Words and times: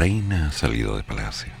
Reina 0.00 0.46
ha 0.46 0.52
salido 0.52 0.96
de 0.96 1.02
palacio. 1.02 1.52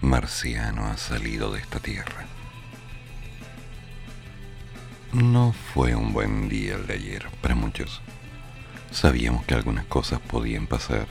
Marciano 0.00 0.86
ha 0.86 0.96
salido 0.96 1.50
de 1.50 1.58
esta 1.58 1.80
tierra. 1.80 2.24
No 5.12 5.52
fue 5.52 5.96
un 5.96 6.12
buen 6.12 6.48
día 6.48 6.76
el 6.76 6.86
de 6.86 6.94
ayer 6.94 7.26
para 7.42 7.56
muchos. 7.56 8.00
Sabíamos 8.92 9.44
que 9.44 9.54
algunas 9.54 9.86
cosas 9.86 10.20
podían 10.20 10.68
pasar 10.68 11.08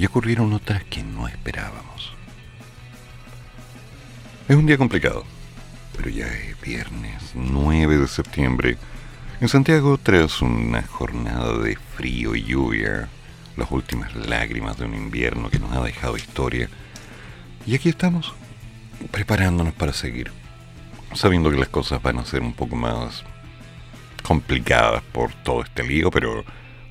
y 0.00 0.06
ocurrieron 0.06 0.52
otras 0.52 0.82
que 0.82 1.04
no 1.04 1.28
esperábamos. 1.28 2.12
Es 4.48 4.56
un 4.56 4.66
día 4.66 4.78
complicado, 4.78 5.24
pero 5.96 6.10
ya 6.10 6.26
es 6.26 6.60
viernes 6.60 7.22
9 7.34 7.98
de 7.98 8.08
septiembre. 8.08 8.78
En 9.40 9.48
Santiago, 9.48 9.96
tras 9.96 10.42
una 10.42 10.82
jornada 10.82 11.56
de 11.58 11.76
frío 11.76 12.34
y 12.34 12.42
lluvia, 12.42 13.08
las 13.56 13.70
últimas 13.70 14.14
lágrimas 14.14 14.76
de 14.78 14.84
un 14.84 14.94
invierno 14.94 15.50
que 15.50 15.58
nos 15.58 15.72
ha 15.72 15.82
dejado 15.82 16.16
historia, 16.16 16.68
y 17.66 17.74
aquí 17.74 17.88
estamos, 17.88 18.34
preparándonos 19.10 19.74
para 19.74 19.92
seguir 19.92 20.30
sabiendo 21.14 21.50
que 21.50 21.56
las 21.56 21.68
cosas 21.68 22.02
van 22.02 22.18
a 22.18 22.24
ser 22.24 22.42
un 22.42 22.52
poco 22.52 22.76
más 22.76 23.24
complicadas 24.22 25.02
por 25.12 25.32
todo 25.32 25.62
este 25.62 25.84
lío, 25.84 26.10
pero 26.10 26.44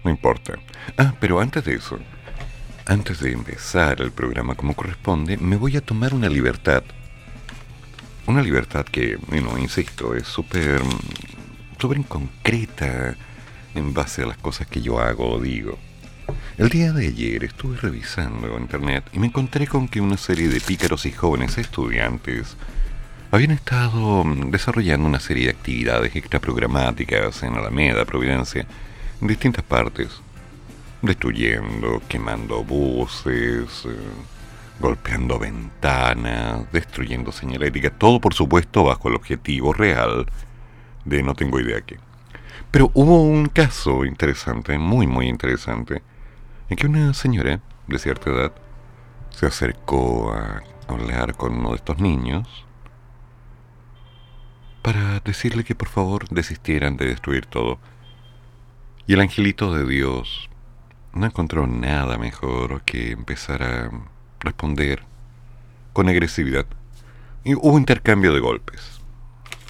no 0.03 0.09
importa. 0.09 0.53
Ah, 0.97 1.13
pero 1.19 1.39
antes 1.39 1.65
de 1.65 1.75
eso, 1.75 1.99
antes 2.85 3.19
de 3.19 3.33
empezar 3.33 4.01
el 4.01 4.11
programa 4.11 4.55
como 4.55 4.75
corresponde, 4.75 5.37
me 5.37 5.57
voy 5.57 5.77
a 5.77 5.81
tomar 5.81 6.13
una 6.13 6.29
libertad. 6.29 6.83
Una 8.25 8.41
libertad 8.41 8.85
que, 8.85 9.17
bueno, 9.27 9.57
insisto, 9.57 10.15
es 10.15 10.27
súper 10.27 10.81
súper 11.83 12.01
concreta 12.05 13.15
en 13.75 13.93
base 13.93 14.23
a 14.23 14.27
las 14.27 14.37
cosas 14.37 14.67
que 14.67 14.81
yo 14.81 14.99
hago 14.99 15.33
o 15.33 15.41
digo. 15.41 15.77
El 16.57 16.69
día 16.69 16.93
de 16.93 17.07
ayer 17.07 17.43
estuve 17.43 17.77
revisando 17.77 18.59
internet 18.59 19.03
y 19.11 19.19
me 19.19 19.27
encontré 19.27 19.65
con 19.65 19.87
que 19.87 20.01
una 20.01 20.17
serie 20.17 20.47
de 20.47 20.61
pícaros 20.61 21.05
y 21.05 21.11
jóvenes 21.11 21.57
estudiantes 21.57 22.55
habían 23.31 23.51
estado 23.51 24.23
mm, 24.23 24.51
desarrollando 24.51 25.07
una 25.07 25.19
serie 25.19 25.45
de 25.45 25.51
actividades 25.51 26.15
extraprogramáticas 26.15 27.41
en 27.41 27.55
Alameda, 27.55 28.05
Providencia, 28.05 28.67
en 29.19 29.27
distintas 29.27 29.63
partes, 29.63 30.09
destruyendo, 31.01 32.03
quemando 32.07 32.63
buses, 32.63 33.85
eh, 33.85 33.97
golpeando 34.79 35.39
ventanas, 35.39 36.71
destruyendo 36.71 37.31
señalética, 37.31 37.89
todo 37.89 38.21
por 38.21 38.35
supuesto 38.35 38.83
bajo 38.83 39.09
el 39.09 39.15
objetivo 39.15 39.73
real 39.73 40.27
de 41.03 41.23
no 41.23 41.33
tengo 41.33 41.59
idea 41.59 41.81
qué. 41.81 41.97
Pero 42.69 42.91
hubo 42.93 43.23
un 43.23 43.47
caso 43.47 44.05
interesante, 44.05 44.77
muy 44.77 45.07
muy 45.07 45.27
interesante, 45.27 46.03
que 46.75 46.87
una 46.87 47.13
señora 47.13 47.59
de 47.87 47.99
cierta 47.99 48.29
edad 48.29 48.53
se 49.29 49.45
acercó 49.45 50.33
a 50.33 50.63
hablar 50.87 51.35
con 51.35 51.57
uno 51.57 51.69
de 51.69 51.75
estos 51.75 51.99
niños, 51.99 52.65
para 54.81 55.21
decirle 55.21 55.63
que 55.63 55.75
por 55.75 55.87
favor 55.87 56.27
desistieran 56.29 56.97
de 56.97 57.07
destruir 57.07 57.45
todo. 57.45 57.79
Y 59.07 59.13
el 59.13 59.21
angelito 59.21 59.73
de 59.73 59.85
Dios 59.85 60.49
no 61.13 61.25
encontró 61.25 61.67
nada 61.67 62.17
mejor 62.17 62.83
que 62.83 63.11
empezar 63.11 63.63
a 63.63 63.91
responder 64.41 65.03
con 65.93 66.09
agresividad. 66.09 66.65
Y 67.43 67.55
hubo 67.55 67.77
intercambio 67.77 68.33
de 68.33 68.39
golpes. 68.39 69.01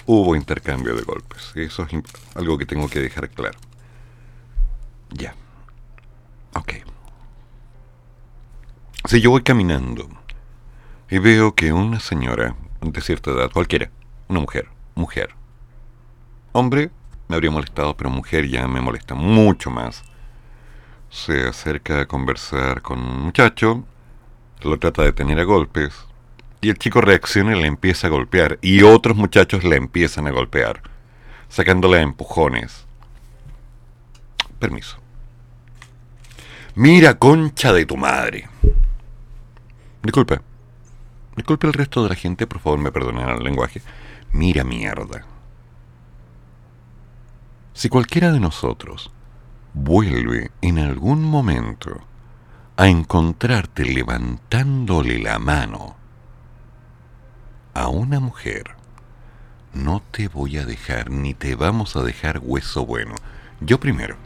Hubo 0.06 0.36
intercambio 0.36 0.94
de 0.94 1.02
golpes. 1.02 1.52
Eso 1.54 1.84
es 1.84 2.02
algo 2.34 2.58
que 2.58 2.66
tengo 2.66 2.88
que 2.88 3.00
dejar 3.00 3.30
claro. 3.30 3.58
Ya. 5.10 5.34
Ok. 6.54 6.74
Si 9.06 9.20
yo 9.20 9.28
voy 9.28 9.42
caminando 9.42 10.08
y 11.10 11.18
veo 11.18 11.54
que 11.54 11.74
una 11.74 12.00
señora 12.00 12.56
de 12.80 13.00
cierta 13.02 13.32
edad, 13.32 13.50
cualquiera, 13.52 13.90
una 14.28 14.40
mujer, 14.40 14.68
mujer. 14.94 15.34
Hombre, 16.52 16.90
me 17.28 17.36
habría 17.36 17.50
molestado, 17.50 17.94
pero 17.98 18.08
mujer 18.08 18.48
ya 18.48 18.66
me 18.66 18.80
molesta 18.80 19.14
mucho 19.14 19.70
más. 19.70 20.02
Se 21.10 21.46
acerca 21.46 22.00
a 22.00 22.06
conversar 22.06 22.80
con 22.80 22.98
un 22.98 23.24
muchacho, 23.24 23.84
lo 24.62 24.78
trata 24.78 25.02
de 25.02 25.12
tener 25.12 25.38
a 25.38 25.44
golpes, 25.44 25.92
y 26.62 26.70
el 26.70 26.78
chico 26.78 27.02
reacciona 27.02 27.54
y 27.54 27.60
le 27.60 27.68
empieza 27.68 28.06
a 28.06 28.10
golpear, 28.10 28.58
y 28.62 28.84
otros 28.84 29.18
muchachos 29.18 29.64
le 29.64 29.76
empiezan 29.76 30.26
a 30.28 30.30
golpear, 30.30 30.80
sacándole 31.50 31.98
a 31.98 32.02
empujones. 32.02 32.86
Permiso. 34.58 34.96
Mira, 36.74 37.18
concha 37.18 37.70
de 37.74 37.84
tu 37.84 37.98
madre. 37.98 38.48
Disculpe. 40.04 40.40
Disculpe 41.34 41.66
el 41.66 41.72
resto 41.72 42.02
de 42.02 42.10
la 42.10 42.14
gente, 42.14 42.46
por 42.46 42.60
favor 42.60 42.78
me 42.78 42.92
perdonen 42.92 43.26
el 43.26 43.42
lenguaje. 43.42 43.80
Mira 44.32 44.62
mierda. 44.62 45.24
Si 47.72 47.88
cualquiera 47.88 48.30
de 48.30 48.38
nosotros 48.38 49.10
vuelve 49.72 50.52
en 50.60 50.78
algún 50.78 51.24
momento 51.24 52.02
a 52.76 52.86
encontrarte 52.88 53.84
levantándole 53.84 55.18
la 55.18 55.38
mano 55.38 55.96
a 57.72 57.88
una 57.88 58.20
mujer, 58.20 58.76
no 59.72 60.02
te 60.10 60.28
voy 60.28 60.58
a 60.58 60.66
dejar 60.66 61.10
ni 61.10 61.32
te 61.34 61.54
vamos 61.56 61.96
a 61.96 62.02
dejar 62.02 62.40
hueso 62.42 62.84
bueno. 62.84 63.14
Yo 63.60 63.80
primero. 63.80 64.16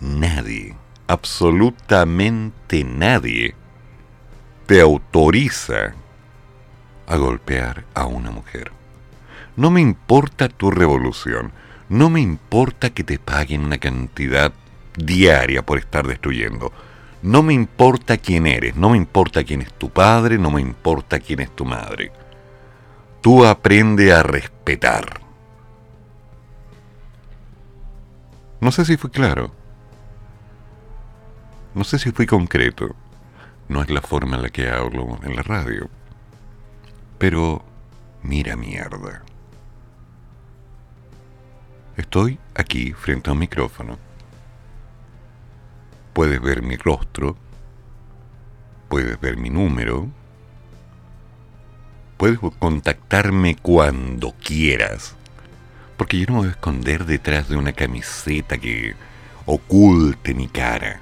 Nadie, 0.00 0.76
absolutamente 1.08 2.84
nadie, 2.84 3.54
te 4.72 4.80
autoriza 4.80 5.92
a 7.06 7.16
golpear 7.18 7.84
a 7.92 8.06
una 8.06 8.30
mujer. 8.30 8.72
No 9.54 9.70
me 9.70 9.82
importa 9.82 10.48
tu 10.48 10.70
revolución, 10.70 11.52
no 11.90 12.08
me 12.08 12.22
importa 12.22 12.88
que 12.88 13.04
te 13.04 13.18
paguen 13.18 13.66
una 13.66 13.76
cantidad 13.76 14.50
diaria 14.96 15.60
por 15.60 15.76
estar 15.76 16.06
destruyendo. 16.06 16.72
No 17.20 17.42
me 17.42 17.52
importa 17.52 18.16
quién 18.16 18.46
eres, 18.46 18.74
no 18.74 18.88
me 18.88 18.96
importa 18.96 19.44
quién 19.44 19.60
es 19.60 19.74
tu 19.74 19.90
padre, 19.90 20.38
no 20.38 20.50
me 20.50 20.62
importa 20.62 21.20
quién 21.20 21.40
es 21.40 21.54
tu 21.54 21.66
madre. 21.66 22.10
Tú 23.20 23.44
aprende 23.44 24.14
a 24.14 24.22
respetar. 24.22 25.20
No 28.58 28.72
sé 28.72 28.86
si 28.86 28.96
fui 28.96 29.10
claro. 29.10 29.52
No 31.74 31.84
sé 31.84 31.98
si 31.98 32.10
fui 32.10 32.24
concreto. 32.24 32.96
No 33.72 33.80
es 33.80 33.88
la 33.88 34.02
forma 34.02 34.36
en 34.36 34.42
la 34.42 34.50
que 34.50 34.68
hablo 34.68 35.18
en 35.22 35.34
la 35.34 35.42
radio. 35.42 35.88
Pero 37.16 37.64
mira 38.22 38.54
mierda. 38.54 39.22
Estoy 41.96 42.38
aquí 42.54 42.92
frente 42.92 43.30
a 43.30 43.32
un 43.32 43.38
micrófono. 43.38 43.98
Puedes 46.12 46.38
ver 46.42 46.60
mi 46.60 46.76
rostro, 46.76 47.34
puedes 48.90 49.18
ver 49.18 49.38
mi 49.38 49.48
número, 49.48 50.06
puedes 52.18 52.40
contactarme 52.58 53.56
cuando 53.56 54.34
quieras, 54.44 55.16
porque 55.96 56.18
yo 56.18 56.26
no 56.26 56.32
me 56.34 56.38
voy 56.40 56.48
a 56.48 56.50
esconder 56.50 57.06
detrás 57.06 57.48
de 57.48 57.56
una 57.56 57.72
camiseta 57.72 58.58
que 58.58 58.94
oculte 59.46 60.34
mi 60.34 60.48
cara, 60.48 61.00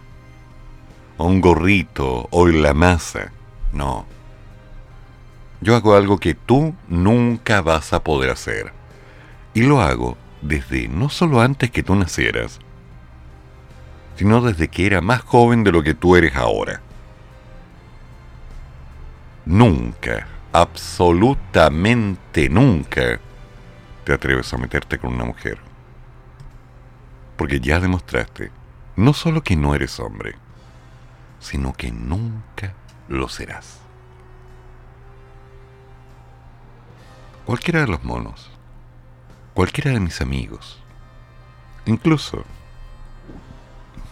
o 1.20 1.26
un 1.26 1.40
gorrito, 1.40 2.28
o 2.30 2.46
la 2.46 2.72
masa, 2.72 3.30
no 3.72 4.06
yo 5.60 5.76
hago 5.76 5.94
algo 5.94 6.18
que 6.18 6.34
tú 6.34 6.74
nunca 6.88 7.60
vas 7.60 7.92
a 7.92 8.02
poder 8.02 8.30
hacer. 8.30 8.72
Y 9.52 9.62
lo 9.62 9.80
hago 9.82 10.16
desde 10.40 10.88
no 10.88 11.08
solo 11.10 11.40
antes 11.42 11.70
que 11.70 11.82
tú 11.82 11.94
nacieras, 11.94 12.60
sino 14.16 14.40
desde 14.40 14.68
que 14.68 14.86
era 14.86 15.00
más 15.00 15.20
joven 15.22 15.64
de 15.64 15.72
lo 15.72 15.82
que 15.82 15.94
tú 15.94 16.16
eres 16.16 16.34
ahora. 16.36 16.80
Nunca, 19.44 20.28
absolutamente 20.52 22.48
nunca 22.48 23.20
te 24.04 24.12
atreves 24.12 24.52
a 24.54 24.58
meterte 24.58 24.98
con 24.98 25.14
una 25.14 25.24
mujer. 25.24 25.58
Porque 27.36 27.60
ya 27.60 27.80
demostraste 27.80 28.50
no 28.96 29.12
solo 29.12 29.42
que 29.42 29.56
no 29.56 29.74
eres 29.74 29.98
hombre, 29.98 30.36
sino 31.40 31.72
que 31.72 31.90
nunca 31.90 32.74
lo 33.08 33.28
serás. 33.28 33.80
Cualquiera 37.44 37.80
de 37.80 37.88
los 37.88 38.04
monos, 38.04 38.50
cualquiera 39.54 39.90
de 39.90 40.00
mis 40.00 40.20
amigos, 40.20 40.80
incluso 41.86 42.44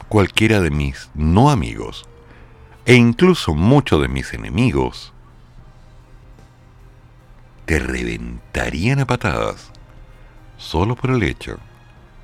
cualquiera 0.09 0.61
de 0.61 0.71
mis 0.71 1.11
no 1.15 1.51
amigos, 1.51 2.09
e 2.87 2.95
incluso 2.95 3.55
muchos 3.55 4.01
de 4.01 4.09
mis 4.09 4.33
enemigos, 4.33 5.13
te 7.67 7.79
reventarían 7.79 9.01
a 9.01 9.07
patadas 9.07 9.71
solo 10.57 10.97
por 10.97 11.11
el 11.11 11.23
hecho 11.23 11.59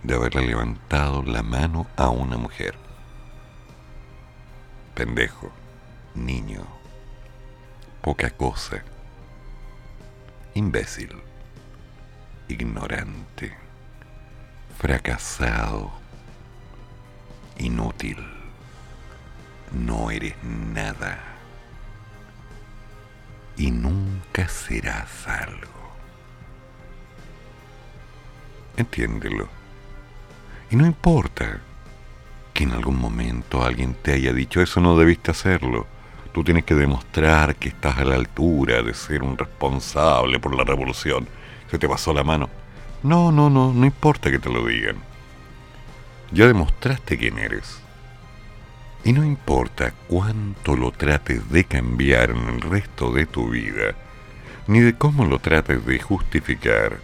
de 0.03 0.15
haberle 0.15 0.47
levantado 0.47 1.23
la 1.23 1.43
mano 1.43 1.87
a 1.97 2.09
una 2.09 2.39
mujer. 2.39 2.84
Pendejo, 4.95 5.51
niño, 6.15 6.65
poca 8.01 8.31
cosa, 8.31 8.85
imbécil, 10.55 11.11
ignorante, 12.47 13.53
fracasado, 14.79 15.91
inútil. 17.59 18.19
No 19.73 20.13
eres 20.13 20.37
nada 20.45 21.19
y 23.57 23.73
nunca 23.73 24.47
serás 24.47 25.27
algo. 25.27 25.91
Entiéndelo. 28.77 29.49
Y 30.71 30.77
no 30.77 30.87
importa 30.87 31.61
que 32.55 32.65
en 32.65 32.73
algún 32.73 32.99
momento 32.99 33.63
alguien 33.65 33.95
te 34.01 34.13
haya 34.13 34.33
dicho 34.33 34.63
eso 34.63 34.81
no 34.81 34.97
debiste 34.97 35.33
hacerlo. 35.33 35.87
Tú 36.33 36.43
tienes 36.45 36.65
que 36.65 36.75
demostrar 36.75 37.57
que 37.57 37.69
estás 37.69 37.99
a 37.99 38.05
la 38.05 38.15
altura 38.15 38.83
de 38.83 38.95
ser 38.95 39.23
un 39.23 39.37
responsable 39.37 40.39
por 40.39 40.55
la 40.57 40.65
revolución. 40.65 41.29
Se 41.71 41.79
te 41.79 41.89
pasó 41.89 42.15
la 42.15 42.25
mano. 42.25 42.49
No, 43.03 43.31
no, 43.31 43.51
no, 43.51 43.73
no 43.73 43.85
importa 43.85 44.31
que 44.31 44.39
te 44.39 44.51
lo 44.51 44.65
digan. 44.65 44.97
Ya 46.33 46.47
demostraste 46.47 47.19
quién 47.19 47.39
eres. 47.39 47.81
Y 49.05 49.13
no 49.13 49.25
importa 49.25 49.93
cuánto 50.09 50.77
lo 50.77 50.91
trates 50.91 51.51
de 51.51 51.65
cambiar 51.65 52.31
en 52.31 52.49
el 52.49 52.61
resto 52.63 53.13
de 53.13 53.27
tu 53.27 53.51
vida, 53.51 53.95
ni 54.67 54.81
de 54.81 54.95
cómo 54.95 55.27
lo 55.27 55.41
trates 55.41 55.85
de 55.85 55.99
justificar, 55.99 56.99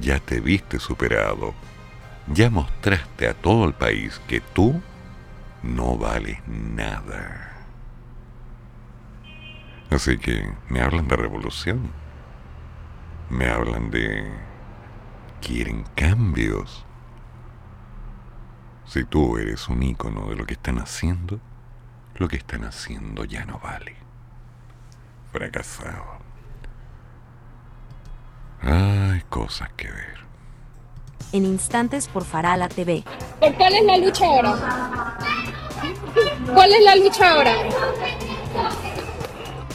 ya 0.00 0.18
te 0.18 0.40
viste 0.40 0.78
superado, 0.78 1.54
ya 2.28 2.50
mostraste 2.50 3.28
a 3.28 3.34
todo 3.34 3.64
el 3.66 3.74
país 3.74 4.20
que 4.26 4.40
tú 4.40 4.80
no 5.62 5.96
vales 5.96 6.38
nada. 6.46 7.52
Así 9.90 10.18
que 10.18 10.52
me 10.68 10.80
hablan 10.80 11.06
de 11.08 11.16
revolución, 11.16 11.90
me 13.30 13.48
hablan 13.48 13.90
de... 13.90 14.30
quieren 15.40 15.84
cambios. 15.94 16.84
Si 18.84 19.04
tú 19.04 19.38
eres 19.38 19.68
un 19.68 19.82
ícono 19.82 20.28
de 20.28 20.36
lo 20.36 20.46
que 20.46 20.54
están 20.54 20.78
haciendo, 20.78 21.40
lo 22.16 22.28
que 22.28 22.36
están 22.36 22.64
haciendo 22.64 23.24
ya 23.24 23.44
no 23.44 23.58
vale. 23.58 23.96
Fracasado. 25.32 26.18
Hay 28.62 29.22
cosas 29.28 29.70
que 29.76 29.90
ver. 29.90 30.25
En 31.32 31.44
instantes 31.44 32.08
por 32.08 32.24
Farala 32.24 32.68
TV. 32.68 33.04
¿Por 33.40 33.54
cuál 33.54 33.74
es 33.74 33.84
la 33.84 33.96
lucha 33.98 34.26
ahora? 34.26 35.18
¿Cuál 36.54 36.72
es 36.72 36.82
la 36.82 36.96
lucha 36.96 37.30
ahora? 37.32 37.52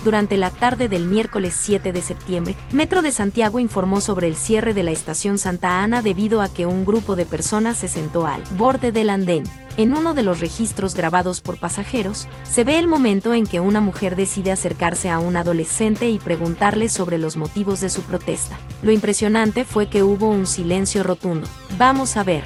Durante 0.04 0.36
la 0.36 0.50
tarde 0.50 0.90
del 0.90 1.06
miércoles 1.06 1.54
7 1.56 1.92
de 1.94 2.02
septiembre, 2.02 2.56
Metro 2.72 3.04
de 3.04 3.12
Santiago 3.12 3.60
informó 3.60 4.02
sobre 4.02 4.28
el 4.28 4.36
cierre 4.36 4.74
de 4.74 4.82
la 4.82 4.90
estación 4.90 5.38
Santa 5.38 5.84
Ana 5.84 6.02
debido 6.02 6.42
a 6.42 6.52
que 6.52 6.66
un 6.66 6.86
grupo 6.86 7.16
de 7.16 7.28
personas 7.28 7.78
se 7.78 7.88
sentó 7.88 8.26
al 8.26 8.42
borde 8.58 8.92
del 8.92 9.12
andén. 9.12 9.44
En 9.78 9.94
uno 9.94 10.16
de 10.16 10.24
los 10.24 10.40
registros 10.40 10.96
grabados 10.96 11.40
por 11.40 11.60
pasajeros, 11.60 12.28
se 12.44 12.64
ve 12.64 12.80
el 12.80 12.88
momento 12.88 13.36
en 13.36 13.46
que 13.46 13.60
una 13.60 13.80
mujer 13.80 14.16
decide 14.16 14.52
acercarse 14.52 15.10
a 15.12 15.20
un 15.20 15.38
adolescente 15.38 16.10
y 16.10 16.18
preguntarle 16.18 16.90
sobre 16.90 17.20
los 17.20 17.38
motivos 17.38 17.80
de 17.80 17.92
su 17.92 18.02
protesta. 18.02 18.58
Lo 18.82 18.92
impresionante 18.92 19.66
fue 19.66 19.88
que 19.88 20.02
hubo 20.02 20.28
un 20.28 20.48
silencio 20.48 21.04
rotundo. 21.04 21.48
Vamos 21.78 22.18
a 22.18 22.24
ver. 22.24 22.44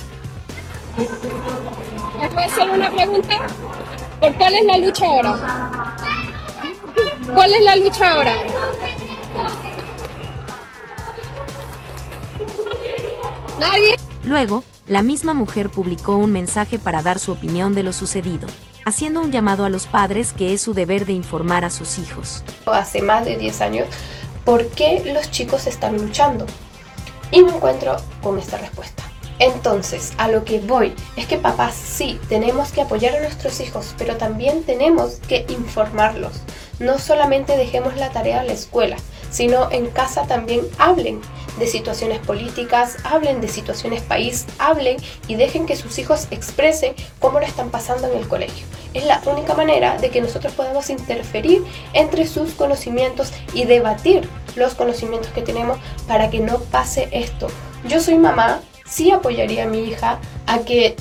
¿Me 2.19 2.29
puedo 2.29 2.45
hacer 2.45 2.69
una 2.69 2.91
pregunta? 2.91 3.47
¿Por 4.19 4.35
cuál 4.35 4.55
es 4.55 4.65
la 4.65 4.77
lucha 4.77 5.05
ahora? 5.05 5.95
¿Cuál 7.33 7.53
es 7.53 7.61
la 7.61 7.75
lucha 7.75 8.11
ahora? 8.11 8.33
¿Nadie? 13.59 13.95
Luego, 14.23 14.63
la 14.87 15.01
misma 15.01 15.33
mujer 15.33 15.69
publicó 15.69 16.17
un 16.17 16.31
mensaje 16.31 16.77
para 16.77 17.01
dar 17.01 17.19
su 17.19 17.31
opinión 17.31 17.73
de 17.73 17.83
lo 17.83 17.93
sucedido, 17.93 18.47
haciendo 18.85 19.21
un 19.21 19.31
llamado 19.31 19.65
a 19.65 19.69
los 19.69 19.87
padres 19.87 20.33
que 20.33 20.53
es 20.53 20.61
su 20.61 20.73
deber 20.73 21.05
de 21.05 21.13
informar 21.13 21.65
a 21.65 21.69
sus 21.69 21.97
hijos. 21.97 22.43
Hace 22.65 23.01
más 23.01 23.25
de 23.25 23.37
10 23.37 23.61
años, 23.61 23.87
¿por 24.43 24.67
qué 24.67 25.01
los 25.13 25.31
chicos 25.31 25.65
están 25.67 25.97
luchando? 25.97 26.45
Y 27.31 27.41
me 27.41 27.55
encuentro 27.55 27.95
con 28.21 28.37
esta 28.37 28.57
respuesta. 28.57 29.03
Entonces, 29.39 30.13
a 30.17 30.29
lo 30.29 30.45
que 30.45 30.59
voy 30.59 30.93
es 31.17 31.27
que 31.27 31.37
papás 31.37 31.75
sí, 31.75 32.19
tenemos 32.29 32.71
que 32.71 32.81
apoyar 32.81 33.15
a 33.15 33.21
nuestros 33.21 33.59
hijos, 33.59 33.93
pero 33.97 34.15
también 34.15 34.63
tenemos 34.63 35.15
que 35.27 35.45
informarlos. 35.49 36.33
No 36.79 36.99
solamente 36.99 37.57
dejemos 37.57 37.95
la 37.97 38.11
tarea 38.11 38.41
a 38.41 38.43
la 38.43 38.53
escuela, 38.53 38.97
sino 39.29 39.69
en 39.71 39.87
casa 39.87 40.23
también 40.27 40.61
hablen 40.77 41.21
de 41.59 41.67
situaciones 41.67 42.19
políticas, 42.19 42.97
hablen 43.03 43.41
de 43.41 43.47
situaciones 43.47 44.01
país, 44.01 44.45
hablen 44.59 44.97
y 45.27 45.35
dejen 45.35 45.65
que 45.65 45.75
sus 45.75 45.97
hijos 45.99 46.27
expresen 46.31 46.93
cómo 47.19 47.39
lo 47.39 47.45
están 47.45 47.69
pasando 47.69 48.07
en 48.07 48.17
el 48.17 48.27
colegio. 48.27 48.65
Es 48.93 49.05
la 49.05 49.21
única 49.25 49.53
manera 49.53 49.97
de 49.97 50.09
que 50.09 50.21
nosotros 50.21 50.53
podamos 50.53 50.89
interferir 50.89 51.63
entre 51.93 52.27
sus 52.27 52.53
conocimientos 52.53 53.31
y 53.53 53.65
debatir 53.65 54.27
los 54.55 54.73
conocimientos 54.73 55.31
que 55.31 55.41
tenemos 55.41 55.77
para 56.07 56.29
que 56.29 56.39
no 56.39 56.59
pase 56.59 57.09
esto. 57.11 57.47
Yo 57.87 57.99
soy 57.99 58.17
mamá, 58.17 58.61
sí 58.95 59.11
apoyaría 59.11 59.65
a 59.65 59.67
mi 59.67 59.79
hija 59.79 60.19
a 60.47 60.59
que 60.59 60.95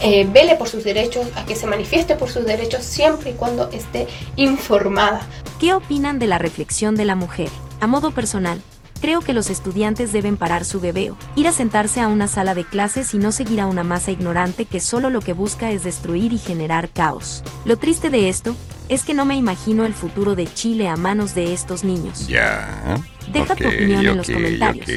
eh, 0.00 0.28
vele 0.30 0.54
por 0.54 0.68
sus 0.68 0.84
derechos, 0.84 1.26
a 1.34 1.44
que 1.44 1.56
se 1.56 1.66
manifieste 1.66 2.14
por 2.14 2.30
sus 2.30 2.44
derechos 2.44 2.84
siempre 2.84 3.30
y 3.30 3.34
cuando 3.34 3.68
esté 3.70 4.06
informada. 4.36 5.22
¿Qué 5.58 5.74
opinan 5.74 6.18
de 6.18 6.28
la 6.28 6.38
reflexión 6.38 6.94
de 6.94 7.04
la 7.04 7.16
mujer? 7.16 7.48
A 7.80 7.86
modo 7.88 8.12
personal, 8.12 8.62
creo 9.04 9.20
que 9.20 9.34
los 9.34 9.50
estudiantes 9.50 10.14
deben 10.14 10.38
parar 10.38 10.64
su 10.64 10.80
bebeo, 10.80 11.18
ir 11.36 11.46
a 11.46 11.52
sentarse 11.52 12.00
a 12.00 12.08
una 12.08 12.26
sala 12.26 12.54
de 12.54 12.64
clases 12.64 13.12
y 13.12 13.18
no 13.18 13.32
seguir 13.32 13.60
a 13.60 13.66
una 13.66 13.84
masa 13.84 14.12
ignorante 14.12 14.64
que 14.64 14.80
solo 14.80 15.10
lo 15.10 15.20
que 15.20 15.34
busca 15.34 15.70
es 15.70 15.84
destruir 15.84 16.32
y 16.32 16.38
generar 16.38 16.88
caos. 16.88 17.44
Lo 17.66 17.76
triste 17.76 18.08
de 18.08 18.30
esto 18.30 18.56
es 18.88 19.04
que 19.04 19.12
no 19.12 19.26
me 19.26 19.36
imagino 19.36 19.84
el 19.84 19.92
futuro 19.92 20.34
de 20.34 20.46
Chile 20.46 20.88
a 20.88 20.96
manos 20.96 21.34
de 21.34 21.52
estos 21.52 21.84
niños. 21.84 22.28
Ya. 22.28 22.98
Deja 23.30 23.54
tu 23.54 23.68
opinión 23.68 24.06
en 24.06 24.16
los 24.16 24.26
comentarios. 24.26 24.88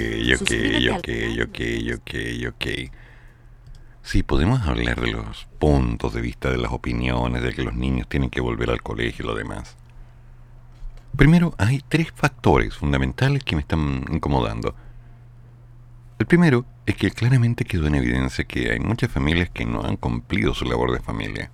Ok, 0.42 0.52
ok, 0.96 1.60
ok, 1.98 2.16
ok. 2.48 2.92
Sí, 4.04 4.24
podemos 4.24 4.62
hablar 4.62 5.02
de 5.02 5.12
los 5.12 5.50
puntos 5.60 6.14
de 6.14 6.22
vista, 6.22 6.50
de 6.50 6.58
las 6.58 6.72
opiniones, 6.72 7.44
de 7.44 7.52
que 7.52 7.62
los 7.62 7.76
niños 7.76 8.08
tienen 8.08 8.30
que 8.30 8.40
volver 8.40 8.70
al 8.70 8.82
colegio 8.82 9.26
y 9.26 9.28
lo 9.28 9.36
demás. 9.36 9.76
Primero, 11.18 11.56
hay 11.58 11.84
tres 11.90 12.12
factores 12.14 12.76
fundamentales 12.76 13.44
que 13.44 13.56
me 13.56 13.62
están 13.62 14.06
incomodando. 14.12 14.76
El 16.20 16.28
primero 16.28 16.64
es 16.86 16.96
que 16.96 17.10
claramente 17.10 17.66
quedó 17.66 17.88
en 17.88 17.96
evidencia 17.96 18.46
que 18.46 18.72
hay 18.72 18.80
muchas 18.80 19.12
familias 19.12 19.50
que 19.50 19.66
no 19.66 19.82
han 19.82 19.98
cumplido 19.98 20.54
su 20.54 20.66
labor 20.66 20.92
de 20.92 21.00
familia. 21.00 21.50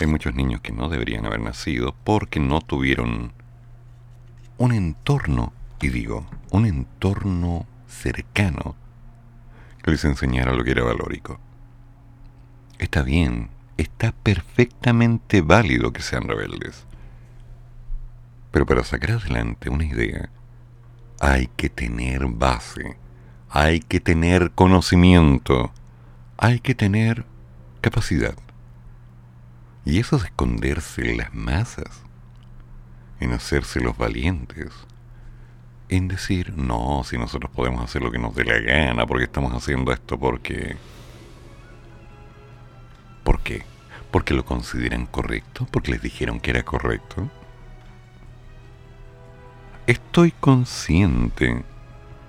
Hay 0.00 0.06
muchos 0.06 0.34
niños 0.34 0.62
que 0.62 0.72
no 0.72 0.88
deberían 0.88 1.26
haber 1.26 1.40
nacido 1.40 1.94
porque 2.02 2.40
no 2.40 2.62
tuvieron 2.62 3.34
un 4.56 4.72
entorno, 4.72 5.52
y 5.78 5.88
digo, 5.90 6.26
un 6.50 6.64
entorno 6.64 7.66
cercano 7.86 8.74
que 9.82 9.90
les 9.90 10.04
enseñara 10.06 10.54
lo 10.54 10.64
que 10.64 10.70
era 10.70 10.82
valórico. 10.82 11.38
Está 12.78 13.02
bien, 13.02 13.50
está 13.76 14.12
perfectamente 14.12 15.42
válido 15.42 15.92
que 15.92 16.00
sean 16.00 16.26
rebeldes. 16.26 16.86
Pero 18.52 18.66
para 18.66 18.84
sacar 18.84 19.12
adelante 19.12 19.70
una 19.70 19.84
idea, 19.84 20.30
hay 21.20 21.48
que 21.56 21.70
tener 21.70 22.26
base, 22.26 22.96
hay 23.48 23.80
que 23.80 23.98
tener 23.98 24.52
conocimiento, 24.52 25.72
hay 26.36 26.60
que 26.60 26.74
tener 26.74 27.24
capacidad. 27.80 28.36
Y 29.84 29.98
eso 29.98 30.18
de 30.18 30.26
esconderse 30.26 31.10
en 31.10 31.16
las 31.16 31.34
masas, 31.34 32.02
en 33.20 33.32
hacerse 33.32 33.80
los 33.80 33.96
valientes, 33.96 34.70
en 35.88 36.08
decir, 36.08 36.56
no, 36.56 37.02
si 37.04 37.18
nosotros 37.18 37.50
podemos 37.50 37.82
hacer 37.82 38.02
lo 38.02 38.10
que 38.10 38.18
nos 38.18 38.34
dé 38.34 38.44
la 38.44 38.58
gana, 38.58 39.06
porque 39.06 39.24
estamos 39.24 39.52
haciendo 39.52 39.92
esto 39.92 40.18
porque... 40.18 40.76
¿Por 43.24 43.40
qué? 43.40 43.64
¿Porque 44.10 44.34
lo 44.34 44.44
consideran 44.44 45.06
correcto? 45.06 45.66
¿Porque 45.70 45.92
les 45.92 46.02
dijeron 46.02 46.38
que 46.40 46.50
era 46.50 46.64
correcto? 46.64 47.30
Estoy 49.88 50.30
consciente 50.30 51.64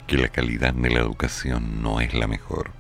que 0.07 0.17
la 0.17 0.29
calidad 0.29 0.74
de 0.74 0.89
la 0.89 1.01
educación 1.01 1.83
no 1.83 2.01
es 2.01 2.15
la 2.15 2.25
mejor. 2.25 2.72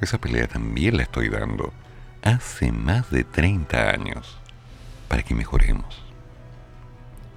Esa 0.00 0.18
pelea 0.18 0.48
también 0.48 0.96
la 0.96 1.04
estoy 1.04 1.28
dando 1.28 1.72
hace 2.20 2.72
más 2.72 3.12
de 3.12 3.22
30 3.22 3.90
años 3.90 4.40
para 5.06 5.22
que 5.22 5.36
mejoremos, 5.36 6.02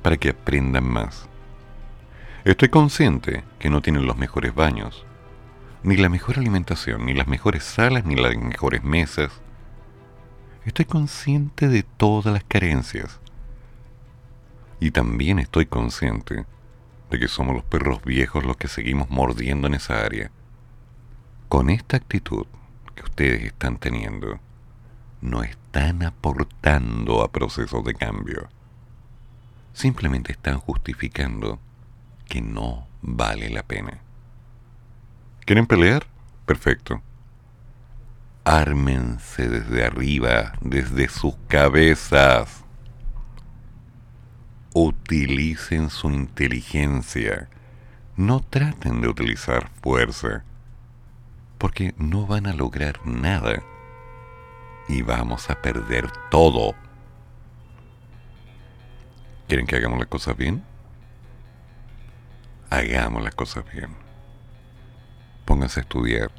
para 0.02 0.18
que 0.18 0.30
aprendan 0.30 0.92
más. 0.92 1.30
Estoy 2.46 2.70
consciente 2.70 3.44
que 3.60 3.70
no 3.70 3.82
tienen 3.82 4.08
los 4.08 4.18
mejores 4.18 4.56
baños, 4.56 5.06
ni 5.84 5.98
la 5.98 6.10
mejor 6.10 6.40
alimentación, 6.40 7.06
ni 7.06 7.14
las 7.14 7.28
mejores 7.28 7.64
salas, 7.64 8.06
ni 8.06 8.16
las 8.16 8.36
mejores 8.38 8.84
mesas. 8.84 9.32
Estoy 10.66 10.86
consciente 10.86 11.68
de 11.68 11.84
todas 11.84 12.34
las 12.34 12.44
carencias. 12.44 13.20
Y 14.80 14.90
también 14.90 15.38
estoy 15.38 15.68
consciente 15.68 16.46
de 17.10 17.20
que 17.20 17.28
somos 17.28 17.56
los 17.56 17.64
perros 17.64 18.04
viejos 18.04 18.44
los 18.44 18.58
que 18.58 18.68
seguimos 18.68 19.10
mordiendo 19.10 19.68
en 19.68 19.76
esa 19.76 20.04
área. 20.04 20.32
Con 21.50 21.70
esta 21.70 21.98
actitud 21.98 22.46
que 22.96 23.04
ustedes 23.04 23.44
están 23.44 23.78
teniendo, 23.78 24.40
no 25.22 25.44
están 25.44 26.04
aportando 26.04 27.22
a 27.24 27.32
procesos 27.32 27.84
de 27.84 27.94
cambio. 27.94 28.50
Simplemente 29.74 30.32
están 30.32 30.60
justificando 30.60 31.60
que 32.28 32.42
no 32.42 32.88
vale 33.02 33.50
la 33.50 33.64
pena. 33.64 34.00
¿Quieren 35.46 35.68
pelear? 35.68 36.08
Perfecto. 36.46 37.02
Ármense 38.44 39.48
desde 39.48 39.86
arriba, 39.86 40.54
desde 40.62 41.08
sus 41.08 41.36
cabezas. 41.48 42.65
Utilicen 44.78 45.90
su 45.90 46.12
inteligencia. 46.12 47.48
No 48.18 48.42
traten 48.42 49.00
de 49.00 49.08
utilizar 49.08 49.70
fuerza, 49.82 50.44
porque 51.58 51.96
no 51.98 52.28
van 52.28 52.46
a 52.46 52.54
lograr 52.54 53.00
nada 53.08 53.64
y 54.90 55.02
vamos 55.02 55.50
a 55.50 55.62
perder 55.62 56.12
todo. 56.30 56.76
¿Quieren 59.48 59.66
que 59.66 59.78
hagamos 59.78 59.98
las 59.98 60.10
cosas 60.10 60.36
bien? 60.36 60.62
Hagamos 62.70 63.24
las 63.24 63.34
cosas 63.34 63.64
bien. 63.72 63.96
Pónganse 65.46 65.80
a 65.80 65.84
estudiar. 65.84 66.32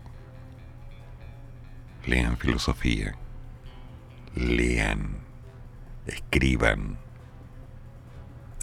Lean 2.05 2.37
filosofía. 2.37 3.15
Lean. 4.35 5.21
Escriban. 6.07 7.06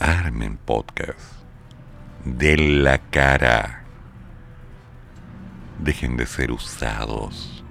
Armen 0.03 0.57
podcast. 0.57 1.19
Den 2.25 2.83
la 2.83 2.97
cara. 2.97 3.85
Dejen 5.79 6.17
de 6.17 6.25
ser 6.25 6.51
usados 6.51 7.63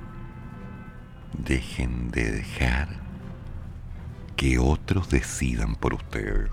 dejen 1.32 2.10
de 2.10 2.30
dejar 2.30 2.88
que 4.36 4.58
otros 4.58 5.08
decidan 5.08 5.74
por 5.74 5.94
ustedes. 5.94 6.50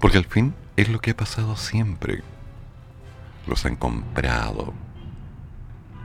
Porque 0.00 0.18
al 0.18 0.24
fin 0.24 0.54
es 0.76 0.88
lo 0.88 1.00
que 1.00 1.12
ha 1.12 1.16
pasado 1.16 1.56
siempre. 1.56 2.22
Los 3.46 3.64
han 3.64 3.76
comprado 3.76 4.74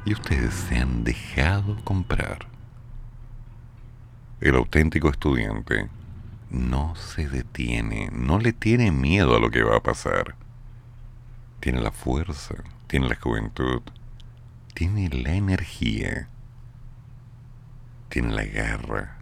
y 0.05 0.13
ustedes 0.13 0.53
se 0.53 0.77
han 0.77 1.03
dejado 1.03 1.77
comprar. 1.83 2.47
El 4.41 4.55
auténtico 4.55 5.09
estudiante 5.09 5.89
no 6.53 6.95
se 6.95 7.27
detiene, 7.27 8.09
no 8.13 8.39
le 8.39 8.53
tiene 8.53 8.91
miedo 8.91 9.35
a 9.35 9.39
lo 9.39 9.51
que 9.51 9.63
va 9.63 9.75
a 9.75 9.83
pasar. 9.83 10.35
Tiene 11.59 11.81
la 11.81 11.91
fuerza, 11.91 12.55
tiene 12.87 13.09
la 13.09 13.15
juventud, 13.15 13.81
tiene 14.73 15.09
la 15.09 15.33
energía 15.33 16.29
tiene 18.13 18.31
la 18.31 18.43
guerra 18.43 19.17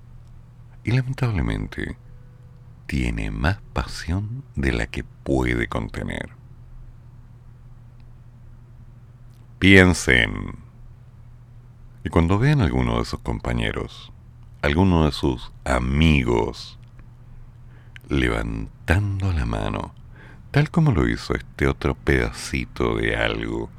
y 0.83 0.91
lamentablemente 0.91 1.95
tiene 2.87 3.31
más 3.31 3.61
pasión 3.71 4.43
de 4.57 4.73
la 4.73 4.85
que 4.85 5.05
puede 5.05 5.69
contener. 5.69 6.31
Piensen. 9.59 10.57
Y 12.03 12.09
cuando 12.09 12.37
vean 12.37 12.59
a 12.59 12.65
alguno 12.65 12.99
de 12.99 13.05
sus 13.05 13.21
compañeros, 13.21 14.11
alguno 14.61 15.05
de 15.05 15.13
sus 15.13 15.53
amigos, 15.63 16.77
levantando 18.11 19.33
la 19.33 19.47
mano, 19.47 19.95
tal 20.51 20.69
como 20.69 20.91
lo 20.91 21.07
hizo 21.07 21.33
este 21.33 21.65
otro 21.65 21.95
pedacito 21.95 22.95
de 22.95 23.15
algo, 23.15 23.71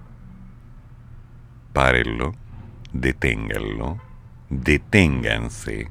párenlo, 1.72 2.34
deténganlo 2.92 4.00
deténganse 4.52 5.90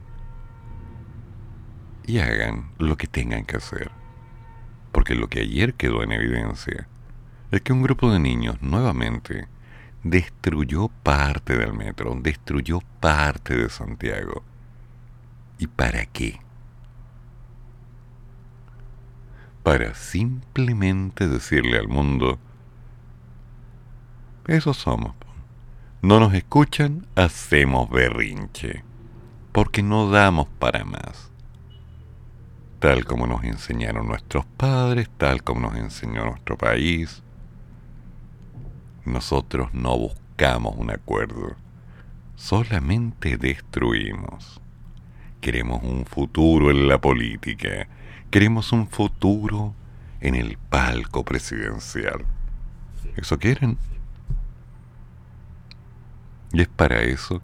y 2.06 2.20
hagan 2.20 2.72
lo 2.78 2.96
que 2.96 3.08
tengan 3.08 3.44
que 3.44 3.58
hacer. 3.58 3.90
Porque 4.92 5.16
lo 5.16 5.28
que 5.28 5.42
ayer 5.42 5.74
quedó 5.74 6.04
en 6.04 6.12
evidencia 6.12 6.88
es 7.50 7.62
que 7.62 7.74
un 7.74 7.82
grupo 7.82 8.12
de 8.12 8.20
niños 8.20 8.62
nuevamente 8.62 9.48
destruyó 10.04 10.90
parte 10.90 11.58
del 11.58 11.74
metro, 11.74 12.16
destruyó 12.22 12.82
parte 13.00 13.56
de 13.56 13.70
Santiago. 13.70 14.44
¿Y 15.58 15.68
para 15.68 16.06
qué? 16.06 16.40
Para 19.64 19.94
simplemente 19.94 21.28
decirle 21.28 21.78
al 21.78 21.88
mundo, 21.88 22.40
eso 24.48 24.74
somos 24.74 25.14
no 26.02 26.20
nos 26.20 26.34
escuchan, 26.34 27.06
hacemos 27.14 27.88
berrinche, 27.88 28.84
porque 29.52 29.84
no 29.84 30.10
damos 30.10 30.48
para 30.58 30.84
más. 30.84 31.30
Tal 32.80 33.06
como 33.06 33.28
nos 33.28 33.44
enseñaron 33.44 34.08
nuestros 34.08 34.48
padres, 34.58 35.12
tal 35.20 35.44
como 35.44 35.60
nos 35.70 35.76
enseñó 35.76 36.26
nuestro 36.26 36.58
país, 36.58 37.22
nosotros 39.06 39.72
no 39.76 39.96
buscamos 39.96 40.76
un 40.76 40.90
acuerdo, 40.90 41.56
solamente 42.36 43.38
destruimos. 43.38 44.60
Queremos 45.40 45.84
un 45.84 46.06
futuro 46.06 46.72
en 46.72 46.88
la 46.88 47.00
política, 47.00 47.88
queremos 48.32 48.72
un 48.72 48.88
futuro 48.88 49.76
en 50.22 50.36
el 50.36 50.58
palco 50.58 51.26
presidencial. 51.26 52.26
¿Eso 53.18 53.38
quieren? 53.38 53.78
Y 56.54 56.62
es 56.62 56.68
para 56.70 57.02
eso 57.02 57.42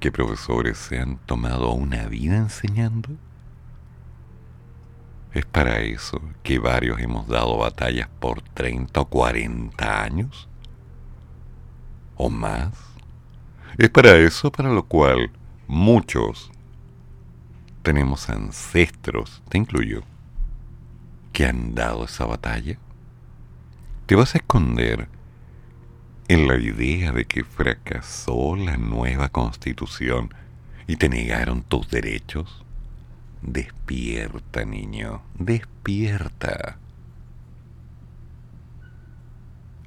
que 0.00 0.10
profesores 0.10 0.78
se 0.78 0.98
han 0.98 1.18
tomado 1.18 1.70
una 1.72 2.06
vida 2.06 2.36
enseñando. 2.36 3.10
Es 5.32 5.46
para 5.46 5.78
eso 5.80 6.20
que 6.42 6.58
varios 6.58 7.00
hemos 7.00 7.28
dado 7.28 7.56
batallas 7.56 8.08
por 8.18 8.42
30 8.42 9.00
o 9.00 9.04
40 9.04 10.02
años. 10.02 10.48
O 12.16 12.30
más. 12.30 12.72
Es 13.76 13.90
para 13.90 14.16
eso 14.16 14.50
para 14.50 14.70
lo 14.70 14.84
cual 14.86 15.30
muchos 15.68 16.50
tenemos 17.88 18.28
ancestros, 18.28 19.42
te 19.48 19.56
incluyo, 19.56 20.02
que 21.32 21.46
han 21.46 21.74
dado 21.74 22.04
esa 22.04 22.26
batalla. 22.26 22.76
¿Te 24.04 24.14
vas 24.14 24.34
a 24.34 24.38
esconder 24.38 25.08
en 26.28 26.46
la 26.46 26.58
idea 26.58 27.12
de 27.12 27.24
que 27.24 27.44
fracasó 27.44 28.56
la 28.56 28.76
nueva 28.76 29.30
constitución 29.30 30.34
y 30.86 30.96
te 30.96 31.08
negaron 31.08 31.62
tus 31.62 31.88
derechos? 31.88 32.62
Despierta, 33.40 34.66
niño, 34.66 35.22
despierta. 35.38 36.76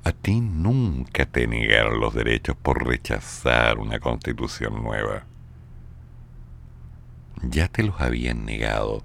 A 0.04 0.12
ti 0.12 0.42
nunca 0.42 1.28
te 1.28 1.46
negaron 1.46 2.00
los 2.00 2.16
derechos 2.16 2.58
por 2.58 2.84
rechazar 2.84 3.78
una 3.78 4.00
constitución 4.00 4.82
nueva. 4.82 5.28
Ya 7.44 7.68
te 7.68 7.84
los 7.84 8.00
habían 8.00 8.46
negado 8.46 9.04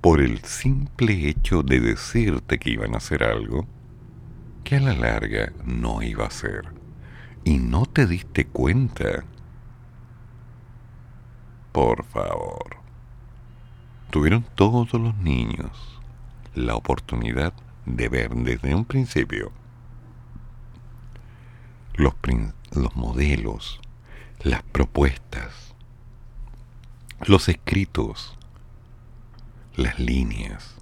por 0.00 0.20
el 0.20 0.42
simple 0.44 1.28
hecho 1.28 1.62
de 1.62 1.80
decirte 1.80 2.58
que 2.58 2.70
iban 2.70 2.94
a 2.94 2.98
hacer 2.98 3.22
algo 3.22 3.66
que 4.64 4.76
a 4.76 4.80
la 4.80 4.94
larga 4.94 5.52
no 5.64 6.02
iba 6.02 6.26
a 6.26 6.30
ser. 6.30 6.68
Y 7.44 7.58
no 7.58 7.86
te 7.86 8.06
diste 8.06 8.46
cuenta. 8.46 9.24
Por 11.72 12.04
favor. 12.04 12.76
Tuvieron 14.10 14.44
todos 14.54 14.92
los 14.92 15.16
niños 15.16 16.00
la 16.54 16.74
oportunidad 16.74 17.54
de 17.86 18.08
ver 18.08 18.34
desde 18.34 18.74
un 18.74 18.84
principio 18.84 19.52
los, 21.94 22.14
los 22.72 22.96
modelos, 22.96 23.80
las 24.42 24.62
propuestas, 24.62 25.69
los 27.26 27.48
escritos, 27.48 28.38
las 29.76 29.98
líneas. 29.98 30.74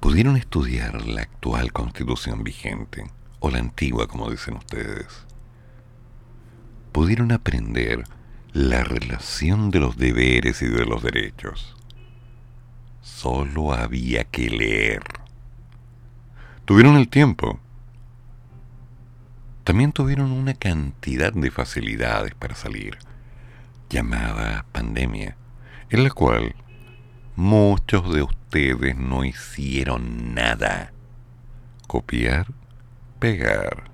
Pudieron 0.00 0.36
estudiar 0.36 1.06
la 1.06 1.22
actual 1.22 1.72
constitución 1.72 2.42
vigente, 2.42 3.06
o 3.38 3.50
la 3.50 3.58
antigua 3.58 4.08
como 4.08 4.30
dicen 4.30 4.56
ustedes. 4.56 5.06
Pudieron 6.92 7.30
aprender 7.30 8.04
la 8.52 8.84
relación 8.84 9.70
de 9.70 9.80
los 9.80 9.96
deberes 9.96 10.62
y 10.62 10.66
de 10.66 10.84
los 10.84 11.02
derechos. 11.02 11.76
Solo 13.02 13.72
había 13.72 14.24
que 14.24 14.50
leer. 14.50 15.02
Tuvieron 16.64 16.96
el 16.96 17.08
tiempo. 17.08 17.60
También 19.62 19.92
tuvieron 19.92 20.32
una 20.32 20.54
cantidad 20.54 21.32
de 21.32 21.50
facilidades 21.50 22.34
para 22.34 22.54
salir, 22.54 22.98
llamada 23.88 24.66
pandemia, 24.72 25.36
en 25.90 26.04
la 26.04 26.10
cual 26.10 26.54
muchos 27.36 28.12
de 28.12 28.22
ustedes 28.22 28.96
no 28.96 29.24
hicieron 29.24 30.34
nada. 30.34 30.92
Copiar, 31.86 32.46
pegar. 33.18 33.84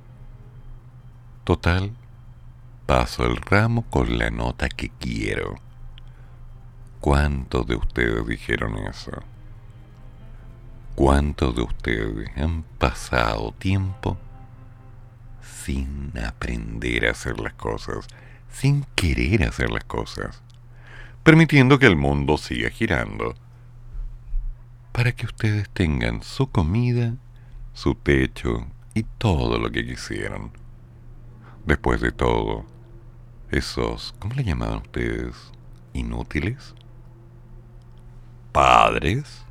Total, 1.45 1.93
paso 2.87 3.25
el 3.27 3.37
ramo 3.37 3.83
con 3.91 4.19
la 4.19 4.31
nota 4.31 4.69
que 4.69 4.91
quiero. 4.91 5.57
¿Cuántos 7.01 7.67
de 7.67 7.77
ustedes 7.77 8.27
dijeron 8.27 8.77
eso? 8.79 9.23
¿Cuántos 10.95 11.55
de 11.57 11.63
ustedes 11.63 12.31
han 12.37 12.63
pasado 12.79 13.53
tiempo 13.59 14.19
sin 15.65 16.13
aprender 16.19 17.07
a 17.07 17.13
hacer 17.13 17.41
las 17.41 17.55
cosas, 17.55 18.07
sin 18.53 18.85
querer 18.95 19.45
hacer 19.45 19.71
las 19.71 19.85
cosas, 19.85 20.43
permitiendo 21.23 21.79
que 21.79 21.87
el 21.87 21.97
mundo 21.97 22.37
siga 22.39 22.71
girando 22.71 23.35
para 24.93 25.13
que 25.13 25.27
ustedes 25.27 25.69
tengan 25.71 26.23
su 26.23 26.51
comida, 26.51 27.15
su 27.73 27.95
techo 27.95 28.67
y 28.95 29.05
todo 29.05 29.59
lo 29.59 29.71
que 29.71 29.87
quisieran? 29.87 30.51
Después 31.65 32.01
de 32.01 32.13
todo, 32.13 32.65
esos, 33.51 34.15
¿cómo 34.19 34.35
le 34.35 34.45
llamaban 34.45 34.79
ustedes? 34.79 35.37
¿Inútiles? 35.93 36.75
¿Padres? 38.53 39.45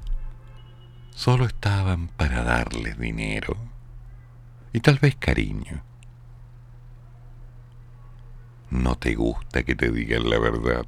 Solo 1.11 1.45
estaban 1.45 2.07
para 2.09 2.43
darles 2.43 2.97
dinero 2.97 3.57
y 4.71 4.79
tal 4.79 4.99
vez 4.99 5.15
cariño. 5.15 5.83
No 8.71 8.95
te 8.97 9.15
gusta 9.15 9.63
que 9.63 9.75
te 9.75 9.91
digan 9.91 10.29
la 10.29 10.39
verdad. 10.39 10.85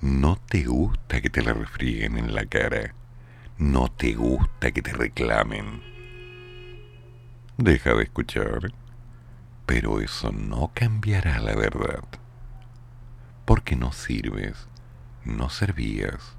No 0.00 0.36
te 0.36 0.64
gusta 0.64 1.20
que 1.20 1.30
te 1.30 1.42
la 1.42 1.52
refrieguen 1.54 2.18
en 2.18 2.34
la 2.34 2.46
cara. 2.46 2.94
No 3.58 3.88
te 3.88 4.14
gusta 4.14 4.72
que 4.72 4.82
te 4.82 4.92
reclamen. 4.92 5.82
Deja 7.56 7.94
de 7.94 8.04
escuchar. 8.04 8.72
Pero 9.66 10.00
eso 10.00 10.30
no 10.32 10.70
cambiará 10.74 11.40
la 11.40 11.56
verdad 11.56 12.04
porque 13.46 13.76
no 13.76 13.92
sirves, 13.92 14.66
no 15.24 15.48
servías 15.48 16.36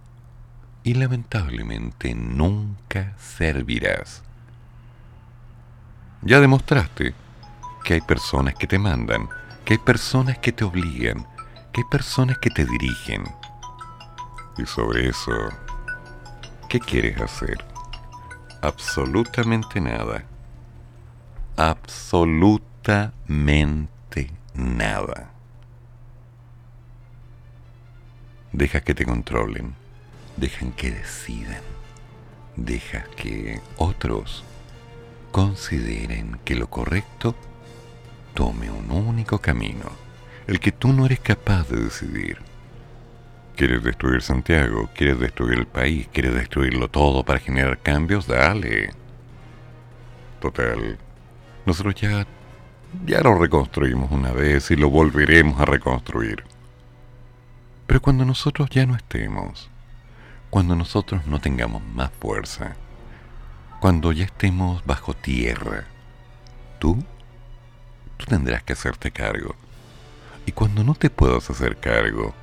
y 0.84 0.94
lamentablemente 0.94 2.14
nunca 2.14 3.16
servirás. 3.18 4.24
Ya 6.22 6.40
demostraste 6.40 7.16
que 7.84 7.96
hay 7.96 8.02
personas 8.02 8.54
que 8.56 8.68
te 8.68 8.78
mandan, 8.78 9.30
que 9.68 9.74
hay 9.74 9.80
personas 9.80 10.38
que 10.38 10.54
te 10.54 10.64
obligan, 10.64 11.28
que 11.74 11.82
hay 11.82 11.88
personas 11.92 12.38
que 12.38 12.50
te 12.50 12.64
dirigen. 12.64 13.26
Y 14.58 14.66
sobre 14.66 15.10
eso, 15.10 15.34
¿qué 16.70 16.80
quieres 16.80 17.20
hacer? 17.20 17.58
Absolutamente 18.62 19.82
nada. 19.82 20.24
Absolutamente 21.58 24.32
nada. 24.54 25.32
Deja 28.54 28.80
que 28.80 28.96
te 28.96 29.04
controlen, 29.04 29.76
dejan 30.38 30.72
que 30.72 30.92
decidan, 30.92 31.62
deja 32.56 33.04
que 33.18 33.60
otros 33.76 34.46
consideren 35.34 36.40
que 36.46 36.56
lo 36.56 36.70
correcto 36.70 37.36
tome 38.38 38.70
un 38.70 38.92
único 38.92 39.40
camino, 39.40 39.90
el 40.46 40.60
que 40.60 40.72
tú 40.72 40.94
no 40.94 41.08
eres 41.08 41.20
capaz 41.20 41.68
de 41.70 41.82
decidir. 41.82 42.38
¿Quieres 43.56 43.84
destruir 43.84 44.22
Santiago? 44.22 44.92
¿Quieres 44.94 45.20
destruir 45.20 45.58
el 45.58 45.66
país? 45.66 46.08
¿Quieres 46.14 46.36
destruirlo 46.36 46.88
todo 46.88 47.24
para 47.24 47.40
generar 47.40 47.80
cambios? 47.80 48.28
Dale. 48.28 48.92
Total, 50.40 51.00
nosotros 51.66 51.96
ya, 51.96 52.28
ya 53.08 53.22
lo 53.22 53.40
reconstruimos 53.40 54.12
una 54.12 54.32
vez 54.34 54.70
y 54.70 54.76
lo 54.76 54.92
volveremos 54.92 55.60
a 55.60 55.66
reconstruir. 55.66 56.44
Pero 57.88 58.04
cuando 58.04 58.24
nosotros 58.24 58.70
ya 58.70 58.86
no 58.86 58.96
estemos, 58.96 59.72
cuando 60.52 60.76
nosotros 60.76 61.26
no 61.26 61.42
tengamos 61.42 61.82
más 61.82 62.12
fuerza, 62.12 62.76
cuando 63.80 64.12
ya 64.12 64.26
estemos 64.26 64.86
bajo 64.86 65.16
tierra, 65.16 65.86
tú, 66.78 67.04
tú 68.18 68.26
tendrás 68.26 68.64
que 68.64 68.74
hacerte 68.74 69.12
cargo. 69.12 69.56
Y 70.46 70.52
cuando 70.52 70.84
no 70.84 70.96
te 70.96 71.10
puedas 71.10 71.50
hacer 71.50 71.78
cargo, 71.78 72.34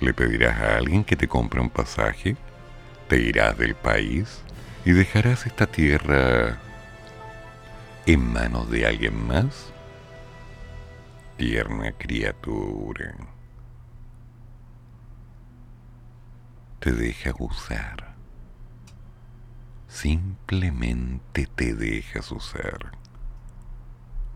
le 0.00 0.14
pedirás 0.14 0.60
a 0.60 0.76
alguien 0.76 1.04
que 1.04 1.16
te 1.16 1.28
compre 1.28 1.60
un 1.60 1.70
pasaje, 1.70 2.36
te 3.08 3.20
irás 3.20 3.56
del 3.56 3.74
país 3.74 4.40
y 4.84 4.92
dejarás 4.92 5.46
esta 5.46 5.66
tierra 5.66 6.58
en 8.06 8.32
manos 8.32 8.70
de 8.70 8.86
alguien 8.86 9.26
más. 9.26 9.72
Tierna 11.36 11.92
criatura. 11.92 13.14
te 16.82 16.90
deja 16.90 17.32
usar. 17.38 18.16
Simplemente 19.86 21.46
te 21.46 21.74
dejas 21.74 22.32
usar. 22.32 22.90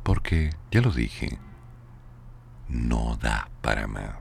Porque, 0.06 0.50
ya 0.70 0.82
lo 0.82 0.92
dije, 0.92 1.36
no 2.68 3.16
da 3.16 3.50
para 3.60 3.88
más. 3.88 4.14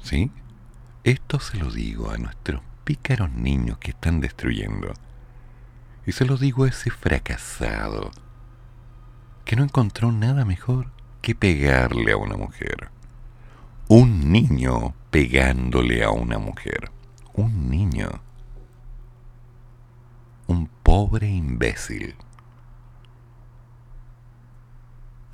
¿Sí? 0.00 0.30
Esto 1.02 1.40
se 1.40 1.56
lo 1.56 1.72
digo 1.72 2.12
a 2.12 2.16
nuestros 2.16 2.62
pícaros 2.84 3.32
niños 3.32 3.78
que 3.78 3.90
están 3.90 4.20
destruyendo. 4.20 4.94
Y 6.06 6.12
se 6.12 6.24
lo 6.24 6.36
digo 6.36 6.62
a 6.62 6.68
ese 6.68 6.92
fracasado 6.92 8.12
que 9.44 9.56
no 9.56 9.64
encontró 9.64 10.12
nada 10.12 10.44
mejor 10.44 10.92
que 11.20 11.34
pegarle 11.34 12.12
a 12.12 12.16
una 12.16 12.36
mujer. 12.36 12.90
Un 13.88 14.30
niño 14.30 14.94
pegándole 15.10 16.04
a 16.04 16.10
una 16.10 16.38
mujer. 16.38 16.92
Un 17.32 17.68
niño. 17.68 18.10
Un 20.46 20.68
pobre 20.84 21.28
imbécil. 21.28 22.14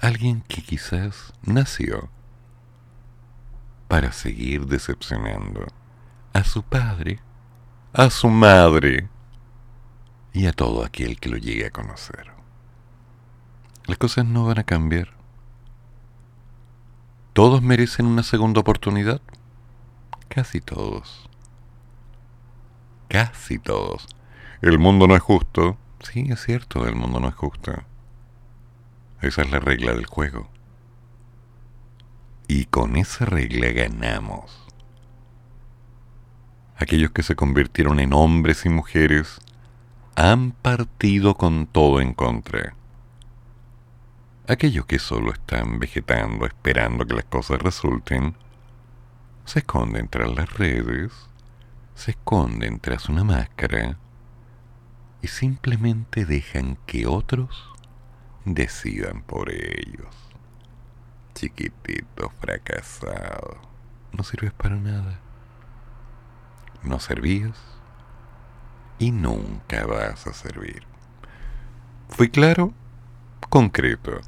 Alguien 0.01 0.41
que 0.49 0.63
quizás 0.63 1.35
nació 1.43 2.09
para 3.87 4.13
seguir 4.13 4.65
decepcionando 4.65 5.67
a 6.33 6.43
su 6.43 6.63
padre, 6.63 7.21
a 7.93 8.09
su 8.09 8.31
madre 8.31 9.11
y 10.33 10.47
a 10.47 10.55
todo 10.55 10.87
aquel 10.87 11.21
que 11.21 11.29
lo 11.29 11.37
llegue 11.37 11.67
a 11.67 11.71
conocer. 11.71 12.33
Las 13.85 13.99
cosas 13.99 14.25
no 14.25 14.47
van 14.47 14.61
a 14.61 14.65
cambiar. 14.65 15.13
¿Todos 17.35 17.61
merecen 17.61 18.07
una 18.07 18.23
segunda 18.23 18.61
oportunidad? 18.61 19.21
Casi 20.29 20.63
todos. 20.63 21.29
Casi 23.09 23.59
todos. 23.59 24.07
El 24.63 24.79
mundo 24.79 25.07
no 25.07 25.15
es 25.15 25.23
justo. 25.23 25.77
Sí, 26.01 26.25
es 26.31 26.41
cierto, 26.43 26.87
el 26.87 26.95
mundo 26.95 27.21
no 27.21 27.29
es 27.29 27.35
justo. 27.35 27.73
Esa 29.23 29.43
es 29.43 29.51
la 29.51 29.61
regla 29.61 29.93
del 29.93 30.07
juego. 30.07 30.49
Y 32.49 32.65
con 32.65 32.97
esa 32.97 33.27
regla 33.27 33.69
ganamos. 33.71 34.67
Aquellos 36.77 37.11
que 37.11 37.23
se 37.23 37.37
convirtieron 37.37 38.01
en 38.01 38.15
hombres 38.15 38.65
y 38.65 38.71
mujeres 38.71 39.41
han 40.17 40.53
partido 40.53 41.35
con 41.35 41.67
todo 41.67 42.01
en 42.01 42.15
contra. 42.15 42.75
Aquellos 44.49 44.87
que 44.87 44.99
solo 44.99 45.33
están 45.33 45.79
vegetando 45.79 46.47
esperando 46.47 47.07
que 47.07 47.15
las 47.15 47.25
cosas 47.27 47.61
resulten, 47.61 48.35
se 49.45 49.61
esconden 49.61 50.09
tras 50.09 50.35
las 50.35 50.53
redes, 50.55 51.13
se 51.95 52.13
esconden 52.13 52.81
tras 52.81 53.09
una 53.11 53.23
máscara 53.23 53.99
y 55.23 55.29
simplemente 55.29 56.25
dejan 56.25 56.79
que 56.87 57.07
otros 57.07 57.70
decidan 58.45 59.23
por 59.23 59.51
ellos. 59.51 60.15
Chiquitito 61.35 62.31
fracasado, 62.41 63.59
no 64.13 64.25
sirves 64.25 64.53
para 64.53 64.77
nada. 64.77 65.21
No 66.83 66.99
servías 66.99 67.59
y 68.99 69.13
nunca 69.13 69.87
vas 69.87 70.27
a 70.27 70.33
servir. 70.33 70.83
¿Fui 72.09 72.29
claro? 72.29 72.73
Concreto. 73.49 74.21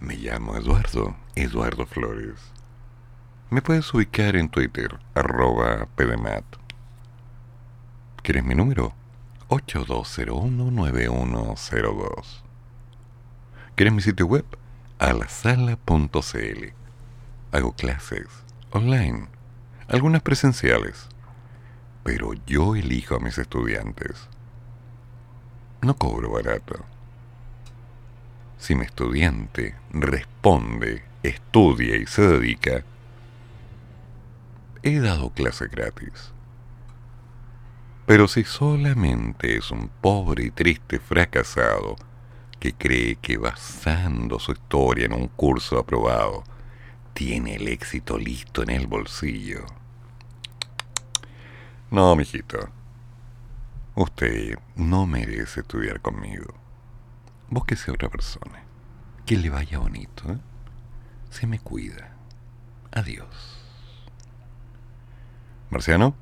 Me 0.00 0.16
llamo 0.16 0.56
Eduardo, 0.56 1.16
Eduardo 1.34 1.86
Flores. 1.86 2.38
Me 3.50 3.62
puedes 3.62 3.92
ubicar 3.94 4.36
en 4.36 4.48
Twitter, 4.48 4.96
arroba 5.14 5.88
pdmat. 5.96 6.44
¿Quieres 8.22 8.44
mi 8.44 8.54
número? 8.54 8.94
82019102. 9.48 12.47
¿Quieres 13.78 13.94
mi 13.94 14.02
sitio 14.02 14.26
web? 14.26 14.44
alasala.cl. 14.98 16.64
Hago 17.52 17.72
clases 17.76 18.26
online, 18.72 19.28
algunas 19.86 20.20
presenciales, 20.20 21.06
pero 22.02 22.32
yo 22.44 22.74
elijo 22.74 23.14
a 23.14 23.20
mis 23.20 23.38
estudiantes. 23.38 24.28
No 25.80 25.94
cobro 25.94 26.32
barato. 26.32 26.84
Si 28.58 28.74
mi 28.74 28.84
estudiante 28.84 29.76
responde, 29.92 31.04
estudia 31.22 31.94
y 31.94 32.06
se 32.06 32.22
dedica, 32.22 32.82
he 34.82 34.98
dado 34.98 35.30
clase 35.30 35.68
gratis. 35.68 36.32
Pero 38.06 38.26
si 38.26 38.42
solamente 38.42 39.56
es 39.56 39.70
un 39.70 39.88
pobre 40.00 40.46
y 40.46 40.50
triste 40.50 40.98
fracasado 40.98 42.07
que 42.58 42.74
cree 42.74 43.16
que 43.16 43.36
basando 43.36 44.38
su 44.38 44.52
historia 44.52 45.06
en 45.06 45.12
un 45.12 45.28
curso 45.28 45.78
aprobado, 45.78 46.44
tiene 47.14 47.56
el 47.56 47.68
éxito 47.68 48.18
listo 48.18 48.62
en 48.62 48.70
el 48.70 48.86
bolsillo. 48.86 49.64
No, 51.90 52.14
mijito. 52.16 52.58
Usted 53.94 54.58
no 54.76 55.06
merece 55.06 55.60
estudiar 55.60 56.00
conmigo. 56.00 56.54
Búsquese 57.50 57.90
a 57.90 57.94
otra 57.94 58.08
persona. 58.08 58.62
Que 59.26 59.36
le 59.36 59.50
vaya 59.50 59.78
bonito. 59.78 60.30
¿eh? 60.30 60.38
Se 61.30 61.46
me 61.46 61.58
cuida. 61.58 62.14
Adiós. 62.92 63.58
Marciano. 65.70 66.14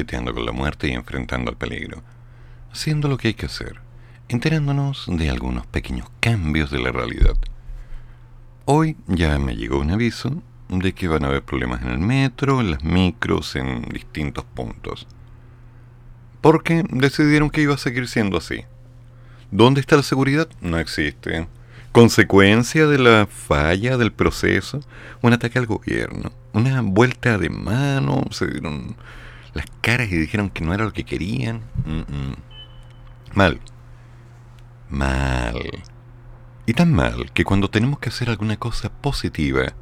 Coqueteando 0.00 0.32
con 0.32 0.46
la 0.46 0.52
muerte 0.52 0.88
y 0.88 0.92
enfrentando 0.92 1.50
al 1.50 1.58
peligro, 1.58 2.02
haciendo 2.72 3.06
lo 3.06 3.18
que 3.18 3.28
hay 3.28 3.34
que 3.34 3.46
hacer, 3.46 3.80
enterándonos 4.28 5.04
de 5.08 5.28
algunos 5.28 5.66
pequeños 5.66 6.08
cambios 6.20 6.70
de 6.70 6.78
la 6.78 6.90
realidad. 6.90 7.36
Hoy 8.64 8.96
ya 9.06 9.38
me 9.38 9.56
llegó 9.56 9.78
un 9.78 9.90
aviso 9.90 10.42
de 10.70 10.94
que 10.94 11.08
van 11.08 11.24
a 11.24 11.28
haber 11.28 11.42
problemas 11.42 11.82
en 11.82 11.90
el 11.90 11.98
metro, 11.98 12.62
en 12.62 12.70
las 12.70 12.82
micros, 12.82 13.56
en 13.56 13.82
distintos 13.90 14.44
puntos. 14.44 15.06
Porque 16.40 16.82
decidieron 16.88 17.50
que 17.50 17.60
iba 17.60 17.74
a 17.74 17.78
seguir 17.78 18.08
siendo 18.08 18.38
así. 18.38 18.64
¿Dónde 19.50 19.82
está 19.82 19.96
la 19.96 20.02
seguridad? 20.02 20.48
No 20.62 20.78
existe. 20.78 21.46
Consecuencia 21.92 22.86
de 22.86 22.98
la 22.98 23.26
falla 23.26 23.98
del 23.98 24.12
proceso, 24.12 24.80
un 25.20 25.34
ataque 25.34 25.58
al 25.58 25.66
gobierno, 25.66 26.32
una 26.54 26.80
vuelta 26.80 27.36
de 27.36 27.50
mano, 27.50 28.24
se 28.30 28.46
dieron 28.46 28.96
las 29.54 29.66
caras 29.80 30.10
y 30.10 30.16
dijeron 30.16 30.50
que 30.50 30.64
no 30.64 30.74
era 30.74 30.84
lo 30.84 30.92
que 30.92 31.04
querían. 31.04 31.62
Mal. 33.34 33.60
Mal. 34.88 35.82
Y 36.66 36.74
tan 36.74 36.92
mal 36.92 37.32
que 37.32 37.44
cuando 37.44 37.70
tenemos 37.70 37.98
que 37.98 38.10
hacer 38.10 38.30
alguna 38.30 38.56
cosa 38.56 38.90
positiva, 38.90 39.72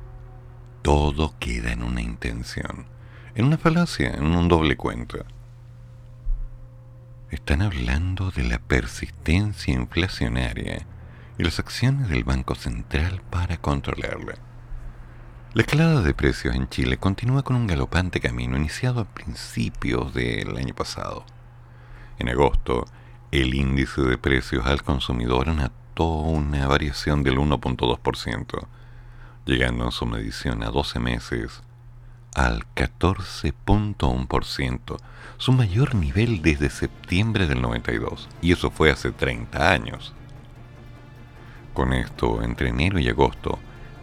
todo 0.83 1.35
queda 1.39 1.73
en 1.73 1.83
una 1.83 2.01
intención, 2.01 2.87
en 3.35 3.45
una 3.45 3.59
falacia, 3.59 4.11
en 4.11 4.25
un 4.25 4.49
doble 4.49 4.77
cuento. 4.77 5.19
Están 7.31 7.61
hablando 7.61 8.31
de 8.31 8.45
la 8.45 8.59
persistencia 8.59 9.75
inflacionaria 9.75 10.87
y 11.37 11.43
las 11.43 11.59
acciones 11.59 12.09
del 12.09 12.25
Banco 12.25 12.55
Central 12.55 13.21
para 13.29 13.59
controlarla. 13.59 14.48
La 15.55 15.63
escalada 15.63 16.03
de 16.03 16.13
precios 16.13 16.55
en 16.55 16.69
Chile 16.69 16.99
continúa 16.99 17.43
con 17.43 17.57
un 17.57 17.67
galopante 17.67 18.21
camino 18.21 18.59
iniciado 18.59 19.01
a 19.01 19.07
principios 19.07 20.13
del 20.13 20.59
año 20.59 20.75
pasado. 20.75 21.25
En 22.19 22.29
agosto, 22.29 22.85
el 23.31 23.55
índice 23.55 24.03
de 24.03 24.19
precios 24.19 24.67
al 24.67 24.83
consumidor 24.83 25.49
anotó 25.49 26.05
una 26.05 26.67
variación 26.67 27.23
del 27.23 27.39
1.2%, 27.39 28.67
llegando 29.47 29.87
en 29.87 29.91
su 29.91 30.05
medición 30.05 30.63
a 30.63 30.69
12 30.69 31.01
meses 31.01 31.63
al 32.35 32.67
14.1%, 32.75 34.97
su 35.39 35.53
mayor 35.53 35.95
nivel 35.95 36.43
desde 36.43 36.69
septiembre 36.69 37.47
del 37.47 37.63
92, 37.63 38.29
y 38.43 38.53
eso 38.53 38.71
fue 38.71 38.91
hace 38.91 39.13
30 39.13 39.73
años. 39.73 40.13
Con 41.73 41.95
esto, 41.95 42.43
entre 42.43 42.69
enero 42.69 42.99
y 42.99 43.09
agosto, 43.09 43.59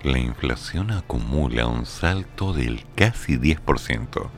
la 0.05 0.19
inflación 0.19 0.91
acumula 0.91 1.65
un 1.67 1.85
salto 1.85 2.53
del 2.53 2.85
casi 2.95 3.37
10%, 3.37 4.29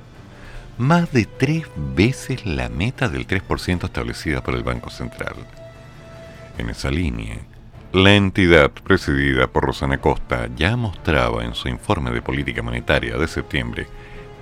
más 0.77 1.11
de 1.11 1.25
tres 1.25 1.65
veces 1.95 2.45
la 2.45 2.69
meta 2.69 3.09
del 3.09 3.27
3% 3.27 3.83
establecida 3.83 4.41
por 4.41 4.55
el 4.55 4.63
Banco 4.63 4.89
Central. 4.89 5.35
En 6.57 6.69
esa 6.69 6.89
línea, 6.89 7.37
la 7.91 8.15
entidad 8.15 8.71
presidida 8.71 9.47
por 9.47 9.65
Rosana 9.65 9.99
Costa 9.99 10.49
ya 10.55 10.75
mostraba 10.77 11.43
en 11.43 11.53
su 11.53 11.67
informe 11.67 12.11
de 12.11 12.21
política 12.21 12.61
monetaria 12.61 13.17
de 13.17 13.27
septiembre, 13.27 13.87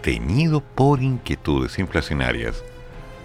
tenido 0.01 0.61
por 0.61 1.01
inquietudes 1.01 1.79
inflacionarias, 1.79 2.63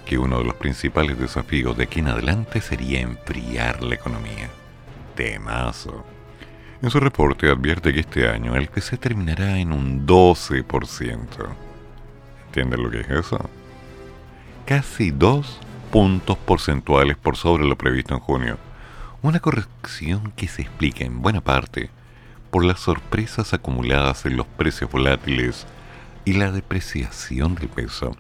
que 0.07 0.19
uno 0.19 0.39
de 0.39 0.45
los 0.45 0.55
principales 0.55 1.19
desafíos 1.19 1.77
de 1.77 1.85
aquí 1.85 2.01
en 2.01 2.09
adelante 2.09 2.61
sería 2.61 3.01
enfriar 3.01 3.83
la 3.83 3.95
economía. 3.95 4.49
Temazo. 5.15 6.05
En 6.83 6.91
su 6.91 6.99
reporte 6.99 7.51
advierte 7.51 7.93
que 7.93 8.01
este 8.01 8.29
año 8.29 8.57
el 8.57 8.69
PC 8.69 8.97
terminará 8.97 9.59
en 9.59 9.73
un 9.73 10.07
12%. 10.07 11.27
¿Entienden 12.47 12.83
lo 12.83 12.91
que 12.91 13.01
es 13.01 13.11
eso? 13.11 13.51
Casi 14.67 15.11
dos 15.11 15.59
puntos 15.91 16.39
porcentuales 16.39 17.17
por 17.17 17.37
sobre 17.37 17.65
lo 17.65 17.77
previsto 17.77 18.15
en 18.15 18.21
junio 18.21 18.71
una 19.23 19.41
corrección 19.41 20.33
que 20.35 20.49
se 20.49 20.63
explica 20.63 21.05
en 21.05 21.21
buena 21.21 21.41
parte 21.41 21.91
por 22.51 22.65
las 22.65 22.81
sorpresas 22.81 23.53
acumuladas 23.53 24.25
en 24.25 24.37
los 24.37 24.47
precios 24.47 24.91
volátiles 24.91 25.67
y 26.25 26.33
la 26.33 26.51
depreciación 26.51 27.55
del 27.55 27.69
peso, 27.69 28.17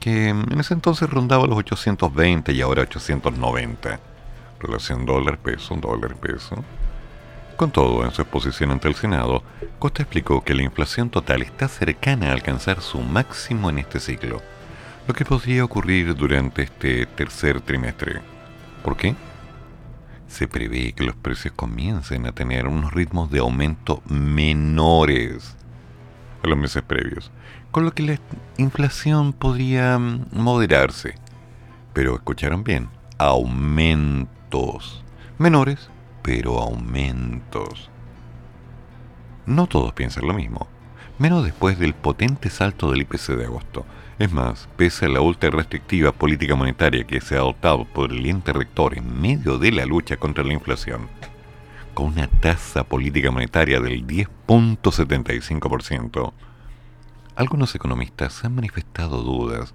que 0.00 0.28
en 0.28 0.58
ese 0.58 0.74
entonces 0.74 1.10
rondaba 1.10 1.46
los 1.46 1.58
820 1.58 2.52
y 2.52 2.60
ahora 2.60 2.82
890. 2.82 4.00
Relación 4.60 5.06
dólar-peso, 5.06 5.76
dólar-peso. 5.76 6.64
Con 7.58 7.72
todo, 7.72 8.04
en 8.04 8.12
su 8.12 8.22
exposición 8.22 8.70
ante 8.70 8.86
el 8.86 8.94
Senado, 8.94 9.42
Costa 9.80 10.04
explicó 10.04 10.44
que 10.44 10.54
la 10.54 10.62
inflación 10.62 11.10
total 11.10 11.42
está 11.42 11.66
cercana 11.66 12.28
a 12.28 12.32
alcanzar 12.32 12.80
su 12.80 13.00
máximo 13.00 13.68
en 13.68 13.80
este 13.80 13.98
ciclo, 13.98 14.40
lo 15.08 15.12
que 15.12 15.24
podría 15.24 15.64
ocurrir 15.64 16.14
durante 16.14 16.62
este 16.62 17.04
tercer 17.04 17.60
trimestre. 17.60 18.20
¿Por 18.84 18.96
qué? 18.96 19.16
se 20.28 20.46
prevé 20.46 20.92
que 20.92 21.02
los 21.02 21.16
precios 21.16 21.52
comiencen 21.56 22.26
a 22.26 22.32
tener 22.32 22.68
unos 22.68 22.92
ritmos 22.92 23.28
de 23.28 23.40
aumento 23.40 24.02
menores 24.06 25.56
a 26.44 26.46
los 26.46 26.56
meses 26.56 26.84
previos, 26.84 27.32
con 27.72 27.84
lo 27.84 27.92
que 27.92 28.04
la 28.04 28.20
inflación 28.56 29.32
podría 29.32 29.98
mm, 29.98 30.28
moderarse. 30.30 31.16
Pero 31.92 32.14
escucharon 32.14 32.62
bien, 32.62 32.88
aumentos. 33.18 35.02
Menores, 35.38 35.90
pero 36.28 36.60
aumentos. 36.60 37.90
No 39.46 39.66
todos 39.66 39.94
piensan 39.94 40.26
lo 40.26 40.34
mismo, 40.34 40.68
menos 41.18 41.42
después 41.42 41.78
del 41.78 41.94
potente 41.94 42.50
salto 42.50 42.90
del 42.90 43.00
IPC 43.00 43.28
de 43.28 43.46
agosto, 43.46 43.86
es 44.18 44.30
más, 44.30 44.68
pese 44.76 45.06
a 45.06 45.08
la 45.08 45.22
ultra 45.22 45.48
restrictiva 45.48 46.12
política 46.12 46.54
monetaria 46.54 47.04
que 47.04 47.22
se 47.22 47.36
ha 47.36 47.38
adoptado 47.38 47.86
por 47.86 48.12
el 48.12 48.26
ente 48.26 48.52
rector 48.52 48.98
en 48.98 49.18
medio 49.18 49.56
de 49.56 49.72
la 49.72 49.86
lucha 49.86 50.18
contra 50.18 50.44
la 50.44 50.52
inflación, 50.52 51.08
con 51.94 52.08
una 52.08 52.26
tasa 52.26 52.84
política 52.84 53.30
monetaria 53.30 53.80
del 53.80 54.06
10.75%, 54.06 56.34
algunos 57.36 57.74
economistas 57.74 58.44
han 58.44 58.54
manifestado 58.54 59.22
dudas 59.22 59.72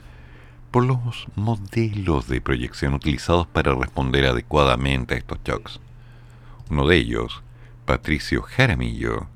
por 0.69 0.85
los 0.85 1.25
modelos 1.33 2.27
de 2.27 2.41
proyección 2.41 2.93
utilizados 2.93 3.47
para 3.47 3.73
responder 3.73 4.27
adecuadamente 4.27 5.15
a 5.15 5.17
estos 5.17 5.39
shocks. 5.43 5.79
Uno 6.69 6.87
de 6.87 6.97
ellos, 6.97 7.43
Patricio 7.85 8.41
Jaramillo, 8.41 9.27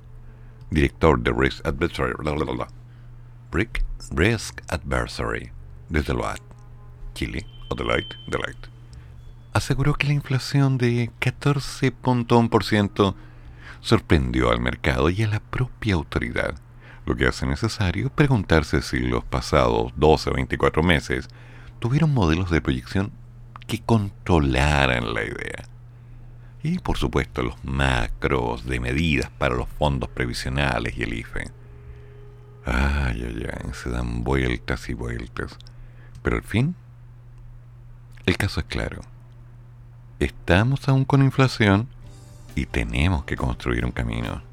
director 0.70 1.20
de 1.20 1.32
Risk 1.32 1.66
Advisory, 1.66 2.14
Brick 3.52 3.84
Risk 4.12 4.62
Adversary 4.70 5.52
de 5.90 6.02
Deloitte, 6.02 6.44
Chile, 7.14 7.46
o 7.70 7.76
Deloitte, 7.76 8.16
Deloitte, 8.28 8.70
aseguró 9.54 9.94
que 9.96 10.08
la 10.08 10.14
inflación 10.14 10.78
de 10.78 11.10
14.1% 11.20 13.16
sorprendió 13.82 14.52
al 14.52 14.60
mercado 14.60 15.10
y 15.10 15.24
a 15.24 15.28
la 15.28 15.40
propia 15.40 15.96
autoridad, 15.96 16.56
lo 17.06 17.16
que 17.16 17.28
hace 17.28 17.46
necesario 17.46 18.10
preguntarse 18.10 18.82
si 18.82 19.00
los 19.00 19.24
pasados 19.24 19.94
12 19.96 20.30
o 20.30 20.34
24 20.34 20.84
meses 20.84 21.30
tuvieron 21.80 22.14
modelos 22.14 22.52
de 22.52 22.62
proyección 22.62 23.12
que 23.66 23.82
controlaran 23.82 25.14
la 25.14 25.24
idea. 25.24 25.64
Y 26.64 26.80
por 26.80 26.98
supuesto 26.98 27.44
los 27.44 27.64
macros 27.64 28.66
de 28.66 28.80
medidas 28.80 29.30
para 29.38 29.56
los 29.56 29.68
fondos 29.70 30.10
previsionales 30.10 30.98
y 30.98 31.04
el 31.04 31.14
IFE. 31.14 31.52
Ay, 32.66 33.24
ay, 33.24 33.48
ay, 33.52 33.72
se 33.74 33.90
dan 33.90 34.24
vueltas 34.24 34.90
y 34.90 34.94
vueltas. 34.94 35.58
Pero 36.22 36.36
al 36.36 36.44
fin, 36.44 36.76
el 38.26 38.38
caso 38.38 38.60
es 38.60 38.66
claro. 38.66 39.02
Estamos 40.20 40.90
aún 40.90 41.06
con 41.06 41.22
inflación 41.22 41.88
y 42.56 42.66
tenemos 42.66 43.24
que 43.24 43.38
construir 43.38 43.86
un 43.86 43.92
camino. 43.92 44.47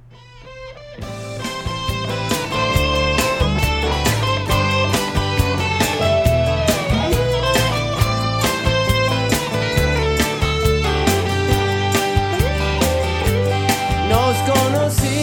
desconocido. 14.44 15.13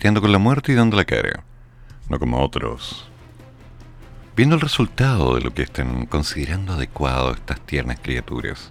Con 0.00 0.32
la 0.32 0.38
muerte 0.38 0.72
y 0.72 0.74
dando 0.74 0.96
la 0.96 1.04
cara, 1.04 1.44
no 2.08 2.18
como 2.18 2.42
otros. 2.42 3.06
Viendo 4.34 4.54
el 4.54 4.62
resultado 4.62 5.34
de 5.34 5.42
lo 5.42 5.52
que 5.52 5.62
están 5.62 6.06
considerando 6.06 6.72
adecuado 6.72 7.32
estas 7.32 7.60
tiernas 7.60 7.98
criaturas. 8.00 8.70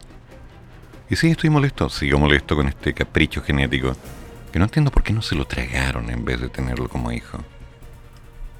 Y 1.07 1.15
sí, 1.15 1.29
estoy 1.29 1.51
molesto, 1.51 1.87
sigo 1.89 2.17
molesto 2.17 2.55
con 2.55 2.67
este 2.67 2.93
capricho 2.93 3.43
genético, 3.43 3.95
que 4.51 4.57
no 4.57 4.65
entiendo 4.65 4.89
por 4.89 5.03
qué 5.03 5.13
no 5.13 5.21
se 5.21 5.35
lo 5.35 5.45
tragaron 5.45 6.09
en 6.09 6.25
vez 6.25 6.41
de 6.41 6.49
tenerlo 6.49 6.89
como 6.89 7.11
hijo. 7.11 7.37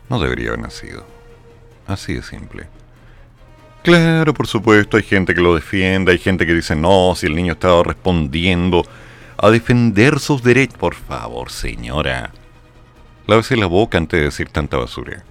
No 0.08 0.20
debería 0.20 0.50
haber 0.50 0.62
nacido. 0.62 1.06
Así 1.88 2.14
de 2.14 2.22
simple. 2.22 2.68
Claro, 3.82 4.34
por 4.34 4.46
supuesto, 4.46 4.98
hay 4.98 5.04
gente 5.04 5.34
que 5.34 5.42
lo 5.42 5.56
defiende, 5.56 6.12
hay 6.12 6.20
gente 6.20 6.46
que 6.46 6.54
dice, 6.54 6.76
no, 6.76 7.14
si 7.16 7.26
el 7.26 7.36
niño 7.36 7.54
estaba 7.54 7.82
respondiendo 7.84 8.86
a 9.38 9.50
defender 9.50 10.20
sus 10.20 10.44
derechos. 10.44 10.78
Por 10.78 10.94
favor, 10.94 11.50
señora. 11.50 12.32
Lávese 13.30 13.56
la 13.58 13.68
boca 13.68 14.00
antes 14.00 14.20
de 14.20 14.26
decir 14.26 14.50
tanta 14.50 14.78
basura. 14.78 15.24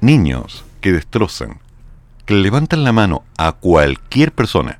Niños 0.00 0.64
que 0.80 0.92
destrozan, 0.92 1.60
que 2.24 2.32
levantan 2.32 2.84
la 2.84 2.92
mano 2.92 3.22
a 3.36 3.52
cualquier 3.52 4.32
persona. 4.32 4.78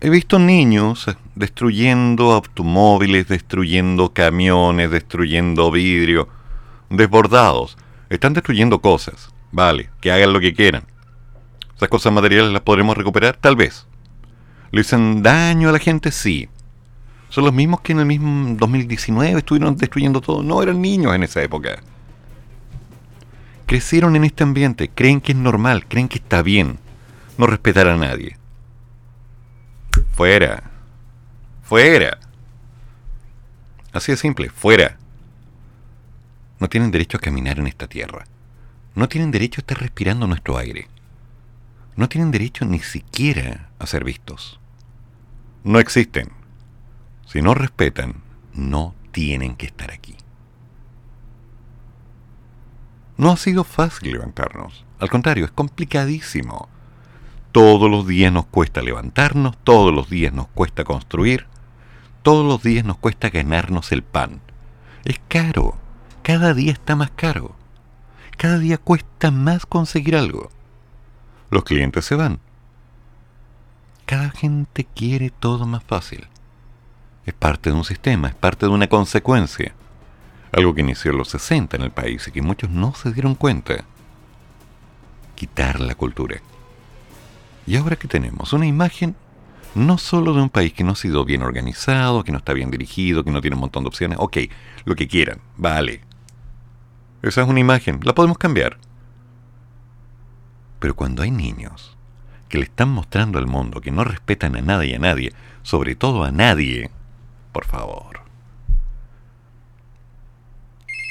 He 0.00 0.08
visto 0.08 0.38
niños 0.38 1.14
destruyendo 1.34 2.32
automóviles, 2.32 3.28
destruyendo 3.28 4.14
camiones, 4.14 4.90
destruyendo 4.90 5.70
vidrio, 5.70 6.26
desbordados. 6.88 7.76
Están 8.08 8.32
destruyendo 8.32 8.80
cosas. 8.80 9.28
Vale, 9.52 9.90
que 10.00 10.12
hagan 10.12 10.32
lo 10.32 10.40
que 10.40 10.54
quieran. 10.54 10.84
¿Esas 11.76 11.90
cosas 11.90 12.14
materiales 12.14 12.50
las 12.50 12.62
podremos 12.62 12.96
recuperar? 12.96 13.36
Tal 13.36 13.56
vez. 13.56 13.86
¿Le 14.70 14.80
hacen 14.80 15.22
daño 15.22 15.68
a 15.68 15.72
la 15.72 15.80
gente? 15.80 16.12
Sí. 16.12 16.48
Son 17.36 17.44
los 17.44 17.52
mismos 17.52 17.82
que 17.82 17.92
en 17.92 17.98
el 17.98 18.06
mismo 18.06 18.56
2019 18.56 19.40
estuvieron 19.40 19.76
destruyendo 19.76 20.22
todo. 20.22 20.42
No, 20.42 20.62
eran 20.62 20.80
niños 20.80 21.14
en 21.14 21.22
esa 21.22 21.42
época. 21.42 21.82
Crecieron 23.66 24.16
en 24.16 24.24
este 24.24 24.42
ambiente, 24.42 24.88
creen 24.88 25.20
que 25.20 25.32
es 25.32 25.38
normal, 25.38 25.84
creen 25.86 26.08
que 26.08 26.16
está 26.16 26.40
bien 26.40 26.78
no 27.36 27.46
respetar 27.46 27.88
a 27.88 27.96
nadie. 27.98 28.38
Fuera. 30.12 30.62
Fuera. 31.62 32.16
Así 33.92 34.12
de 34.12 34.16
simple, 34.16 34.48
fuera. 34.48 34.96
No 36.58 36.70
tienen 36.70 36.90
derecho 36.90 37.18
a 37.18 37.20
caminar 37.20 37.58
en 37.58 37.66
esta 37.66 37.86
tierra. 37.86 38.24
No 38.94 39.10
tienen 39.10 39.30
derecho 39.30 39.58
a 39.58 39.60
estar 39.60 39.78
respirando 39.78 40.26
nuestro 40.26 40.56
aire. 40.56 40.88
No 41.96 42.08
tienen 42.08 42.30
derecho 42.30 42.64
ni 42.64 42.78
siquiera 42.78 43.68
a 43.78 43.86
ser 43.86 44.04
vistos. 44.04 44.58
No 45.64 45.78
existen. 45.78 46.35
Si 47.26 47.42
no 47.42 47.54
respetan, 47.54 48.22
no 48.54 48.94
tienen 49.10 49.56
que 49.56 49.66
estar 49.66 49.90
aquí. 49.90 50.16
No 53.16 53.32
ha 53.32 53.36
sido 53.36 53.64
fácil 53.64 54.12
levantarnos. 54.12 54.84
Al 54.98 55.10
contrario, 55.10 55.44
es 55.44 55.50
complicadísimo. 55.50 56.68
Todos 57.52 57.90
los 57.90 58.06
días 58.06 58.32
nos 58.32 58.46
cuesta 58.46 58.82
levantarnos, 58.82 59.56
todos 59.64 59.92
los 59.92 60.10
días 60.10 60.32
nos 60.32 60.48
cuesta 60.48 60.84
construir, 60.84 61.46
todos 62.22 62.46
los 62.46 62.62
días 62.62 62.84
nos 62.84 62.98
cuesta 62.98 63.30
ganarnos 63.30 63.92
el 63.92 64.02
pan. 64.02 64.40
Es 65.04 65.20
caro, 65.28 65.76
cada 66.22 66.54
día 66.54 66.72
está 66.72 66.96
más 66.96 67.10
caro. 67.12 67.54
Cada 68.36 68.58
día 68.58 68.76
cuesta 68.76 69.30
más 69.30 69.64
conseguir 69.64 70.16
algo. 70.16 70.50
Los 71.50 71.64
clientes 71.64 72.04
se 72.04 72.16
van. 72.16 72.40
Cada 74.04 74.30
gente 74.30 74.84
quiere 74.84 75.30
todo 75.30 75.66
más 75.66 75.82
fácil. 75.84 76.28
Es 77.26 77.34
parte 77.34 77.70
de 77.70 77.76
un 77.76 77.84
sistema, 77.84 78.28
es 78.28 78.34
parte 78.34 78.66
de 78.66 78.72
una 78.72 78.86
consecuencia. 78.86 79.74
Algo 80.52 80.74
que 80.74 80.80
inició 80.80 81.10
en 81.10 81.18
los 81.18 81.28
60 81.28 81.76
en 81.76 81.82
el 81.82 81.90
país 81.90 82.26
y 82.28 82.30
que 82.30 82.40
muchos 82.40 82.70
no 82.70 82.94
se 82.94 83.12
dieron 83.12 83.34
cuenta. 83.34 83.84
Quitar 85.34 85.80
la 85.80 85.96
cultura. 85.96 86.40
Y 87.66 87.76
ahora 87.76 87.96
que 87.96 88.06
tenemos 88.06 88.52
una 88.52 88.66
imagen 88.66 89.16
no 89.74 89.98
solo 89.98 90.32
de 90.32 90.40
un 90.40 90.48
país 90.48 90.72
que 90.72 90.84
no 90.84 90.92
ha 90.92 90.96
sido 90.96 91.24
bien 91.24 91.42
organizado, 91.42 92.24
que 92.24 92.32
no 92.32 92.38
está 92.38 92.54
bien 92.54 92.70
dirigido, 92.70 93.24
que 93.24 93.30
no 93.30 93.42
tiene 93.42 93.56
un 93.56 93.60
montón 93.60 93.82
de 93.82 93.88
opciones, 93.88 94.18
ok, 94.20 94.38
lo 94.84 94.94
que 94.94 95.08
quieran, 95.08 95.40
vale. 95.56 96.00
Esa 97.22 97.42
es 97.42 97.48
una 97.48 97.60
imagen, 97.60 98.00
la 98.02 98.14
podemos 98.14 98.38
cambiar. 98.38 98.78
Pero 100.78 100.94
cuando 100.94 101.22
hay 101.22 101.30
niños 101.30 101.96
que 102.48 102.58
le 102.58 102.64
están 102.64 102.88
mostrando 102.88 103.38
al 103.38 103.46
mundo 103.46 103.80
que 103.80 103.90
no 103.90 104.04
respetan 104.04 104.56
a 104.56 104.62
nadie 104.62 104.92
y 104.92 104.94
a 104.94 104.98
nadie, 104.98 105.32
sobre 105.62 105.94
todo 105.94 106.24
a 106.24 106.30
nadie, 106.30 106.90
por 107.56 107.64
favor. 107.64 108.20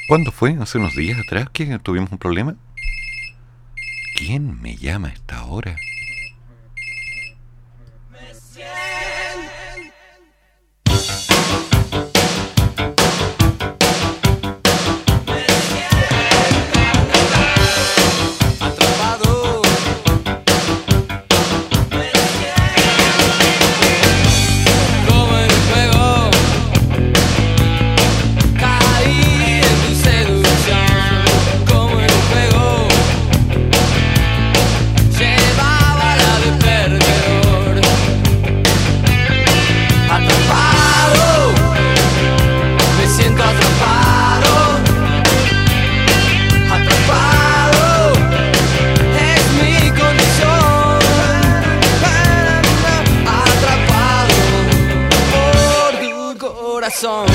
¿Cuándo 0.07 0.31
fue? 0.31 0.55
¿Hace 0.61 0.77
unos 0.77 0.95
días 0.95 1.17
atrás 1.19 1.49
que 1.51 1.79
tuvimos 1.79 2.11
un 2.11 2.19
problema? 2.19 2.55
¿Quién 4.15 4.61
me 4.61 4.75
llama 4.75 5.07
a 5.07 5.11
esta 5.13 5.43
hora? 5.45 5.75
song. 56.95 57.34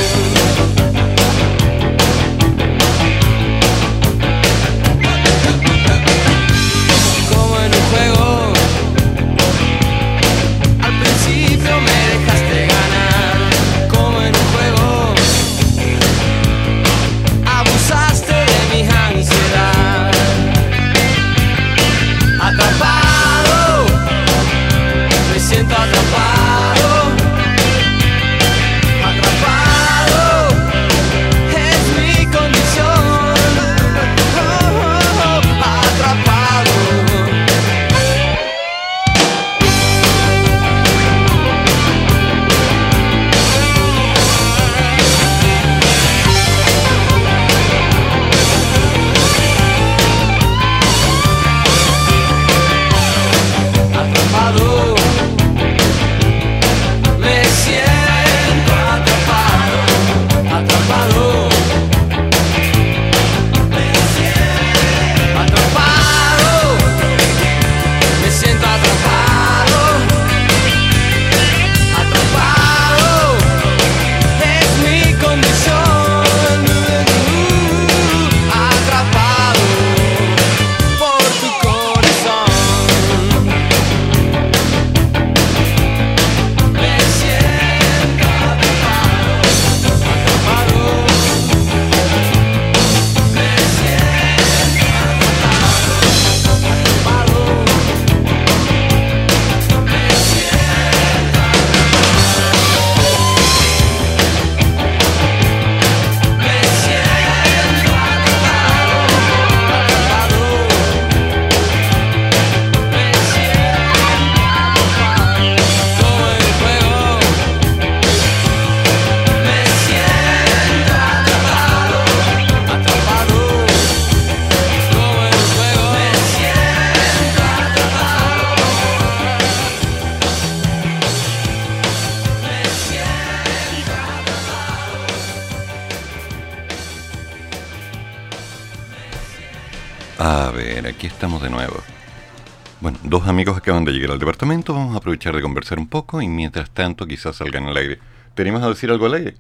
Llegar 143.92 144.12
al 144.12 144.18
departamento, 144.20 144.72
vamos 144.72 144.94
a 144.94 144.98
aprovechar 144.98 145.34
de 145.34 145.42
conversar 145.42 145.80
un 145.80 145.88
poco 145.88 146.22
y 146.22 146.28
mientras 146.28 146.70
tanto 146.70 147.06
quizás 147.06 147.36
salgan 147.36 147.66
al 147.66 147.76
aire. 147.76 147.98
¿Tenemos 148.34 148.62
a 148.62 148.68
decir 148.68 148.88
algo 148.88 149.06
al 149.06 149.14
aire? 149.14 149.34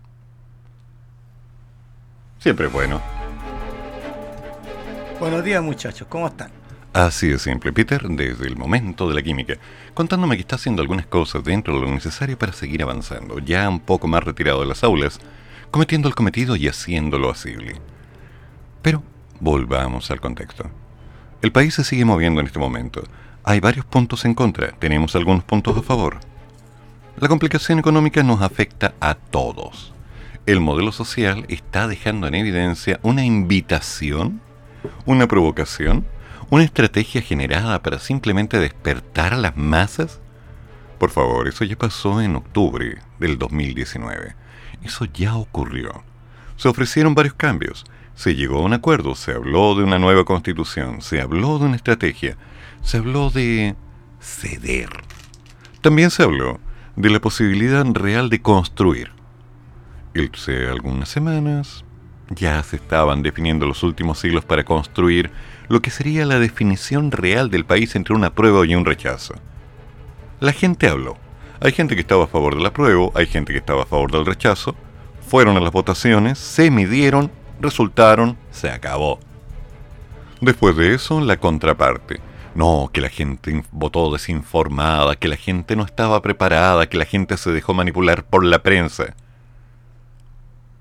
Siempre 2.40 2.66
es 2.66 2.72
bueno. 2.72 3.00
Buenos 5.20 5.44
días 5.44 5.62
muchachos, 5.62 6.08
¿cómo 6.08 6.26
están? 6.26 6.50
Así 6.92 7.28
de 7.28 7.38
simple, 7.38 7.72
Peter, 7.72 8.02
desde 8.08 8.48
el 8.48 8.56
momento 8.56 9.08
de 9.08 9.14
la 9.14 9.22
química, 9.22 9.54
contándome 9.94 10.34
que 10.34 10.40
está 10.40 10.56
haciendo 10.56 10.82
algunas 10.82 11.06
cosas 11.06 11.44
dentro 11.44 11.74
de 11.74 11.82
lo 11.82 11.92
necesario 11.92 12.36
para 12.36 12.52
seguir 12.52 12.82
avanzando, 12.82 13.38
ya 13.38 13.68
un 13.68 13.78
poco 13.78 14.08
más 14.08 14.24
retirado 14.24 14.62
de 14.62 14.66
las 14.66 14.82
aulas, 14.82 15.20
cometiendo 15.70 16.08
el 16.08 16.16
cometido 16.16 16.56
y 16.56 16.66
haciéndolo 16.66 17.30
asible. 17.30 17.76
Pero 18.82 19.04
volvamos 19.38 20.10
al 20.10 20.20
contexto. 20.20 20.68
El 21.42 21.52
país 21.52 21.74
se 21.74 21.84
sigue 21.84 22.04
moviendo 22.04 22.40
en 22.40 22.46
este 22.46 22.58
momento, 22.58 23.04
hay 23.50 23.58
varios 23.58 23.84
puntos 23.84 24.24
en 24.24 24.34
contra, 24.34 24.70
tenemos 24.78 25.16
algunos 25.16 25.42
puntos 25.42 25.76
a 25.76 25.82
favor. 25.82 26.20
La 27.18 27.26
complicación 27.26 27.80
económica 27.80 28.22
nos 28.22 28.42
afecta 28.42 28.94
a 29.00 29.14
todos. 29.14 29.92
El 30.46 30.60
modelo 30.60 30.92
social 30.92 31.46
está 31.48 31.88
dejando 31.88 32.28
en 32.28 32.36
evidencia 32.36 33.00
una 33.02 33.24
invitación, 33.24 34.40
una 35.04 35.26
provocación, 35.26 36.06
una 36.50 36.62
estrategia 36.62 37.22
generada 37.22 37.82
para 37.82 37.98
simplemente 37.98 38.58
despertar 38.58 39.34
a 39.34 39.38
las 39.38 39.56
masas. 39.56 40.20
Por 40.98 41.10
favor, 41.10 41.48
eso 41.48 41.64
ya 41.64 41.76
pasó 41.76 42.20
en 42.20 42.36
octubre 42.36 42.98
del 43.18 43.36
2019. 43.36 44.36
Eso 44.84 45.06
ya 45.06 45.34
ocurrió. 45.34 46.04
Se 46.56 46.68
ofrecieron 46.68 47.16
varios 47.16 47.34
cambios. 47.34 47.84
Se 48.14 48.36
llegó 48.36 48.58
a 48.58 48.64
un 48.64 48.74
acuerdo, 48.74 49.16
se 49.16 49.32
habló 49.32 49.74
de 49.74 49.82
una 49.82 49.98
nueva 49.98 50.24
constitución, 50.24 51.02
se 51.02 51.20
habló 51.20 51.58
de 51.58 51.64
una 51.64 51.76
estrategia, 51.76 52.36
se 52.82 52.98
habló 52.98 53.30
de 53.30 53.76
ceder. 54.20 54.90
También 55.80 56.10
se 56.10 56.22
habló 56.22 56.60
de 56.96 57.10
la 57.10 57.20
posibilidad 57.20 57.84
real 57.86 58.28
de 58.30 58.42
construir. 58.42 59.12
Hace 60.34 60.68
algunas 60.68 61.08
semanas 61.08 61.84
ya 62.30 62.62
se 62.62 62.76
estaban 62.76 63.22
definiendo 63.22 63.66
los 63.66 63.82
últimos 63.82 64.18
siglos 64.18 64.44
para 64.44 64.64
construir 64.64 65.30
lo 65.68 65.80
que 65.80 65.90
sería 65.90 66.26
la 66.26 66.38
definición 66.38 67.12
real 67.12 67.50
del 67.50 67.64
país 67.64 67.94
entre 67.94 68.14
una 68.14 68.34
prueba 68.34 68.66
y 68.66 68.74
un 68.74 68.84
rechazo. 68.84 69.34
La 70.40 70.52
gente 70.52 70.88
habló. 70.88 71.16
Hay 71.60 71.72
gente 71.72 71.94
que 71.94 72.00
estaba 72.00 72.24
a 72.24 72.28
favor 72.28 72.56
de 72.56 72.62
la 72.62 72.72
prueba, 72.72 73.10
hay 73.14 73.26
gente 73.26 73.52
que 73.52 73.58
estaba 73.58 73.82
a 73.82 73.86
favor 73.86 74.10
del 74.10 74.26
rechazo. 74.26 74.74
Fueron 75.28 75.56
a 75.56 75.60
las 75.60 75.72
votaciones, 75.72 76.38
se 76.38 76.70
midieron, 76.70 77.30
resultaron, 77.60 78.36
se 78.50 78.70
acabó. 78.70 79.20
Después 80.40 80.76
de 80.76 80.94
eso, 80.94 81.20
la 81.20 81.36
contraparte. 81.36 82.20
No, 82.54 82.90
que 82.92 83.00
la 83.00 83.08
gente 83.08 83.64
votó 83.70 84.12
desinformada, 84.12 85.16
que 85.16 85.28
la 85.28 85.36
gente 85.36 85.76
no 85.76 85.84
estaba 85.84 86.20
preparada, 86.20 86.88
que 86.88 86.98
la 86.98 87.04
gente 87.04 87.36
se 87.36 87.52
dejó 87.52 87.74
manipular 87.74 88.24
por 88.24 88.44
la 88.44 88.62
prensa. 88.62 89.14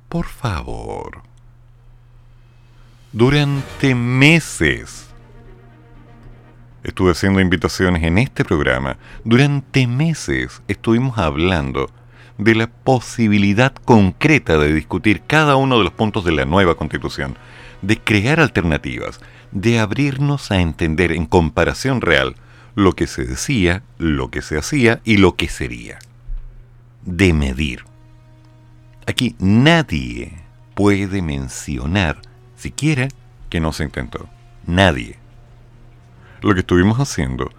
Por 0.07 0.25
favor. 0.25 1.21
Durante 3.11 3.95
meses 3.95 5.09
estuve 6.83 7.11
haciendo 7.11 7.39
invitaciones 7.39 8.03
en 8.03 8.17
este 8.17 8.45
programa. 8.45 8.97
Durante 9.23 9.87
meses 9.87 10.61
estuvimos 10.67 11.17
hablando 11.17 11.89
de 12.37 12.55
la 12.55 12.67
posibilidad 12.67 13.73
concreta 13.73 14.57
de 14.57 14.73
discutir 14.73 15.21
cada 15.27 15.55
uno 15.57 15.77
de 15.77 15.83
los 15.83 15.93
puntos 15.93 16.23
de 16.23 16.31
la 16.31 16.45
nueva 16.45 16.75
constitución, 16.75 17.37
de 17.81 17.99
crear 17.99 18.39
alternativas, 18.39 19.19
de 19.51 19.79
abrirnos 19.79 20.51
a 20.51 20.61
entender 20.61 21.11
en 21.11 21.25
comparación 21.25 22.01
real 22.01 22.35
lo 22.75 22.93
que 22.93 23.07
se 23.07 23.25
decía, 23.25 23.83
lo 23.97 24.29
que 24.29 24.41
se 24.41 24.57
hacía 24.57 25.01
y 25.03 25.17
lo 25.17 25.35
que 25.35 25.47
sería. 25.47 25.99
De 27.03 27.33
medir. 27.33 27.83
Aquí 29.07 29.35
nadie 29.39 30.33
puede 30.75 31.21
mencionar 31.21 32.21
siquiera 32.55 33.07
que 33.49 33.59
no 33.59 33.73
se 33.73 33.83
intentó. 33.83 34.29
Nadie 34.65 35.17
lo 36.41 36.53
que 36.53 36.61
estuvimos 36.61 36.99
haciendo 36.99 37.49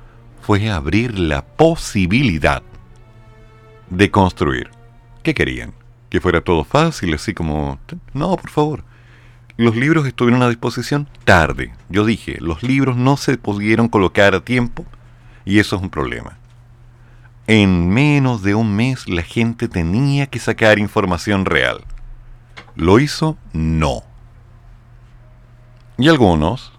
fue 0.41 0.71
abrir 0.71 1.19
la 1.19 1.45
posibilidad 1.45 2.63
de 3.91 4.11
construir. 4.11 4.71
¿Qué 5.23 5.35
querían? 5.35 5.75
¿Que 6.09 6.21
fuera 6.21 6.41
todo 6.41 6.65
fácil, 6.65 7.15
así 7.15 7.35
como... 7.35 7.79
No, 8.15 8.37
por 8.37 8.51
favor. 8.51 8.85
Los 9.61 9.77
libros 9.77 10.07
estuvieron 10.07 10.43
a 10.43 10.49
disposición 10.49 11.07
tarde. 11.27 11.75
Yo 11.91 12.07
dije, 12.07 12.39
los 12.41 12.63
libros 12.63 12.97
no 12.97 13.19
se 13.19 13.37
pudieron 13.37 13.89
colocar 13.89 14.35
a 14.35 14.41
tiempo 14.41 14.87
y 15.45 15.59
eso 15.59 15.77
es 15.77 15.83
un 15.83 15.91
problema. 15.91 16.39
En 17.47 17.91
menos 17.91 18.43
de 18.43 18.55
un 18.55 18.75
mes 18.75 19.07
la 19.07 19.21
gente 19.21 19.69
tenía 19.69 20.29
que 20.29 20.39
sacar 20.39 20.79
información 20.79 21.45
real. 21.45 21.85
¿Lo 22.75 23.01
hizo? 23.01 23.37
No. 23.53 24.03
Y 25.99 26.09
algunos, 26.09 26.73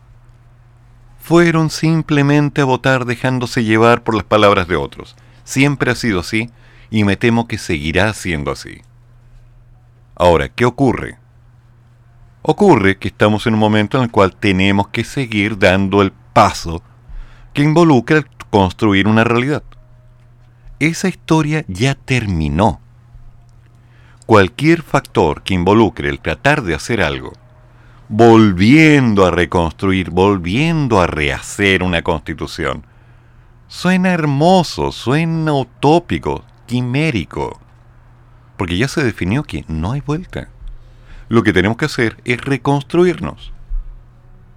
fueron 1.20 1.70
simplemente 1.70 2.62
a 2.62 2.66
votar 2.66 3.06
dejándose 3.06 3.64
llevar 3.64 4.02
por 4.02 4.16
las 4.16 4.24
palabras 4.24 4.68
de 4.68 4.78
otros. 4.78 5.16
Siempre 5.44 5.92
ha 5.92 5.96
sido 5.96 6.22
así 6.22 6.50
y 6.90 7.04
me 7.04 7.16
temo 7.16 7.48
que 7.48 7.60
seguirá 7.60 8.12
siendo 8.14 8.50
así. 8.50 8.82
Ahora, 10.16 10.50
¿qué 10.50 10.66
ocurre? 10.66 11.21
Ocurre 12.42 12.98
que 12.98 13.10
estamos 13.10 13.46
en 13.48 13.54
un 13.54 13.60
momento 13.60 13.98
en 13.98 14.04
el 14.06 14.12
cual 14.12 14.36
tenemos 14.36 14.88
que 14.88 15.04
seguir 15.04 15.58
dando 15.58 16.02
el 16.02 16.12
paso 16.12 16.82
que 17.54 17.62
involucra 17.62 18.26
construir 18.50 19.08
una 19.08 19.24
realidad. 19.24 19.64
Esa 20.80 21.08
historia 21.08 21.64
ya 21.68 21.96
terminó. 21.96 22.80
Cualquier 24.26 24.82
factor 24.82 25.44
que 25.44 25.54
involucre 25.54 26.10
el 26.10 26.20
tratar 26.20 26.64
de 26.64 26.74
hacer 26.74 27.02
algo 27.02 27.34
volviendo 28.14 29.26
a 29.26 29.32
reconstruir, 29.32 30.10
volviendo 30.10 31.00
a 31.00 31.08
rehacer 31.08 31.82
una 31.82 32.02
constitución. 32.02 32.86
Suena 33.70 34.10
hermoso, 34.10 34.92
suena 34.92 35.54
utópico, 35.54 36.44
quimérico, 36.66 37.58
porque 38.58 38.78
ya 38.78 38.90
se 38.90 39.02
definió 39.02 39.44
que 39.44 39.64
no 39.70 39.94
hay 39.94 40.02
vuelta. 40.02 40.50
Lo 41.32 41.44
que 41.44 41.54
tenemos 41.54 41.78
que 41.78 41.86
hacer 41.86 42.18
es 42.26 42.42
reconstruirnos. 42.42 43.54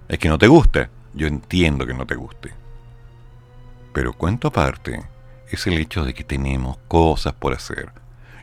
Es 0.09 0.19
que 0.19 0.27
no 0.27 0.37
te 0.37 0.47
gusta, 0.47 0.89
yo 1.13 1.25
entiendo 1.25 1.85
que 1.87 1.93
no 1.93 2.05
te 2.05 2.15
guste. 2.15 2.51
Pero 3.93 4.11
cuento 4.11 4.49
aparte 4.49 5.01
es 5.49 5.67
el 5.67 5.77
hecho 5.77 6.03
de 6.03 6.13
que 6.13 6.25
tenemos 6.25 6.75
cosas 6.89 7.31
por 7.31 7.53
hacer. 7.53 7.93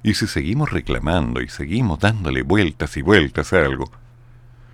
Y 0.02 0.14
si 0.14 0.26
seguimos 0.26 0.70
reclamando 0.70 1.42
y 1.42 1.48
seguimos 1.50 1.98
dándole 1.98 2.40
vueltas 2.40 2.96
y 2.96 3.02
vueltas 3.02 3.52
a 3.52 3.66
algo, 3.66 3.90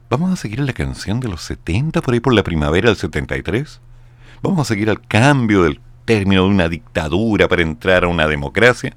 ¿Vamos 0.08 0.32
a 0.32 0.36
seguir 0.36 0.60
la 0.60 0.72
canción 0.72 1.18
de 1.18 1.28
los 1.28 1.42
70 1.42 2.00
por 2.00 2.14
ahí 2.14 2.20
por 2.20 2.34
la 2.34 2.44
primavera 2.44 2.90
del 2.90 2.96
73? 2.96 3.80
¿Vamos 4.40 4.60
a 4.60 4.64
seguir 4.64 4.88
al 4.88 5.02
cambio 5.02 5.64
del 5.64 5.80
término 6.04 6.44
de 6.44 6.48
una 6.48 6.68
dictadura 6.68 7.48
para 7.48 7.62
entrar 7.62 8.04
a 8.04 8.08
una 8.08 8.28
democracia? 8.28 8.96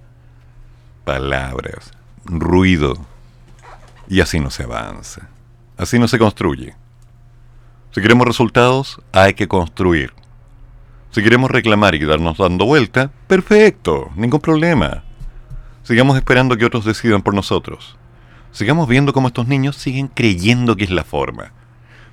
Palabras, 1.04 1.92
ruido. 2.26 3.11
Y 4.08 4.22
así 4.22 4.40
no 4.40 4.50
se 4.50 4.64
avanza. 4.64 5.30
Así 5.78 6.00
no 6.00 6.08
se 6.08 6.20
construye. 6.20 6.76
Si 7.92 8.02
queremos 8.02 8.28
resultados, 8.28 9.02
hay 9.12 9.34
que 9.34 9.48
construir. 9.48 10.14
Si 11.12 11.22
queremos 11.22 11.52
reclamar 11.52 11.94
y 11.96 12.00
quedarnos 12.00 12.38
dando 12.38 12.66
vuelta, 12.66 13.12
perfecto, 13.28 14.12
ningún 14.16 14.40
problema. 14.40 15.04
Sigamos 15.84 16.16
esperando 16.16 16.56
que 16.56 16.66
otros 16.66 16.86
decidan 16.86 17.22
por 17.22 17.34
nosotros. 17.34 17.98
Sigamos 18.52 18.88
viendo 18.88 19.12
cómo 19.12 19.28
estos 19.28 19.48
niños 19.48 19.76
siguen 19.76 20.08
creyendo 20.08 20.76
que 20.76 20.86
es 20.86 20.90
la 20.90 21.04
forma. 21.04 21.52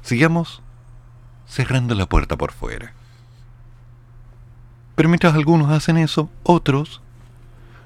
Sigamos 0.03 0.63
cerrando 1.47 1.95
la 1.95 2.07
puerta 2.07 2.37
por 2.37 2.53
fuera. 2.53 2.93
Pero 4.95 5.09
mientras 5.09 5.35
algunos 5.35 5.71
hacen 5.71 5.97
eso, 5.97 6.29
otros 6.43 7.01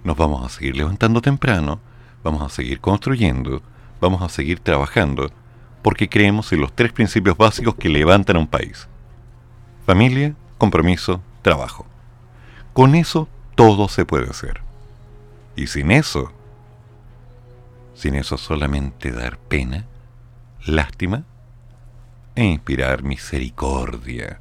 nos 0.05 0.16
vamos 0.16 0.44
a 0.44 0.48
seguir 0.48 0.76
levantando 0.76 1.20
temprano, 1.20 1.80
vamos 2.24 2.42
a 2.42 2.48
seguir 2.48 2.80
construyendo, 2.80 3.62
vamos 4.03 4.20
a 4.20 4.28
seguir 4.28 4.59
trabajando, 4.59 5.30
porque 5.80 6.09
creemos 6.09 6.53
en 6.53 6.61
los 6.61 6.74
tres 6.74 6.92
principios 6.92 7.36
básicos 7.36 7.76
que 7.76 7.88
levantan 7.88 8.36
a 8.36 8.40
un 8.40 8.48
país. 8.48 8.88
Familia, 9.86 10.34
compromiso, 10.59 11.22
trabajo. 11.40 11.86
Con 12.72 12.96
eso 12.96 13.28
todo 13.55 13.88
se 13.88 14.05
puede 14.05 14.28
hacer. 14.28 14.61
Y 15.55 15.68
sin 15.68 15.92
eso, 15.92 16.32
sin 17.94 18.16
eso 18.16 18.36
solamente 18.38 19.12
dar 19.12 19.38
pena, 19.38 19.86
lástima 20.66 21.24
e 22.34 22.44
inspirar 22.44 23.05
misericordia 23.05 24.40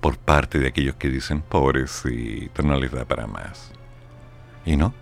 por 0.00 0.16
parte 0.16 0.60
de 0.60 0.68
aquellos 0.68 0.94
que 0.94 1.08
dicen 1.08 1.40
pobrecito, 1.40 2.62
no 2.62 2.78
les 2.78 2.92
da 2.92 3.04
para 3.04 3.26
más. 3.26 3.72
Y 4.64 4.76
no, 4.76 4.94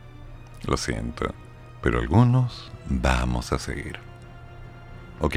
lo 0.64 0.78
siento, 0.78 1.35
pero 1.82 1.99
algunos 1.99 2.70
vamos 2.89 3.53
a 3.53 3.59
seguir. 3.59 3.99
¿Ok? 5.20 5.37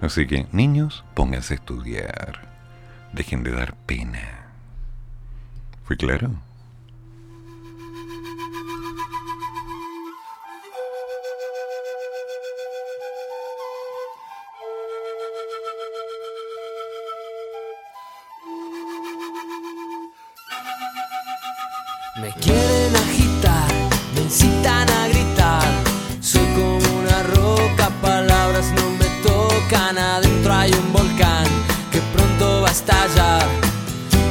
Así 0.00 0.26
que, 0.26 0.46
niños, 0.52 1.04
pónganse 1.14 1.54
a 1.54 1.56
estudiar. 1.56 2.48
Dejen 3.12 3.42
de 3.42 3.50
dar 3.50 3.74
pena. 3.74 4.46
¿Fui 5.84 5.96
claro? 5.96 6.30
Me 22.20 22.32
quieren 22.32 22.96
agitar, 22.96 23.72
me 24.14 24.28
estallar. 32.78 33.42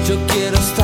Yo 0.08 0.16
quiero 0.28 0.58
estar 0.58 0.77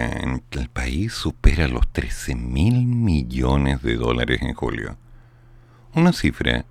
extranjera 0.00 0.20
en 0.22 0.42
el 0.50 0.68
país 0.68 1.12
supera 1.12 1.68
los 1.68 1.88
13 1.88 2.34
mil 2.34 2.86
millones 2.86 3.82
de 3.82 3.96
dólares 3.96 4.40
en 4.42 4.54
julio. 4.54 4.96
Una 5.94 6.12
cifra 6.12 6.64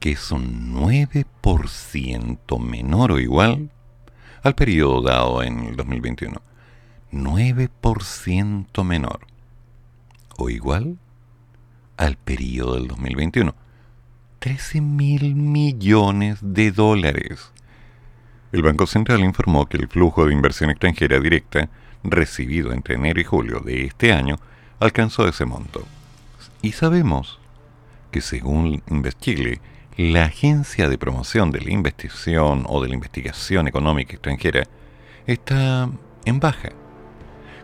que 0.00 0.12
es 0.12 0.30
un 0.30 0.74
9% 0.74 2.58
menor 2.58 3.12
o 3.12 3.18
igual 3.20 3.70
al 4.42 4.54
periodo 4.54 5.02
dado 5.02 5.42
en 5.42 5.60
el 5.60 5.76
2021. 5.76 6.40
9% 7.12 8.84
menor 8.84 9.20
o 10.38 10.50
igual 10.50 10.98
al 11.96 12.16
periodo 12.16 12.74
del 12.74 12.88
2021. 12.88 13.54
13 14.38 14.80
mil 14.80 15.36
millones 15.36 16.38
de 16.42 16.72
dólares. 16.72 17.52
El 18.50 18.62
Banco 18.62 18.86
Central 18.86 19.20
informó 19.20 19.66
que 19.66 19.76
el 19.76 19.88
flujo 19.88 20.26
de 20.26 20.32
inversión 20.32 20.70
extranjera 20.70 21.20
directa 21.20 21.70
recibido 22.04 22.72
entre 22.72 22.96
enero 22.96 23.20
y 23.20 23.24
julio 23.24 23.60
de 23.60 23.84
este 23.84 24.12
año 24.12 24.38
alcanzó 24.80 25.28
ese 25.28 25.44
monto. 25.44 25.86
Y 26.60 26.72
sabemos 26.72 27.40
que 28.10 28.20
según 28.20 28.82
Chile, 29.20 29.60
la 29.96 30.24
Agencia 30.24 30.88
de 30.88 30.98
Promoción 30.98 31.50
de 31.50 31.60
la 31.60 31.72
Investigación 31.72 32.64
o 32.68 32.82
de 32.82 32.88
la 32.88 32.94
Investigación 32.94 33.68
Económica 33.68 34.14
Extranjera 34.14 34.64
está 35.26 35.90
en 36.24 36.40
baja, 36.40 36.70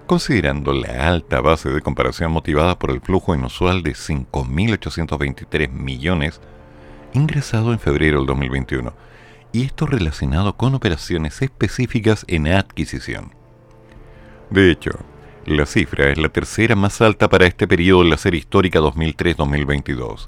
considerando 0.06 0.72
la 0.72 1.08
alta 1.08 1.40
base 1.40 1.70
de 1.70 1.80
comparación 1.80 2.32
motivada 2.32 2.78
por 2.78 2.90
el 2.90 3.00
flujo 3.00 3.34
inusual 3.34 3.82
de 3.82 3.92
5.823 3.92 5.70
millones 5.70 6.40
ingresado 7.14 7.72
en 7.72 7.78
febrero 7.78 8.18
del 8.18 8.26
2021, 8.26 8.92
y 9.52 9.64
esto 9.64 9.86
relacionado 9.86 10.56
con 10.56 10.74
operaciones 10.74 11.40
específicas 11.40 12.24
en 12.28 12.48
adquisición. 12.48 13.37
De 14.50 14.70
hecho, 14.70 14.92
la 15.44 15.66
cifra 15.66 16.10
es 16.10 16.18
la 16.18 16.30
tercera 16.30 16.74
más 16.74 17.00
alta 17.00 17.28
para 17.28 17.46
este 17.46 17.68
periodo 17.68 18.02
en 18.02 18.10
la 18.10 18.16
serie 18.16 18.38
histórica 18.38 18.80
2003-2022 18.80 20.26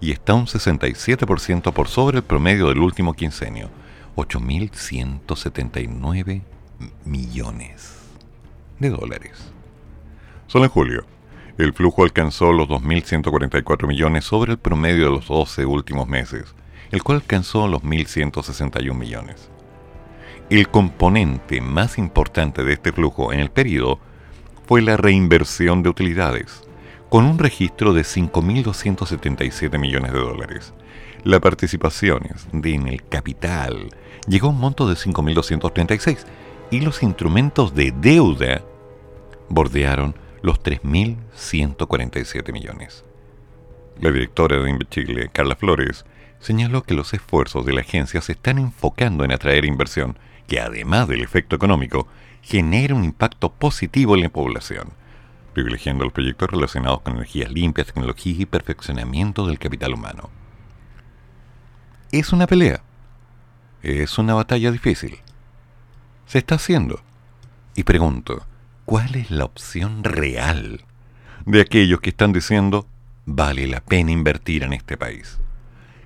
y 0.00 0.12
está 0.12 0.34
un 0.34 0.46
67% 0.46 1.72
por 1.72 1.88
sobre 1.88 2.18
el 2.18 2.24
promedio 2.24 2.68
del 2.68 2.78
último 2.78 3.14
quincenio, 3.14 3.68
8.179 4.16 6.42
millones 7.04 7.96
de 8.78 8.90
dólares. 8.90 9.52
Solo 10.46 10.64
en 10.64 10.70
julio, 10.70 11.04
el 11.58 11.74
flujo 11.74 12.02
alcanzó 12.02 12.52
los 12.52 12.66
2.144 12.68 13.86
millones 13.86 14.24
sobre 14.24 14.52
el 14.52 14.58
promedio 14.58 15.04
de 15.04 15.10
los 15.10 15.28
12 15.28 15.66
últimos 15.66 16.08
meses, 16.08 16.54
el 16.90 17.02
cual 17.02 17.18
alcanzó 17.18 17.68
los 17.68 17.82
1.161 17.82 18.94
millones. 18.94 19.50
El 20.50 20.68
componente 20.68 21.60
más 21.60 21.96
importante 21.96 22.64
de 22.64 22.72
este 22.72 22.90
flujo 22.90 23.32
en 23.32 23.38
el 23.38 23.52
periodo 23.52 24.00
fue 24.66 24.82
la 24.82 24.96
reinversión 24.96 25.84
de 25.84 25.90
utilidades, 25.90 26.64
con 27.08 27.24
un 27.24 27.38
registro 27.38 27.92
de 27.92 28.02
5.277 28.02 29.78
millones 29.78 30.12
de 30.12 30.18
dólares. 30.18 30.74
La 31.22 31.38
participación 31.38 32.26
en 32.52 32.88
el 32.88 33.04
capital 33.04 33.90
llegó 34.26 34.48
a 34.48 34.50
un 34.50 34.58
monto 34.58 34.88
de 34.88 34.96
5.236 34.96 36.26
y 36.72 36.80
los 36.80 37.04
instrumentos 37.04 37.72
de 37.72 37.92
deuda 37.92 38.62
bordearon 39.48 40.16
los 40.42 40.60
3.147 40.64 42.52
millones. 42.52 43.04
La 44.00 44.10
directora 44.10 44.56
de 44.56 44.76
Chile, 44.90 45.30
Carla 45.32 45.54
Flores, 45.54 46.04
señaló 46.40 46.82
que 46.82 46.94
los 46.94 47.14
esfuerzos 47.14 47.64
de 47.64 47.72
la 47.72 47.82
agencia 47.82 48.20
se 48.20 48.32
están 48.32 48.58
enfocando 48.58 49.22
en 49.24 49.30
atraer 49.30 49.64
inversión 49.64 50.18
que, 50.50 50.60
además 50.60 51.06
del 51.06 51.22
efecto 51.22 51.54
económico, 51.54 52.08
genera 52.42 52.96
un 52.96 53.04
impacto 53.04 53.52
positivo 53.52 54.16
en 54.16 54.22
la 54.22 54.28
población 54.30 55.00
privilegiando 55.52 56.04
los 56.04 56.12
proyectos 56.12 56.50
relacionados 56.50 57.02
con 57.02 57.14
energías 57.14 57.52
limpias, 57.52 57.86
tecnología 57.88 58.34
y 58.38 58.46
perfeccionamiento 58.46 59.46
del 59.46 59.58
capital 59.58 59.94
humano. 59.94 60.30
Es 62.12 62.32
una 62.32 62.46
pelea. 62.46 62.82
Es 63.82 64.18
una 64.18 64.34
batalla 64.34 64.72
difícil. 64.72 65.18
Se 66.26 66.38
está 66.38 66.56
haciendo. 66.56 67.00
Y 67.74 67.84
pregunto, 67.84 68.44
¿cuál 68.84 69.14
es 69.14 69.30
la 69.30 69.44
opción 69.44 70.02
real 70.04 70.84
de 71.46 71.60
aquellos 71.60 72.00
que 72.00 72.10
están 72.10 72.32
diciendo 72.32 72.86
vale 73.24 73.68
la 73.68 73.80
pena 73.80 74.10
invertir 74.10 74.64
en 74.64 74.72
este 74.72 74.96
país? 74.96 75.38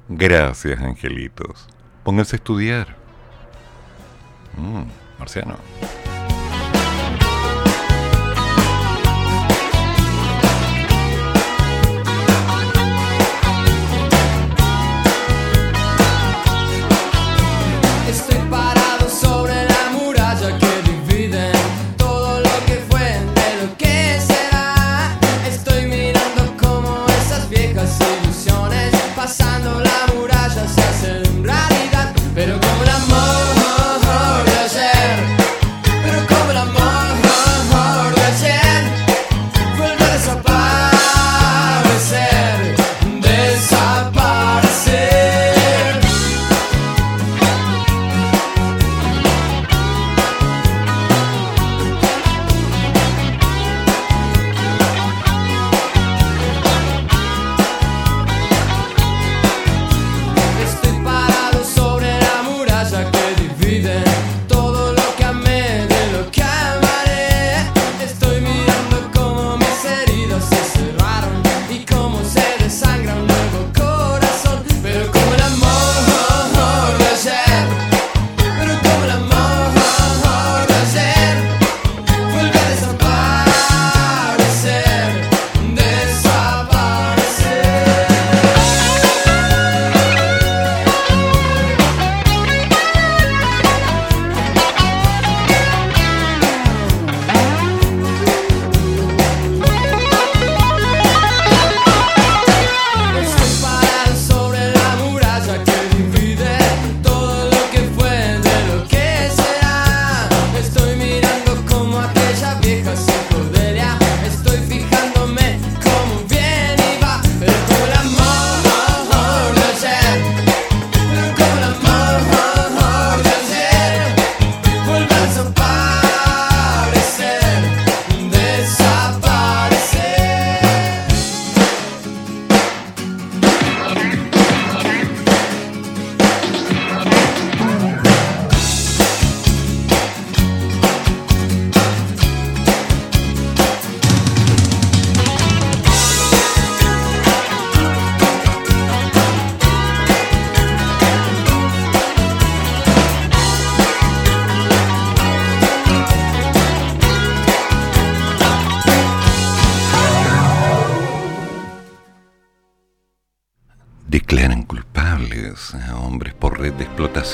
Gracias, 0.09 0.81
angelitos. 0.81 1.67
Pónganse 2.03 2.37
a 2.37 2.39
estudiar. 2.39 3.04
Mm, 4.57 4.85
marciano. 5.19 5.59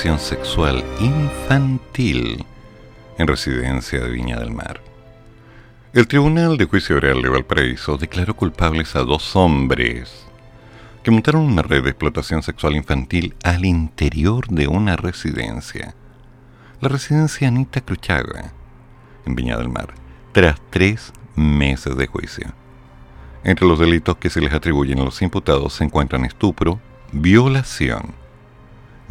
Sexual 0.01 0.83
infantil 0.99 2.43
en 3.19 3.27
residencia 3.27 3.99
de 3.99 4.09
Viña 4.09 4.39
del 4.39 4.49
Mar. 4.49 4.81
El 5.93 6.07
Tribunal 6.07 6.57
de 6.57 6.65
Juicio 6.65 6.95
Oral 6.95 7.21
de 7.21 7.29
Valparaíso 7.29 7.97
declaró 7.97 8.35
culpables 8.35 8.95
a 8.95 9.01
dos 9.01 9.35
hombres 9.35 10.25
que 11.03 11.11
montaron 11.11 11.43
una 11.43 11.61
red 11.61 11.83
de 11.83 11.91
explotación 11.91 12.41
sexual 12.41 12.75
infantil 12.75 13.35
al 13.43 13.63
interior 13.63 14.47
de 14.47 14.67
una 14.67 14.95
residencia. 14.95 15.93
La 16.79 16.89
residencia 16.89 17.47
Anita 17.47 17.81
Cruchaga, 17.81 18.53
en 19.27 19.35
Viña 19.35 19.55
del 19.55 19.69
Mar, 19.69 19.93
tras 20.31 20.59
tres 20.71 21.13
meses 21.35 21.95
de 21.95 22.07
juicio. 22.07 22.51
Entre 23.43 23.67
los 23.67 23.77
delitos 23.77 24.17
que 24.17 24.31
se 24.31 24.41
les 24.41 24.51
atribuyen 24.51 24.97
a 24.97 25.05
los 25.05 25.21
imputados 25.21 25.73
se 25.73 25.83
encuentran 25.83 26.25
estupro, 26.25 26.79
violación 27.11 28.19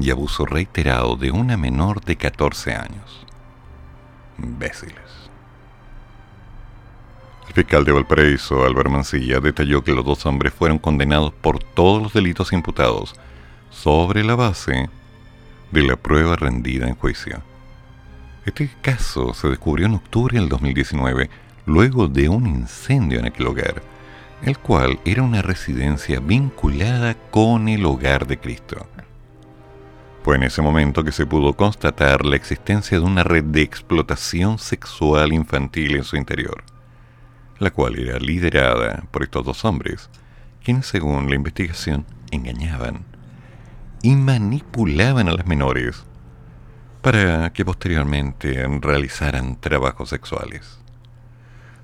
y 0.01 0.11
abuso 0.11 0.47
reiterado 0.47 1.17
de 1.17 1.31
una 1.31 1.57
menor 1.57 2.01
de 2.03 2.17
14 2.17 2.73
años. 2.75 3.27
Imbéciles. 4.39 4.97
El 7.49 7.55
fiscal 7.55 7.85
de 7.85 7.93
Valparaíso, 7.93 8.65
Álvaro 8.65 8.91
Mancilla, 8.91 9.41
detalló 9.41 9.83
que 9.83 9.93
los 9.93 10.05
dos 10.05 10.25
hombres 10.25 10.55
fueron 10.55 10.79
condenados 10.79 11.33
por 11.33 11.59
todos 11.59 12.03
los 12.03 12.13
delitos 12.13 12.53
imputados 12.53 13.15
sobre 13.71 14.25
la 14.25 14.37
base 14.37 14.89
de 15.71 15.83
la 15.83 15.97
prueba 15.97 16.37
rendida 16.37 16.89
en 16.89 16.95
juicio. 16.95 17.43
Este 18.47 18.71
caso 18.81 19.35
se 19.35 19.49
descubrió 19.49 19.87
en 19.87 19.95
octubre 19.95 20.39
del 20.39 20.49
2019, 20.49 21.29
luego 21.67 22.09
de 22.09 22.29
un 22.29 22.47
incendio 22.47 23.19
en 23.19 23.27
aquel 23.27 23.49
hogar, 23.49 23.83
el 24.43 24.59
cual 24.59 24.99
era 25.05 25.23
una 25.23 25.43
residencia 25.43 26.21
vinculada 26.21 27.15
con 27.31 27.69
el 27.69 27.85
hogar 27.85 28.27
de 28.27 28.39
Cristo. 28.39 28.87
Fue 30.23 30.37
en 30.37 30.43
ese 30.43 30.63
momento 30.63 31.03
que 31.05 31.13
se 31.13 31.27
pudo 31.27 31.55
constatar 31.55 32.25
la 32.25 32.37
existencia 32.37 32.99
de 32.99 33.05
una 33.05 33.25
red 33.25 33.45
de 33.45 33.63
explotación 33.63 34.59
sexual 34.59 35.33
infantil 35.33 35.97
en 35.97 36.05
su 36.05 36.17
interior 36.17 36.63
la 37.61 37.71
cual 37.71 37.99
era 37.99 38.19
liderada 38.19 39.05
por 39.13 39.23
estos 39.23 39.45
dos 39.45 39.65
hombres, 39.65 40.09
quienes 40.65 40.87
según 40.87 41.29
la 41.29 41.37
investigación 41.37 42.07
engañaban 42.33 43.05
y 44.03 44.17
manipulaban 44.17 45.29
a 45.29 45.33
las 45.33 45.47
menores 45.47 46.05
para 47.03 47.53
que 47.53 47.65
posteriormente 47.65 48.67
realizaran 48.81 49.61
trabajos 49.61 50.09
sexuales. 50.09 50.81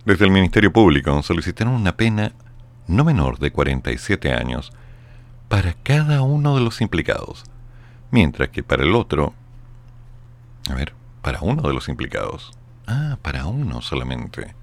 Desde 0.06 0.24
el 0.24 0.30
Ministerio 0.30 0.72
Público 0.72 1.22
solicitaron 1.22 1.74
una 1.74 1.96
pena 1.96 2.32
no 2.86 3.04
menor 3.04 3.38
de 3.38 3.52
47 3.52 4.32
años 4.32 4.72
para 5.48 5.74
cada 5.74 6.22
uno 6.22 6.56
de 6.56 6.62
los 6.62 6.80
implicados, 6.80 7.44
mientras 8.10 8.48
que 8.48 8.62
para 8.62 8.82
el 8.82 8.94
otro, 8.94 9.34
a 10.70 10.74
ver, 10.74 10.94
para 11.22 11.40
uno 11.40 11.62
de 11.62 11.74
los 11.74 11.88
implicados, 11.88 12.52
ah, 12.86 13.18
para 13.22 13.46
uno 13.46 13.82
solamente, 13.82 14.54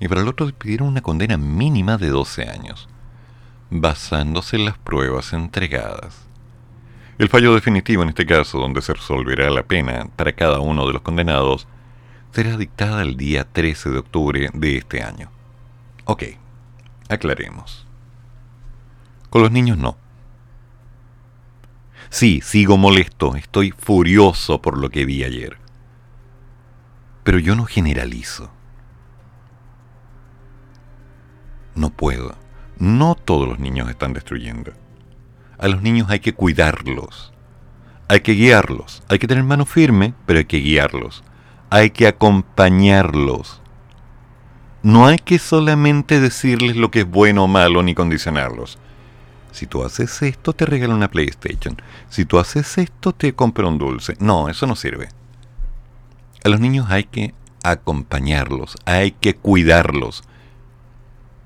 y 0.00 0.08
para 0.08 0.20
el 0.20 0.28
otro 0.28 0.46
pidieron 0.52 0.88
una 0.88 1.00
condena 1.00 1.36
mínima 1.36 1.96
de 1.96 2.08
12 2.08 2.48
años, 2.48 2.88
basándose 3.70 4.56
en 4.56 4.64
las 4.64 4.78
pruebas 4.78 5.32
entregadas. 5.32 6.24
El 7.18 7.28
fallo 7.28 7.52
definitivo 7.52 8.04
en 8.04 8.10
este 8.10 8.26
caso, 8.26 8.60
donde 8.60 8.80
se 8.80 8.94
resolverá 8.94 9.50
la 9.50 9.64
pena 9.64 10.08
para 10.14 10.32
cada 10.32 10.60
uno 10.60 10.86
de 10.86 10.92
los 10.92 11.02
condenados, 11.02 11.66
será 12.32 12.56
dictada 12.56 13.02
el 13.02 13.16
día 13.16 13.44
13 13.44 13.90
de 13.90 13.98
octubre 13.98 14.50
de 14.54 14.76
este 14.76 15.02
año. 15.02 15.30
Ok, 16.04 16.22
aclaremos. 17.08 17.86
Con 19.30 19.42
los 19.42 19.50
niños 19.50 19.76
no. 19.78 19.96
Sí, 22.10 22.40
sigo 22.42 22.76
molesto, 22.76 23.36
estoy 23.36 23.70
furioso 23.70 24.62
por 24.62 24.78
lo 24.78 24.90
que 24.90 25.04
vi 25.04 25.24
ayer. 25.24 25.58
Pero 27.22 27.38
yo 27.38 27.54
no 27.54 27.64
generalizo. 27.64 28.50
No 31.74 31.90
puedo. 31.90 32.34
No 32.78 33.14
todos 33.14 33.46
los 33.46 33.58
niños 33.58 33.90
están 33.90 34.12
destruyendo. 34.12 34.72
A 35.58 35.68
los 35.68 35.82
niños 35.82 36.08
hay 36.10 36.20
que 36.20 36.32
cuidarlos. 36.32 37.32
Hay 38.08 38.20
que 38.20 38.32
guiarlos. 38.32 39.02
Hay 39.08 39.18
que 39.18 39.26
tener 39.26 39.44
mano 39.44 39.66
firme, 39.66 40.14
pero 40.24 40.38
hay 40.38 40.46
que 40.46 40.58
guiarlos. 40.58 41.22
Hay 41.70 41.90
que 41.90 42.06
acompañarlos. 42.06 43.60
No 44.82 45.06
hay 45.06 45.18
que 45.18 45.38
solamente 45.38 46.20
decirles 46.20 46.76
lo 46.76 46.90
que 46.90 47.00
es 47.00 47.10
bueno 47.10 47.44
o 47.44 47.48
malo 47.48 47.82
ni 47.82 47.94
condicionarlos. 47.94 48.78
Si 49.52 49.66
tú 49.66 49.84
haces 49.84 50.22
esto, 50.22 50.52
te 50.52 50.66
regalo 50.66 50.94
una 50.94 51.10
PlayStation. 51.10 51.80
Si 52.08 52.24
tú 52.24 52.38
haces 52.38 52.78
esto, 52.78 53.12
te 53.12 53.34
compro 53.34 53.68
un 53.68 53.78
dulce. 53.78 54.14
No, 54.20 54.48
eso 54.48 54.66
no 54.66 54.76
sirve. 54.76 55.08
A 56.44 56.48
los 56.48 56.60
niños 56.60 56.86
hay 56.88 57.04
que 57.04 57.34
acompañarlos, 57.64 58.76
hay 58.84 59.12
que 59.12 59.34
cuidarlos, 59.34 60.22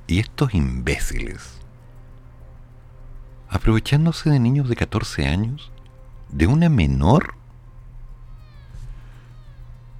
y 0.07 0.19
estos 0.19 0.55
imbéciles, 0.55 1.61
aprovechándose 3.49 4.31
de 4.31 4.39
niños 4.39 4.69
de 4.69 4.77
14 4.77 5.27
años, 5.27 5.73
de 6.29 6.47
una 6.47 6.69
menor. 6.69 7.35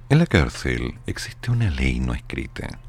En 0.09 0.19
la 0.19 0.27
cárcel 0.27 0.99
existe 1.07 1.49
una 1.49 1.69
ley 1.69 1.99
no 1.99 2.13
escrita. 2.13 2.79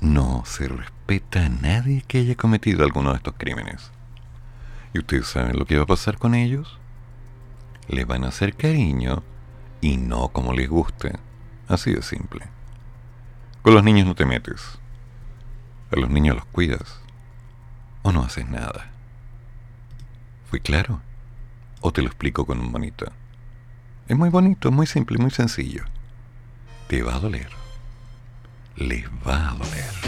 No 0.00 0.44
se 0.46 0.68
respeta 0.68 0.97
a 1.10 1.48
nadie 1.48 2.02
que 2.06 2.18
haya 2.18 2.34
cometido 2.34 2.84
alguno 2.84 3.10
de 3.10 3.16
estos 3.16 3.34
crímenes. 3.38 3.90
¿Y 4.92 4.98
ustedes 4.98 5.26
saben 5.26 5.58
lo 5.58 5.64
que 5.64 5.78
va 5.78 5.84
a 5.84 5.86
pasar 5.86 6.18
con 6.18 6.34
ellos? 6.34 6.78
Les 7.88 8.06
van 8.06 8.24
a 8.24 8.28
hacer 8.28 8.54
cariño 8.54 9.22
y 9.80 9.96
no 9.96 10.28
como 10.28 10.52
les 10.52 10.68
guste. 10.68 11.18
Así 11.66 11.94
de 11.94 12.02
simple. 12.02 12.46
Con 13.62 13.74
los 13.74 13.82
niños 13.82 14.06
no 14.06 14.14
te 14.14 14.26
metes. 14.26 14.78
A 15.90 15.96
los 15.96 16.10
niños 16.10 16.36
los 16.36 16.44
cuidas 16.44 17.00
o 18.02 18.12
no 18.12 18.22
haces 18.22 18.48
nada. 18.48 18.90
¿Fui 20.50 20.60
claro? 20.60 21.00
¿O 21.80 21.90
te 21.90 22.02
lo 22.02 22.08
explico 22.08 22.44
con 22.44 22.60
un 22.60 22.70
bonito? 22.70 23.06
Es 24.08 24.16
muy 24.16 24.28
bonito, 24.28 24.70
muy 24.70 24.86
simple, 24.86 25.16
muy 25.18 25.30
sencillo. 25.30 25.84
Te 26.86 27.02
va 27.02 27.16
a 27.16 27.20
doler. 27.20 27.48
Les 28.76 29.06
va 29.26 29.50
a 29.50 29.54
doler. 29.54 30.07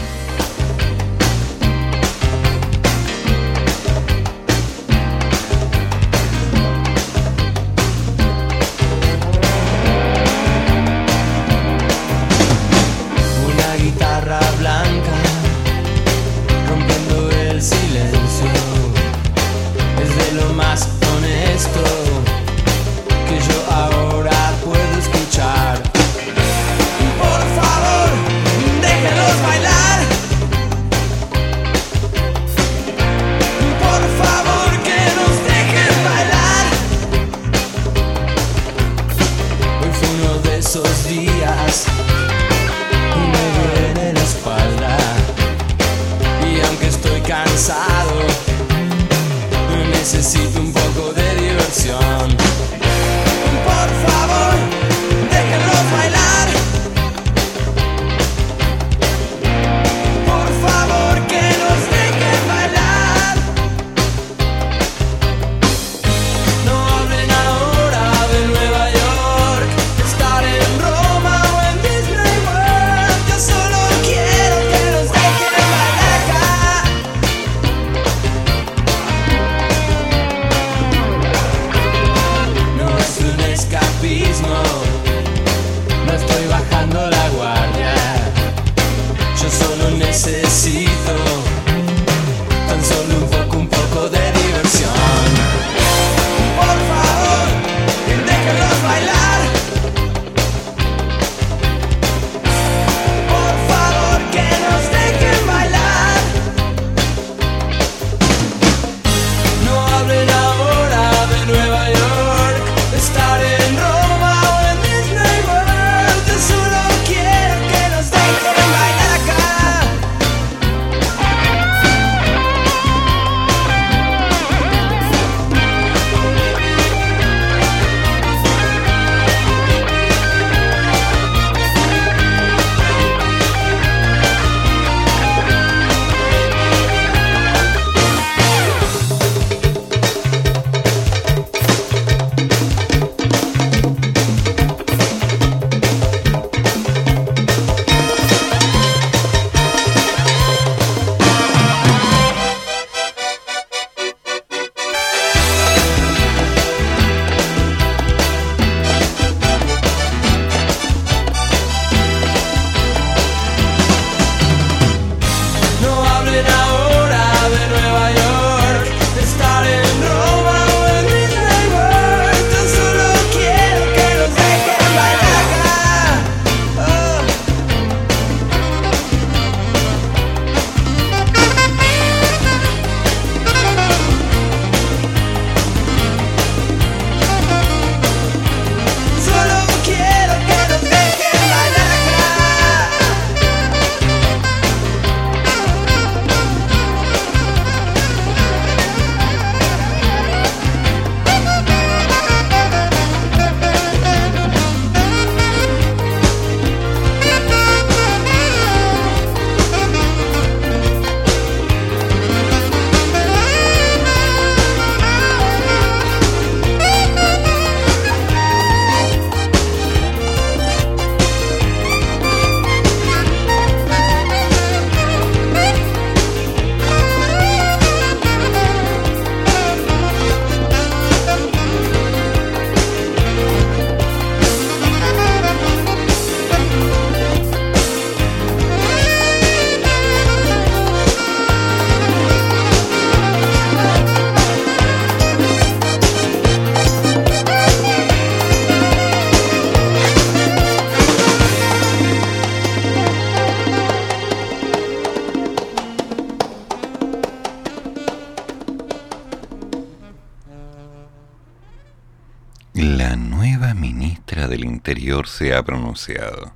Se 265.27 265.55
ha 265.55 265.63
pronunciado. 265.63 266.53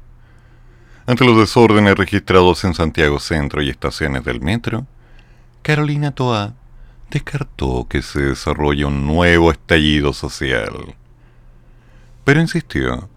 Ante 1.08 1.26
los 1.26 1.38
desórdenes 1.38 1.96
registrados 1.96 2.64
en 2.64 2.74
Santiago 2.74 3.20
Centro 3.20 3.62
y 3.62 3.70
estaciones 3.70 4.24
del 4.24 4.42
metro, 4.42 4.86
Carolina 5.62 6.12
Toa 6.12 6.54
descartó 7.10 7.88
que 7.88 8.02
se 8.02 8.22
desarrolle 8.22 8.86
un 8.86 9.06
nuevo 9.06 9.52
estallido 9.52 10.14
social. 10.14 10.96
Pero 12.24 12.42
insistió 12.42 13.10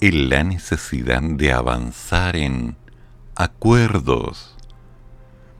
en 0.00 0.28
la 0.28 0.44
necesidad 0.44 1.22
de 1.22 1.52
avanzar 1.52 2.36
en 2.36 2.76
acuerdos 3.34 4.56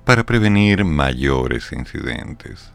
para 0.05 0.25
prevenir 0.25 0.85
mayores 0.85 1.73
incidentes. 1.73 2.71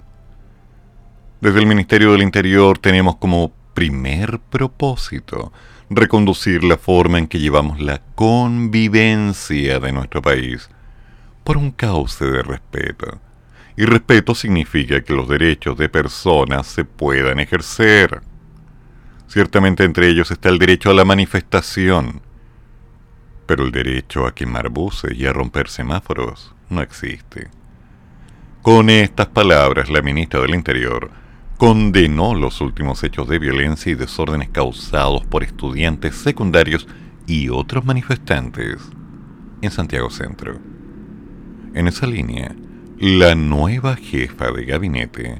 Desde 1.40 1.60
el 1.60 1.66
Ministerio 1.66 2.12
del 2.12 2.22
Interior 2.22 2.78
tenemos 2.78 3.16
como 3.16 3.52
primer 3.74 4.40
propósito 4.40 5.52
reconducir 5.90 6.64
la 6.64 6.78
forma 6.78 7.20
en 7.20 7.28
que 7.28 7.40
llevamos 7.40 7.82
la 7.82 8.02
convivencia 8.16 9.80
de 9.80 9.92
nuestro 9.92 10.22
país 10.22 10.70
por 11.44 11.58
un 11.58 11.72
cauce 11.72 12.26
de 12.26 12.44
respeto. 12.44 13.20
Y 13.76 13.86
respeto 13.86 14.36
significa 14.36 15.02
que 15.02 15.14
los 15.14 15.28
derechos 15.28 15.78
de 15.78 15.90
personas 15.90 16.68
se 16.68 16.86
puedan 16.86 17.40
ejercer. 17.40 18.22
Ciertamente 19.28 19.84
entre 19.84 20.08
ellos 20.08 20.32
está 20.32 20.50
el 20.50 20.60
derecho 20.60 20.92
a 20.92 20.94
la 20.94 21.06
manifestación, 21.06 22.22
pero 23.46 23.64
el 23.64 23.72
derecho 23.72 24.26
a 24.26 24.36
quemar 24.36 24.70
buses 24.70 25.14
y 25.18 25.26
a 25.26 25.34
romper 25.34 25.68
semáforos 25.68 26.54
no 26.70 26.82
existe. 26.82 27.50
Con 28.62 28.90
estas 28.90 29.28
palabras, 29.28 29.90
la 29.90 30.02
ministra 30.02 30.42
del 30.42 30.54
Interior 30.54 31.21
condenó 31.62 32.34
los 32.34 32.60
últimos 32.60 33.04
hechos 33.04 33.28
de 33.28 33.38
violencia 33.38 33.92
y 33.92 33.96
desórdenes 33.96 34.50
causados 34.50 35.28
por 35.28 35.44
estudiantes 35.44 36.16
secundarios 36.16 36.88
y 37.28 37.50
otros 37.50 37.86
manifestantes 37.86 38.82
en 39.62 39.70
Santiago 39.70 40.10
Centro. 40.10 40.58
En 41.76 41.88
esa 41.88 42.08
línea, 42.08 42.56
la 42.98 43.36
nueva 43.36 43.96
jefa 43.96 44.50
de 44.50 44.66
gabinete 44.66 45.40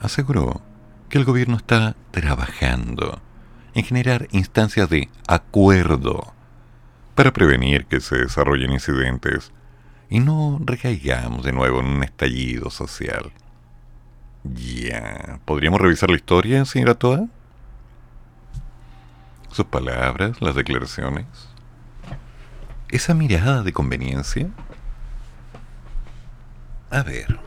aseguró 0.00 0.62
que 1.10 1.18
el 1.18 1.26
gobierno 1.26 1.58
está 1.58 1.94
trabajando 2.10 3.20
en 3.74 3.84
generar 3.84 4.28
instancias 4.30 4.88
de 4.88 5.10
acuerdo 5.26 6.32
para 7.14 7.34
prevenir 7.34 7.84
que 7.84 8.00
se 8.00 8.16
desarrollen 8.16 8.72
incidentes 8.72 9.52
y 10.08 10.20
no 10.20 10.58
recaigamos 10.64 11.44
de 11.44 11.52
nuevo 11.52 11.80
en 11.80 11.86
un 11.86 12.02
estallido 12.02 12.70
social. 12.70 13.30
Ya. 14.44 15.40
¿Podríamos 15.44 15.80
revisar 15.80 16.10
la 16.10 16.16
historia, 16.16 16.64
señora 16.64 16.94
Toa? 16.94 17.26
Sus 19.50 19.66
palabras, 19.66 20.40
las 20.40 20.54
declaraciones. 20.54 21.26
Esa 22.90 23.14
mirada 23.14 23.62
de 23.62 23.72
conveniencia. 23.72 24.48
A 26.90 27.02
ver. 27.02 27.38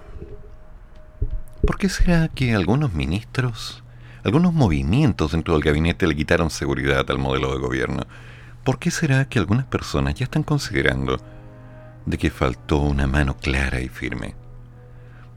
¿Por 1.65 1.77
qué 1.77 1.89
será 1.89 2.27
que 2.27 2.53
algunos 2.53 2.93
ministros, 2.93 3.83
algunos 4.23 4.53
movimientos 4.53 5.31
dentro 5.31 5.53
del 5.53 5.63
gabinete 5.63 6.07
le 6.07 6.15
quitaron 6.15 6.49
seguridad 6.49 7.05
al 7.09 7.17
modelo 7.17 7.53
de 7.53 7.59
gobierno? 7.59 8.03
¿Por 8.63 8.77
qué 8.77 8.91
será 8.91 9.25
que 9.25 9.39
algunas 9.39 9.65
personas 9.65 10.15
ya 10.15 10.25
están 10.25 10.43
considerando 10.43 11.19
de 12.05 12.17
que 12.17 12.29
faltó 12.29 12.77
una 12.77 13.07
mano 13.07 13.37
clara 13.37 13.79
y 13.79 13.89
firme? 13.89 14.35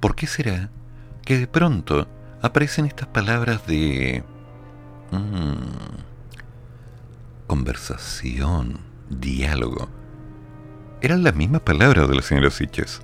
¿Por 0.00 0.14
qué 0.14 0.26
será 0.26 0.70
que 1.24 1.38
de 1.38 1.46
pronto 1.46 2.06
aparecen 2.42 2.86
estas 2.86 3.08
palabras 3.08 3.66
de 3.66 4.22
mm, 5.10 5.96
conversación, 7.46 8.80
diálogo. 9.08 9.88
Eran 11.00 11.22
las 11.22 11.34
mismas 11.34 11.62
palabras 11.62 12.08
de 12.08 12.14
la 12.14 12.22
señora 12.22 12.50
Siches. 12.50 13.00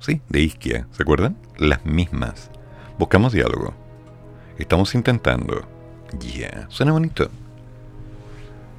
Sí, 0.00 0.20
de 0.28 0.40
Isquia, 0.40 0.88
¿se 0.90 1.02
acuerdan? 1.02 1.36
Las 1.58 1.84
mismas. 1.86 2.50
Buscamos 2.98 3.32
diálogo. 3.32 3.74
Estamos 4.58 4.94
intentando. 4.94 5.62
Ya, 6.18 6.66
suena 6.68 6.92
bonito. 6.92 7.30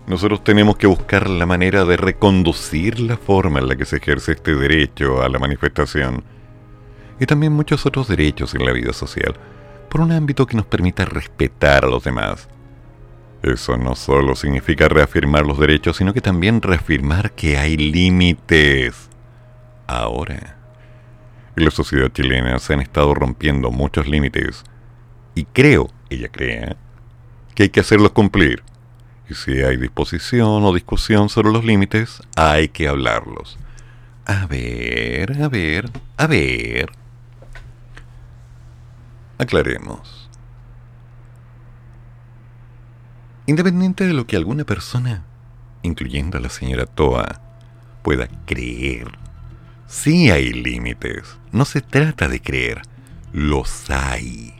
Nosotros 0.06 0.44
tenemos 0.44 0.76
que 0.76 0.88
buscar 0.88 1.30
la 1.30 1.46
manera 1.46 1.86
de 1.86 1.96
reconducir 1.96 3.00
la 3.00 3.16
forma 3.16 3.60
en 3.60 3.70
la 3.70 3.78
que 3.78 3.86
se 3.86 3.98
ejerce 3.98 4.34
este 4.34 4.54
derecho 4.54 5.22
a 5.22 5.30
la 5.30 5.40
manifestación 5.40 6.26
y 7.24 7.26
también 7.26 7.54
muchos 7.54 7.86
otros 7.86 8.10
derechos 8.10 8.54
en 8.54 8.66
la 8.66 8.74
vida 8.74 8.92
social, 8.92 9.36
por 9.90 10.02
un 10.02 10.12
ámbito 10.12 10.46
que 10.46 10.58
nos 10.58 10.66
permita 10.66 11.06
respetar 11.06 11.86
a 11.86 11.88
los 11.88 12.04
demás. 12.04 12.50
Eso 13.42 13.78
no 13.78 13.96
solo 13.96 14.36
significa 14.36 14.90
reafirmar 14.90 15.46
los 15.46 15.58
derechos, 15.58 15.98
sino 15.98 16.14
que 16.14 16.20
también 16.20 16.62
reafirmar 16.62 17.32
que 17.32 17.58
hay 17.58 17.78
límites. 17.78 19.10
Ahora, 19.88 20.58
en 21.56 21.64
la 21.64 21.72
sociedad 21.72 22.12
chilena 22.12 22.60
se 22.60 22.74
han 22.74 22.82
estado 22.82 23.14
rompiendo 23.14 23.72
muchos 23.72 24.06
límites, 24.06 24.64
y 25.34 25.46
creo, 25.46 25.90
ella 26.10 26.28
cree, 26.28 26.76
que 27.56 27.64
hay 27.64 27.70
que 27.70 27.80
hacerlos 27.80 28.12
cumplir. 28.12 28.64
Y 29.30 29.36
si 29.36 29.62
hay 29.62 29.78
disposición 29.78 30.66
o 30.66 30.74
discusión 30.74 31.30
sobre 31.30 31.54
los 31.54 31.64
límites, 31.64 32.22
hay 32.36 32.68
que 32.68 32.90
hablarlos. 32.90 33.58
A 34.26 34.46
ver, 34.46 35.42
a 35.42 35.48
ver, 35.48 35.90
a 36.18 36.28
ver. 36.28 37.03
Aclaremos. 39.38 40.30
Independiente 43.46 44.08
de 44.08 44.14
lo 44.14 44.26
que 44.26 44.38
alguna 44.38 44.64
persona, 44.64 45.26
incluyendo 45.82 46.38
a 46.38 46.42
la 46.42 46.50
señora 46.50 46.86
Toa, 46.86 47.42
pueda 48.02 48.28
creer, 48.46 49.18
sí 49.88 50.30
hay 50.30 50.54
límites. 50.54 51.38
No 51.52 51.66
se 51.66 51.82
trata 51.82 52.28
de 52.28 52.42
creer, 52.42 52.82
los 53.34 53.90
hay. 53.90 54.54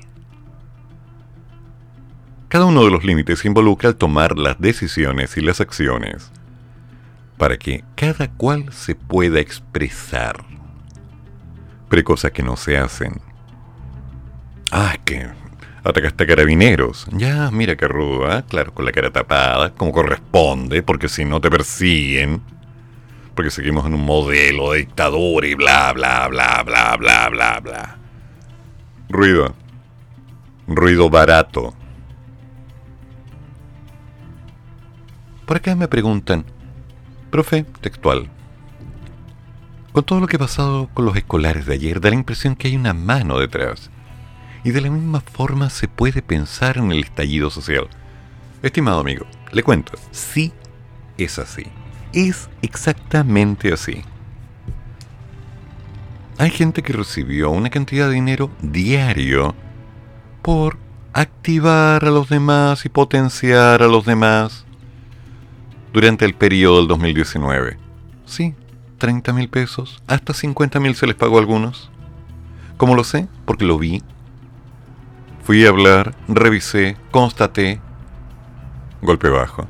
Cada 2.50 2.66
uno 2.66 2.84
de 2.84 2.92
los 2.92 3.04
límites 3.04 3.46
involucra 3.46 3.90
el 3.90 3.96
tomar 3.96 4.38
las 4.38 4.60
decisiones 4.60 5.38
y 5.38 5.42
las 5.42 5.62
acciones 5.62 6.32
para 7.38 7.58
que 7.58 7.84
cada 7.96 8.30
cual 8.32 8.72
se 8.72 8.96
pueda 8.96 9.40
expresar. 9.40 10.46
Pero 11.90 12.04
cosas 12.04 12.32
que 12.32 12.44
no 12.44 12.56
se 12.56 12.78
hacen 12.78 13.22
Ah, 14.76 14.98
que 15.06 15.28
atacaste 15.84 16.24
a 16.24 16.28
carabineros. 16.28 17.06
Ya, 17.12 17.52
mira 17.52 17.76
qué 17.76 17.88
rudo, 17.88 18.36
¿eh? 18.36 18.44
Claro, 18.50 18.74
con 18.74 18.86
la 18.86 18.92
cara 18.92 19.12
tapada, 19.12 19.70
como 19.70 19.92
corresponde, 19.92 20.82
porque 20.82 21.08
si 21.10 21.26
no 21.26 21.40
te 21.40 21.52
persiguen. 21.52 22.42
Porque 23.36 23.52
seguimos 23.52 23.86
en 23.86 23.94
un 23.94 24.04
modelo 24.04 24.72
de 24.72 24.80
dictadura 24.80 25.46
y 25.46 25.54
bla, 25.54 25.94
bla, 25.94 26.28
bla, 26.28 26.64
bla, 26.64 26.98
bla, 26.98 27.30
bla, 27.30 27.60
bla. 27.60 27.98
Ruido. 29.10 29.54
Ruido 30.66 31.08
barato. 31.08 31.76
Por 35.46 35.58
acá 35.58 35.76
me 35.76 35.88
preguntan, 35.88 36.46
profe, 37.30 37.64
textual. 37.80 38.28
Con 39.92 40.04
todo 40.04 40.20
lo 40.20 40.26
que 40.26 40.38
ha 40.38 40.40
pasado 40.40 40.90
con 40.96 41.06
los 41.06 41.16
escolares 41.16 41.68
de 41.68 41.76
ayer, 41.76 42.02
da 42.02 42.10
la 42.10 42.16
impresión 42.16 42.56
que 42.56 42.70
hay 42.70 42.76
una 42.76 42.96
mano 42.96 43.38
detrás 43.38 43.92
y 44.64 44.72
de 44.72 44.82
la 44.82 44.90
misma 44.90 45.22
forma 45.22 45.70
se 45.70 45.88
puede 45.88 46.22
pensar 46.22 46.78
en 46.78 46.92
el 46.92 47.04
estallido 47.04 47.50
social. 47.50 47.88
Estimado 48.62 49.00
amigo, 49.00 49.26
le 49.52 49.64
cuento, 49.64 49.94
sí 50.12 50.54
es 51.18 51.38
así. 51.38 51.66
Es 52.14 52.50
exactamente 52.62 53.74
así. 53.74 54.04
Hay 56.38 56.50
gente 56.50 56.82
que 56.82 56.94
recibió 56.94 57.52
una 57.52 57.70
cantidad 57.70 58.08
de 58.08 58.16
dinero 58.16 58.50
diario 58.62 59.54
por 60.42 60.78
activar 61.14 62.06
a 62.06 62.12
los 62.12 62.30
demás 62.30 62.86
y 62.86 62.90
potenciar 62.90 63.84
a 63.84 63.88
los 63.88 64.06
demás 64.06 64.66
durante 65.92 66.26
el 66.26 66.34
periodo 66.34 66.78
del 66.78 66.88
2019. 66.88 67.78
Sí, 68.26 68.56
30 68.98 69.34
mil 69.34 69.50
pesos, 69.50 70.02
hasta 70.08 70.34
50 70.34 70.80
mil 70.80 70.96
se 70.96 71.06
les 71.06 71.16
pagó 71.16 71.38
a 71.38 71.42
algunos. 71.42 71.92
¿Cómo 72.78 72.96
lo 72.96 73.04
sé? 73.04 73.28
Porque 73.46 73.66
lo 73.66 73.78
vi 73.78 74.02
Fui 75.44 75.66
a 75.66 75.70
hablar, 75.70 76.16
revisé, 76.30 76.96
constaté. 77.12 77.82
Golpe 79.02 79.28
bajo. 79.28 79.68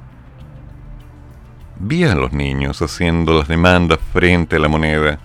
Vi 1.79 2.03
a 2.03 2.13
los 2.13 2.31
niños 2.31 2.83
haciendo 2.83 3.33
las 3.33 3.47
demandas 3.47 3.97
frente 4.13 4.57
a 4.57 4.59
la 4.59 4.67
moneda. 4.67 5.19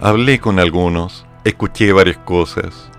Hablé 0.00 0.40
con 0.40 0.58
algunos, 0.58 1.26
escuché 1.44 1.92
varias 1.92 2.18
cosas. 2.18 2.90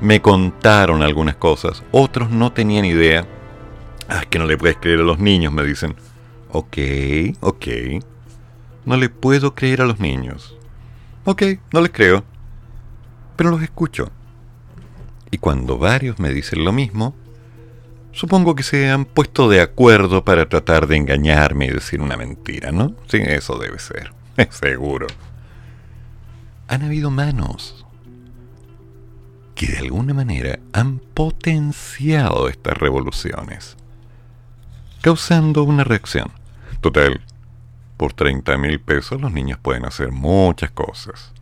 Me 0.00 0.22
contaron 0.22 1.02
algunas 1.02 1.34
cosas, 1.34 1.82
otros 1.90 2.30
no 2.30 2.52
tenían 2.52 2.84
idea. 2.84 3.26
Ah, 4.08 4.22
que 4.30 4.38
no 4.38 4.46
le 4.46 4.56
puedes 4.56 4.76
creer 4.76 5.00
a 5.00 5.02
los 5.02 5.18
niños, 5.18 5.52
me 5.52 5.64
dicen. 5.64 5.96
Ok, 6.52 6.78
ok. 7.40 7.66
No 8.86 8.96
le 8.96 9.08
puedo 9.08 9.56
creer 9.56 9.82
a 9.82 9.86
los 9.86 9.98
niños. 9.98 10.56
Ok, 11.24 11.42
no 11.72 11.80
les 11.80 11.90
creo. 11.90 12.22
Pero 13.34 13.50
los 13.50 13.60
escucho. 13.60 14.12
Y 15.30 15.38
cuando 15.38 15.78
varios 15.78 16.18
me 16.18 16.30
dicen 16.30 16.64
lo 16.64 16.72
mismo, 16.72 17.14
Supongo 18.18 18.56
que 18.56 18.64
se 18.64 18.90
han 18.90 19.04
puesto 19.04 19.48
de 19.48 19.60
acuerdo 19.60 20.24
para 20.24 20.48
tratar 20.48 20.88
de 20.88 20.96
engañarme 20.96 21.66
y 21.66 21.70
decir 21.70 22.00
una 22.00 22.16
mentira, 22.16 22.72
¿no? 22.72 22.96
Sí, 23.06 23.18
eso 23.18 23.58
debe 23.58 23.78
ser. 23.78 24.12
Seguro. 24.50 25.06
Han 26.66 26.82
habido 26.82 27.12
manos 27.12 27.86
que 29.54 29.68
de 29.68 29.78
alguna 29.78 30.14
manera 30.14 30.58
han 30.72 30.98
potenciado 30.98 32.48
estas 32.48 32.76
revoluciones, 32.76 33.76
causando 35.00 35.62
una 35.62 35.84
reacción. 35.84 36.32
Total, 36.80 37.20
por 37.96 38.14
30 38.14 38.56
mil 38.58 38.80
pesos 38.80 39.20
los 39.20 39.32
niños 39.32 39.60
pueden 39.60 39.84
hacer 39.84 40.10
muchas 40.10 40.72
cosas. 40.72 41.32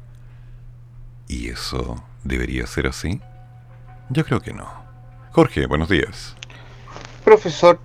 ¿Y 1.26 1.49
eso 1.49 2.05
debería 2.22 2.66
ser 2.66 2.87
así? 2.87 3.20
Yo 4.09 4.25
creo 4.25 4.41
que 4.41 4.53
no. 4.53 4.69
Jorge, 5.33 5.67
buenos 5.67 5.89
días. 5.89 6.37
Profesor, 7.25 7.81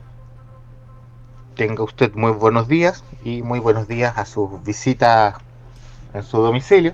tenga 1.55 1.84
usted 1.84 2.13
muy 2.13 2.32
buenos 2.32 2.67
días 2.67 3.03
y 3.24 3.41
muy 3.41 3.59
buenos 3.59 3.88
días 3.88 4.17
a 4.17 4.26
sus 4.26 4.63
visitas 4.63 5.36
en 6.13 6.24
su 6.24 6.38
domicilio. 6.38 6.93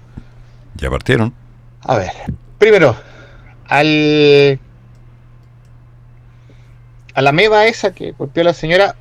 ¿Ya 0.76 0.90
partieron? 0.90 1.34
A 1.82 1.98
ver, 1.98 2.12
primero, 2.58 2.96
al 3.68 4.60
a 7.14 7.22
la 7.22 7.32
meba 7.32 7.66
esa 7.66 7.94
que 7.94 8.12
golpeó 8.12 8.44
la 8.44 8.54
señora. 8.54 8.96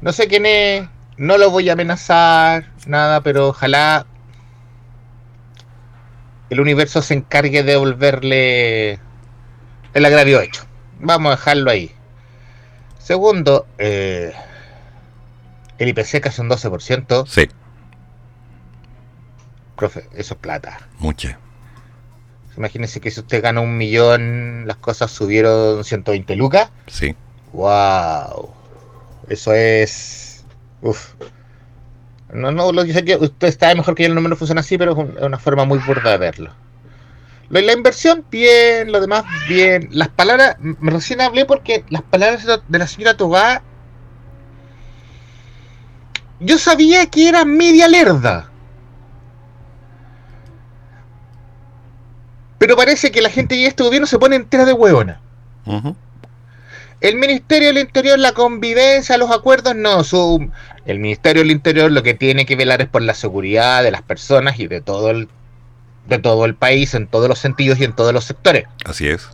No 0.00 0.12
sé 0.12 0.28
quién 0.28 0.46
es, 0.46 0.88
no 1.18 1.36
lo 1.36 1.50
voy 1.50 1.68
a 1.68 1.74
amenazar, 1.74 2.64
nada, 2.86 3.20
pero 3.20 3.48
ojalá 3.48 4.06
el 6.50 6.60
universo 6.60 7.00
se 7.00 7.14
encargue 7.14 7.62
de 7.62 7.72
devolverle 7.72 8.98
el 9.94 10.04
agravio 10.04 10.40
hecho. 10.40 10.66
Vamos 10.98 11.32
a 11.32 11.36
dejarlo 11.36 11.70
ahí. 11.70 11.92
Segundo, 12.98 13.66
eh, 13.78 14.32
el 15.78 15.88
IPC 15.88 16.20
casi 16.20 16.42
un 16.42 16.50
12%. 16.50 17.26
Sí. 17.26 17.48
Profe, 19.76 20.08
eso 20.14 20.34
es 20.34 20.40
plata. 20.40 20.88
Mucha. 20.98 21.38
Imagínense 22.56 23.00
que 23.00 23.10
si 23.10 23.20
usted 23.20 23.42
gana 23.42 23.60
un 23.60 23.78
millón, 23.78 24.66
las 24.66 24.76
cosas 24.76 25.10
subieron 25.10 25.84
120 25.84 26.36
lucas. 26.36 26.70
Sí. 26.88 27.14
¡Wow! 27.52 28.52
Eso 29.28 29.54
es. 29.54 30.44
Uf. 30.82 31.14
No, 32.32 32.50
no, 32.52 32.72
lo 32.72 32.84
que 32.84 32.92
sé 32.92 33.04
que 33.04 33.16
usted 33.16 33.48
está 33.48 33.74
mejor 33.74 33.94
que 33.94 34.04
yo, 34.04 34.08
el 34.08 34.14
número 34.14 34.36
funciona 34.36 34.60
así, 34.60 34.78
pero 34.78 34.92
es 34.92 35.22
una 35.22 35.38
forma 35.38 35.64
muy 35.64 35.78
burda 35.78 36.10
de 36.10 36.18
verlo. 36.18 36.52
Lo, 37.48 37.60
la 37.60 37.72
inversión, 37.72 38.24
bien, 38.30 38.92
lo 38.92 39.00
demás, 39.00 39.24
bien. 39.48 39.88
Las 39.90 40.08
palabras, 40.08 40.56
recién 40.80 41.20
hablé 41.20 41.44
porque 41.44 41.84
las 41.90 42.02
palabras 42.02 42.46
de 42.68 42.78
la 42.78 42.86
señora 42.86 43.16
Tobá. 43.16 43.62
Yo 46.38 46.56
sabía 46.58 47.06
que 47.06 47.28
era 47.28 47.44
media 47.44 47.88
lerda. 47.88 48.50
Pero 52.58 52.76
parece 52.76 53.10
que 53.10 53.20
la 53.20 53.30
gente 53.30 53.56
y 53.56 53.64
este 53.64 53.82
gobierno 53.82 54.06
se 54.06 54.18
pone 54.18 54.36
entera 54.36 54.64
de 54.64 54.72
huevona. 54.72 55.20
El 57.00 57.16
Ministerio 57.16 57.68
del 57.68 57.78
Interior, 57.78 58.18
la 58.18 58.32
convivencia, 58.32 59.16
los 59.16 59.30
acuerdos, 59.30 59.74
no. 59.74 60.04
Su, 60.04 60.50
el 60.84 60.98
Ministerio 60.98 61.42
del 61.42 61.50
Interior 61.50 61.90
lo 61.90 62.02
que 62.02 62.14
tiene 62.14 62.44
que 62.44 62.56
velar 62.56 62.82
es 62.82 62.88
por 62.88 63.02
la 63.02 63.14
seguridad 63.14 63.82
de 63.82 63.90
las 63.90 64.02
personas 64.02 64.60
y 64.60 64.66
de 64.66 64.82
todo 64.82 65.10
el, 65.10 65.28
de 66.08 66.18
todo 66.18 66.44
el 66.44 66.54
país, 66.54 66.94
en 66.94 67.06
todos 67.06 67.28
los 67.28 67.38
sentidos 67.38 67.80
y 67.80 67.84
en 67.84 67.94
todos 67.94 68.12
los 68.12 68.24
sectores. 68.24 68.66
Así 68.84 69.08
es. 69.08 69.28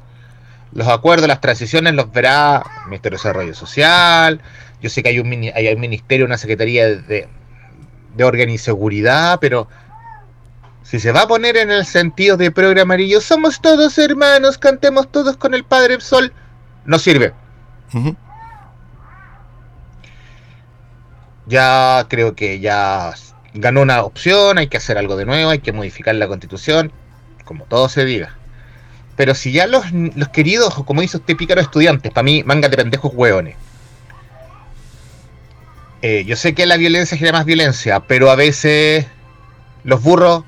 Los 0.73 0.87
acuerdos, 0.87 1.27
las 1.27 1.41
transiciones 1.41 1.95
los 1.95 2.13
verá 2.13 2.63
el 2.83 2.91
Ministerio 2.91 3.17
de 3.19 3.23
Desarrollo 3.23 3.55
Social. 3.55 4.41
Yo 4.81 4.91
sé 4.91 5.03
que 5.03 5.09
hay 5.09 5.19
un, 5.19 5.51
hay 5.55 5.69
un 5.69 5.81
ministerio, 5.81 6.27
una 6.27 6.39
secretaría 6.39 6.87
de, 6.87 7.29
de 8.15 8.25
orden 8.25 8.51
y 8.51 8.59
seguridad, 8.59 9.39
pero 9.41 9.69
si 10.83 11.01
se 11.01 11.11
va 11.11 11.23
a 11.23 11.29
poner 11.29 11.57
en 11.57 11.73
el 11.73 11.85
sentido 11.85 12.37
de 12.37 12.53
programa 12.53 12.95
amarillo, 12.95 13.21
somos 13.21 13.61
todos 13.61 13.99
hermanos, 13.99 14.57
cantemos 14.57 15.11
todos 15.11 15.37
con 15.37 15.53
el 15.55 15.65
Padre 15.65 16.01
Sol, 16.01 16.33
no 16.85 17.01
sirve. 17.01 17.33
Ya 21.47 22.07
creo 22.09 22.35
que 22.35 22.61
ya 22.61 23.15
ganó 23.55 23.83
una 23.83 24.03
opción, 24.03 24.59
hay 24.59 24.69
que 24.69 24.77
hacer 24.77 24.99
algo 24.99 25.17
de 25.17 25.25
nuevo, 25.25 25.51
hay 25.51 25.61
que 25.61 25.73
modificar 25.73 26.15
la 26.15 26.29
constitución, 26.29 26.93
como 27.45 27.65
todo 27.65 27.89
se 27.89 28.05
diga. 28.05 28.37
Pero 29.17 29.35
si 29.35 29.53
ya 29.53 29.67
los, 29.67 29.91
los 29.93 30.29
queridos, 30.29 30.75
como 30.85 31.01
dice 31.01 31.17
usted, 31.17 31.37
pícaro 31.37 31.61
estudiantes, 31.61 32.13
para 32.13 32.25
mí, 32.25 32.43
manga 32.45 32.69
de 32.69 32.77
pendejos 32.77 33.13
hueones. 33.15 33.57
Eh, 36.03 36.25
yo 36.27 36.37
sé 36.37 36.55
que 36.55 36.67
la 36.67 36.77
violencia 36.77 37.17
genera 37.17 37.39
más 37.39 37.47
violencia, 37.47 38.01
pero 38.01 38.31
a 38.31 38.37
veces 38.37 39.07
los 39.85 40.03
burros 40.03 40.45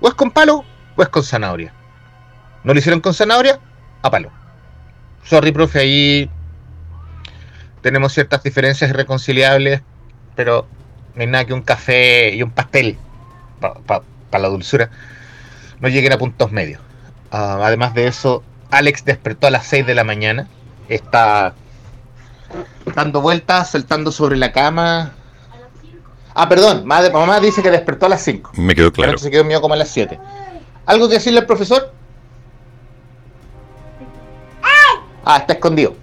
o 0.00 0.08
es 0.08 0.14
con 0.14 0.30
palo 0.30 0.64
o 0.96 1.02
es 1.02 1.08
con 1.08 1.22
zanahoria. 1.22 1.72
¿No 2.64 2.74
lo 2.74 2.78
hicieron 2.78 3.00
con 3.00 3.14
zanahoria? 3.14 3.60
A 4.02 4.10
palo. 4.10 4.30
Sorry, 5.24 5.52
profe, 5.52 5.78
ahí 5.80 6.30
tenemos 7.80 8.12
ciertas 8.12 8.42
diferencias 8.42 8.90
irreconciliables, 8.90 9.82
pero 10.36 10.66
no 11.14 11.20
hay 11.22 11.26
nada 11.26 11.44
que 11.44 11.54
un 11.54 11.62
café 11.62 12.34
y 12.34 12.42
un 12.42 12.50
pastel 12.50 12.98
para 13.60 14.42
la 14.42 14.48
dulzura 14.48 14.90
no 15.80 15.88
lleguen 15.88 16.12
a 16.12 16.18
puntos 16.18 16.52
medios. 16.52 16.80
Ah, 17.30 17.58
además 17.62 17.94
de 17.94 18.06
eso, 18.06 18.42
Alex 18.70 19.04
despertó 19.04 19.46
a 19.46 19.50
las 19.50 19.66
6 19.66 19.86
de 19.86 19.94
la 19.94 20.04
mañana. 20.04 20.48
Está 20.88 21.54
dando 22.94 23.20
vueltas, 23.20 23.70
saltando 23.70 24.10
sobre 24.10 24.36
la 24.36 24.52
cama, 24.52 25.12
Ah, 26.40 26.48
perdón, 26.48 26.86
mamá 26.86 27.40
dice 27.40 27.64
que 27.64 27.70
despertó 27.70 28.06
a 28.06 28.10
las 28.10 28.22
5. 28.22 28.52
Me 28.54 28.72
quedó 28.72 28.92
claro. 28.92 29.10
Pero 29.10 29.18
se 29.18 29.28
quedó 29.28 29.42
mío 29.42 29.60
como 29.60 29.74
a 29.74 29.76
las 29.76 29.88
7. 29.88 30.20
¿Algo 30.86 31.08
que 31.08 31.14
decirle 31.14 31.40
al 31.40 31.46
profesor? 31.46 31.92
Ah, 35.24 35.38
está 35.38 35.54
escondido. 35.54 35.96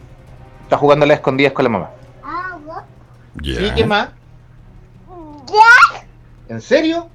Está 0.66 0.78
jugando 0.78 1.06
a 1.06 1.08
las 1.08 1.18
escondidas 1.18 1.54
con 1.54 1.64
la 1.64 1.70
mamá. 1.70 1.90
¿Sí? 3.44 3.72
¿Qué 3.76 3.86
más? 3.86 4.10
¿En 6.50 6.60
serio? 6.60 7.08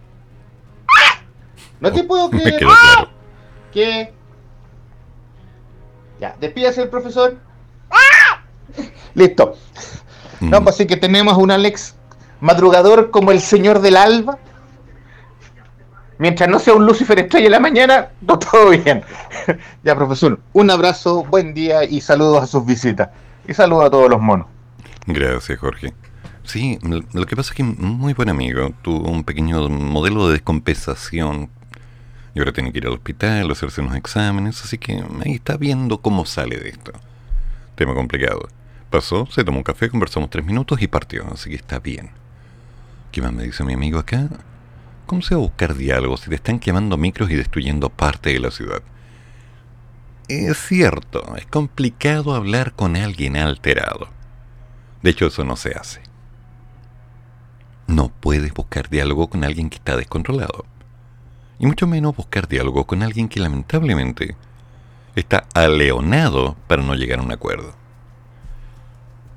No 1.81 1.91
te 1.91 2.05
puedo 2.05 2.31
creer. 2.31 2.45
Me 2.45 2.59
quedó 2.59 2.69
claro. 2.69 3.11
¿Qué? 3.73 4.15
Ya, 6.21 6.37
despídase 6.39 6.83
el 6.83 6.91
profesor. 6.91 7.37
Listo. 9.15 9.57
No, 10.39 10.63
pues 10.63 10.77
sí 10.77 10.87
que 10.87 10.97
tenemos 10.97 11.37
un 11.37 11.51
Alex 11.51 11.97
madrugador 12.39 13.11
como 13.11 13.33
el 13.33 13.41
señor 13.41 13.81
del 13.81 13.97
alba. 13.97 14.39
Mientras 16.19 16.49
no 16.49 16.61
sea 16.61 16.75
un 16.75 16.87
Lucifer 16.87 17.19
estrella 17.19 17.47
en 17.47 17.53
la 17.53 17.61
mañana, 17.61 18.11
todo 18.27 18.71
bien. 18.71 19.03
ya, 19.83 19.97
profesor, 19.97 20.39
un 20.53 20.71
abrazo, 20.71 21.25
buen 21.25 21.53
día 21.53 21.83
y 21.83 22.01
saludos 22.01 22.45
a 22.45 22.47
sus 22.47 22.65
visitas. 22.65 23.09
Y 23.51 23.55
saludos 23.55 23.87
a 23.87 23.91
todos 23.91 24.09
los 24.09 24.23
monos. 24.23 24.47
Gracias, 25.09 25.59
Jorge. 25.59 25.93
Sí, 26.45 26.79
lo 26.85 27.27
que 27.27 27.35
pasa 27.35 27.51
es 27.51 27.57
que 27.57 27.65
muy 27.65 28.13
buen 28.13 28.29
amigo 28.29 28.71
tuvo 28.81 29.11
un 29.11 29.25
pequeño 29.25 29.69
modelo 29.69 30.29
de 30.29 30.35
descompensación 30.35 31.51
y 32.33 32.39
ahora 32.39 32.53
tiene 32.53 32.71
que 32.71 32.79
ir 32.79 32.87
al 32.87 32.93
hospital, 32.93 33.51
hacerse 33.51 33.81
unos 33.81 33.97
exámenes, 33.97 34.63
así 34.63 34.79
que 34.79 35.03
ahí 35.25 35.33
está 35.35 35.57
viendo 35.57 36.01
cómo 36.01 36.27
sale 36.27 36.59
de 36.61 36.69
esto. 36.69 36.93
Tema 37.75 37.93
complicado. 37.93 38.47
Pasó, 38.89 39.27
se 39.27 39.43
tomó 39.43 39.59
un 39.59 39.65
café, 39.65 39.89
conversamos 39.89 40.31
tres 40.31 40.45
minutos 40.45 40.81
y 40.81 40.87
partió, 40.87 41.27
así 41.33 41.51
que 41.51 41.57
está 41.57 41.81
bien. 41.81 42.11
¿Qué 43.11 43.21
más 43.21 43.33
me 43.33 43.43
dice 43.43 43.65
mi 43.65 43.73
amigo 43.73 43.99
acá? 43.99 44.29
¿Cómo 45.07 45.23
se 45.23 45.35
va 45.35 45.41
a 45.41 45.43
buscar 45.43 45.75
diálogo 45.75 46.17
si 46.19 46.29
te 46.29 46.37
están 46.37 46.61
quemando 46.61 46.97
micros 46.97 47.29
y 47.33 47.35
destruyendo 47.35 47.91
parte 47.91 48.33
de 48.33 48.39
la 48.39 48.53
ciudad? 48.53 48.81
Es 50.31 50.59
cierto, 50.59 51.35
es 51.35 51.47
complicado 51.47 52.37
hablar 52.37 52.75
con 52.75 52.95
alguien 52.95 53.37
alterado. 53.37 54.11
De 55.03 55.11
hecho, 55.11 55.27
eso 55.27 55.43
no 55.43 55.57
se 55.57 55.73
hace. 55.73 56.03
No 57.89 58.11
puedes 58.11 58.55
buscar 58.55 58.89
diálogo 58.89 59.29
con 59.29 59.43
alguien 59.43 59.69
que 59.69 59.79
está 59.79 59.97
descontrolado. 59.97 60.67
Y 61.59 61.67
mucho 61.67 61.89
menos 61.89 62.15
buscar 62.15 62.47
diálogo 62.47 62.87
con 62.87 63.03
alguien 63.03 63.29
que 63.29 63.41
lamentablemente 63.41 64.37
está 65.17 65.49
aleonado 65.53 66.55
para 66.69 66.85
no 66.85 66.95
llegar 66.95 67.19
a 67.19 67.23
un 67.23 67.33
acuerdo. 67.33 67.75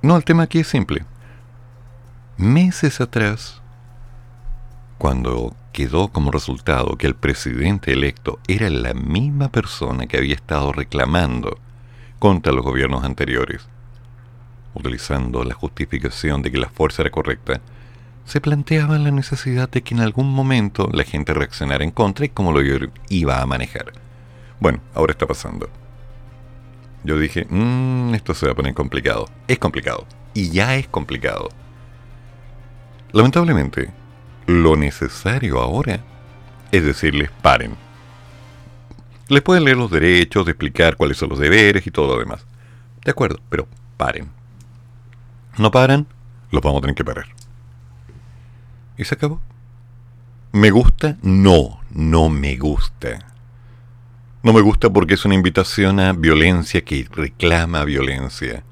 No, 0.03 0.15
el 0.15 0.23
tema 0.23 0.43
aquí 0.43 0.59
es 0.59 0.67
simple. 0.67 1.07
Meses 2.37 3.01
atrás, 3.01 3.63
cuando 4.99 5.55
quedó 5.73 6.07
como 6.09 6.31
resultado 6.31 6.95
que 6.97 7.07
el 7.07 7.15
presidente 7.15 7.91
electo 7.91 8.39
era 8.47 8.69
la 8.69 8.93
misma 8.93 9.49
persona 9.49 10.05
que 10.07 10.17
había 10.17 10.35
estado 10.35 10.71
reclamando 10.71 11.57
contra 12.19 12.53
los 12.53 12.63
gobiernos 12.63 13.03
anteriores, 13.03 13.67
utilizando 14.75 15.43
la 15.43 15.55
justificación 15.55 16.43
de 16.43 16.51
que 16.51 16.59
la 16.59 16.69
fuerza 16.69 17.01
era 17.01 17.11
correcta, 17.11 17.59
se 18.23 18.39
planteaba 18.39 18.97
la 18.99 19.11
necesidad 19.11 19.69
de 19.69 19.81
que 19.81 19.95
en 19.95 19.99
algún 19.99 20.31
momento 20.31 20.89
la 20.93 21.03
gente 21.03 21.33
reaccionara 21.33 21.83
en 21.83 21.91
contra 21.91 22.25
y 22.25 22.29
cómo 22.29 22.53
lo 22.53 22.61
iba 23.09 23.41
a 23.41 23.45
manejar. 23.45 23.91
Bueno, 24.59 24.79
ahora 24.93 25.11
está 25.11 25.27
pasando. 25.27 25.69
yo 27.05 27.19
dije, 27.19 27.45
"Mm, 27.49 28.13
esto 28.13 28.33
se 28.33 28.45
va 28.45 28.53
a 28.53 28.55
poner 28.55 28.73
complicado. 28.73 29.27
Es 29.49 29.59
complicado. 29.59 30.05
Y 30.33 30.51
ya 30.51 30.77
es 30.77 30.87
complicado. 30.87 31.49
Lamentablemente, 33.11 33.91
lo 34.47 34.75
necesario 34.75 35.59
ahora 35.59 36.01
es 36.71 36.83
decirles 36.83 37.29
paren. 37.41 37.75
Les 39.29 39.41
pueden 39.41 39.63
leer 39.63 39.77
los 39.77 39.91
derechos, 39.91 40.47
explicar 40.47 40.97
cuáles 40.97 41.17
son 41.17 41.29
los 41.29 41.39
deberes 41.39 41.85
y 41.85 41.91
todo 41.91 42.15
lo 42.15 42.19
demás. 42.19 42.45
De 43.05 43.11
acuerdo, 43.11 43.39
pero 43.49 43.67
paren. 43.95 44.29
No 45.57 45.69
paran, 45.69 46.07
los 46.51 46.61
vamos 46.61 46.79
a 46.79 46.81
tener 46.81 46.95
que 46.95 47.05
parar. 47.05 47.25
Y 48.97 49.05
se 49.05 49.15
acabó. 49.15 49.39
¿Me 50.51 50.71
gusta? 50.71 51.17
No, 51.21 51.79
no 51.91 52.29
me 52.29 52.57
gusta. 52.57 53.19
No 54.41 54.51
me 54.51 54.61
gusta 54.61 54.89
porque 54.89 55.13
es 55.13 55.25
una 55.25 55.35
invitación 55.35 55.99
a 55.99 56.13
violencia 56.13 56.83
que 56.83 57.07
reclama 57.11 57.85
violencia. 57.85 58.63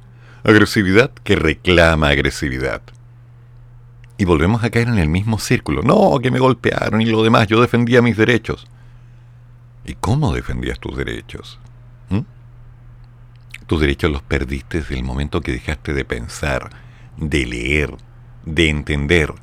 Agresividad 0.44 1.12
que 1.24 1.36
reclama 1.36 2.10
agresividad. 2.10 2.82
Y 4.22 4.26
volvemos 4.26 4.64
a 4.64 4.70
caer 4.70 4.88
en 4.88 5.00
el 5.00 5.10
mismo 5.10 5.40
círculo. 5.40 5.82
No, 5.82 6.20
que 6.20 6.30
me 6.30 6.38
golpearon 6.38 7.02
y 7.02 7.06
lo 7.06 7.24
demás. 7.24 7.48
Yo 7.48 7.60
defendía 7.60 8.04
mis 8.04 8.16
derechos. 8.16 8.68
¿Y 9.84 9.96
cómo 9.96 10.32
defendías 10.32 10.80
tus 10.80 10.96
derechos? 10.96 11.58
¿Mm? 12.10 12.20
Tus 13.66 13.82
derechos 13.82 14.12
los 14.12 14.22
perdiste 14.22 14.82
desde 14.82 14.94
el 14.94 15.04
momento 15.04 15.42
que 15.42 15.54
dejaste 15.54 15.96
de 15.96 16.06
pensar, 16.06 16.70
de 17.18 17.48
leer, 17.48 17.98
de 18.46 18.70
entender, 18.70 19.34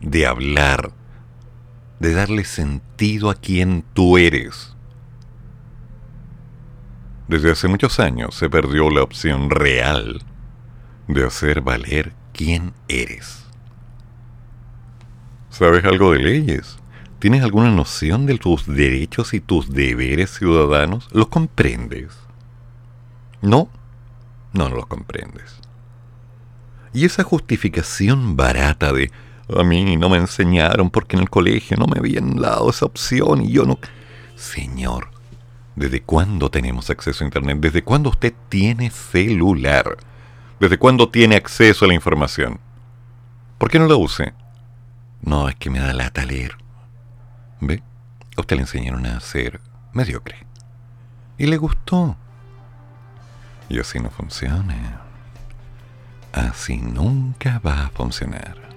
de 0.00 0.28
hablar, 0.28 0.92
de 1.98 2.14
darle 2.14 2.44
sentido 2.44 3.30
a 3.30 3.34
quien 3.34 3.84
tú 3.92 4.18
eres. 4.18 4.76
Desde 7.26 7.50
hace 7.50 7.66
muchos 7.66 7.98
años 7.98 8.36
se 8.36 8.48
perdió 8.48 8.88
la 8.88 9.02
opción 9.02 9.50
real 9.50 10.22
de 11.08 11.26
hacer 11.26 11.60
valer 11.60 12.12
quién 12.32 12.72
eres. 12.86 13.47
¿Sabes 15.58 15.84
algo 15.84 16.12
de 16.12 16.20
leyes? 16.20 16.78
¿Tienes 17.18 17.42
alguna 17.42 17.72
noción 17.72 18.26
de 18.26 18.38
tus 18.38 18.64
derechos 18.68 19.34
y 19.34 19.40
tus 19.40 19.72
deberes 19.72 20.30
ciudadanos? 20.30 21.08
¿Los 21.10 21.26
comprendes? 21.26 22.16
¿No? 23.42 23.68
No, 24.52 24.68
los 24.68 24.86
comprendes. 24.86 25.56
Y 26.92 27.04
esa 27.04 27.24
justificación 27.24 28.36
barata 28.36 28.92
de 28.92 29.10
a 29.48 29.64
mí 29.64 29.96
no 29.96 30.08
me 30.08 30.18
enseñaron 30.18 30.90
porque 30.90 31.16
en 31.16 31.22
el 31.22 31.28
colegio 31.28 31.76
no 31.76 31.86
me 31.88 31.98
habían 31.98 32.36
dado 32.36 32.70
esa 32.70 32.86
opción 32.86 33.42
y 33.42 33.50
yo 33.50 33.64
no... 33.64 33.80
Señor, 34.36 35.08
¿desde 35.74 36.02
cuándo 36.02 36.52
tenemos 36.52 36.88
acceso 36.88 37.24
a 37.24 37.26
Internet? 37.26 37.58
¿Desde 37.58 37.82
cuándo 37.82 38.10
usted 38.10 38.32
tiene 38.48 38.90
celular? 38.90 39.96
¿Desde 40.60 40.78
cuándo 40.78 41.08
tiene 41.08 41.34
acceso 41.34 41.84
a 41.84 41.88
la 41.88 41.94
información? 41.94 42.60
¿Por 43.58 43.68
qué 43.72 43.80
no 43.80 43.88
la 43.88 43.96
use? 43.96 44.34
No, 45.22 45.48
es 45.48 45.56
que 45.56 45.70
me 45.70 45.78
da 45.78 45.92
lata 45.92 46.24
leer. 46.24 46.56
¿Ve? 47.60 47.82
A 48.36 48.40
usted 48.40 48.56
le 48.56 48.62
enseñaron 48.62 49.06
a 49.06 49.20
ser 49.20 49.60
mediocre. 49.92 50.36
Y 51.38 51.46
le 51.46 51.56
gustó. 51.56 52.16
Y 53.68 53.78
así 53.78 54.00
no 54.00 54.10
funciona. 54.10 55.02
Así 56.32 56.78
nunca 56.78 57.58
va 57.58 57.86
a 57.86 57.90
funcionar. 57.90 58.67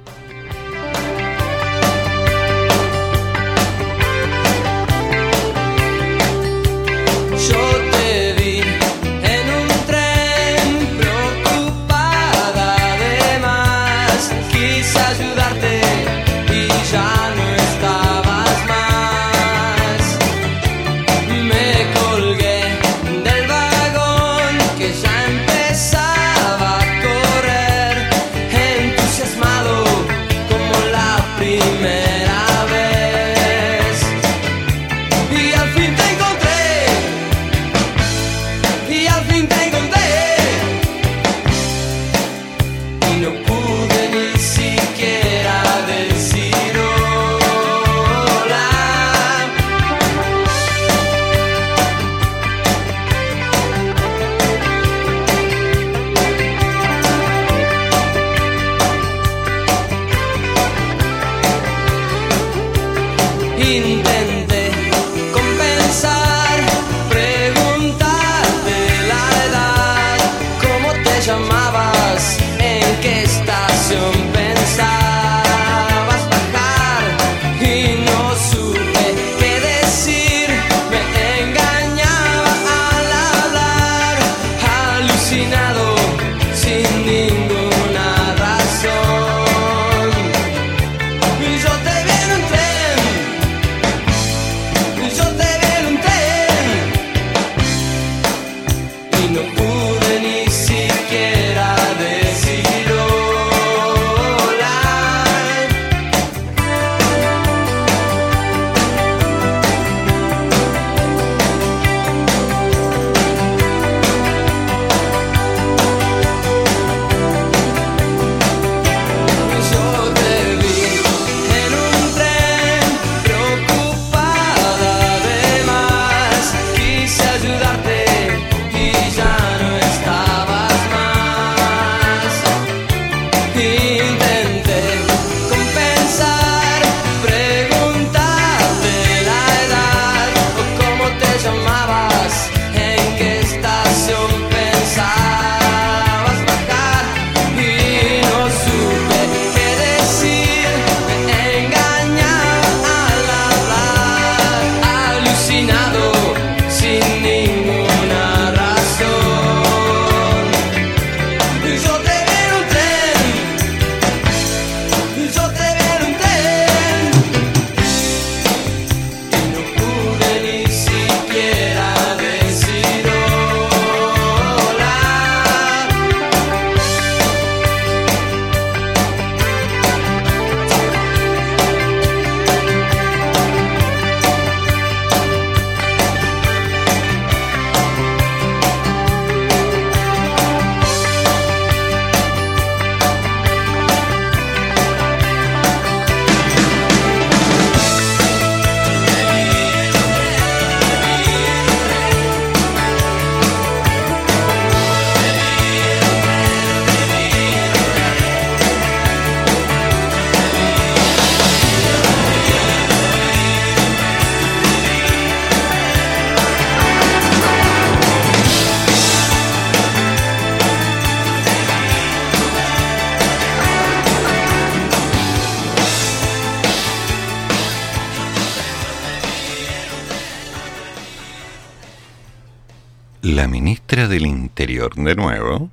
De 234.96 235.16
nuevo, 235.16 235.70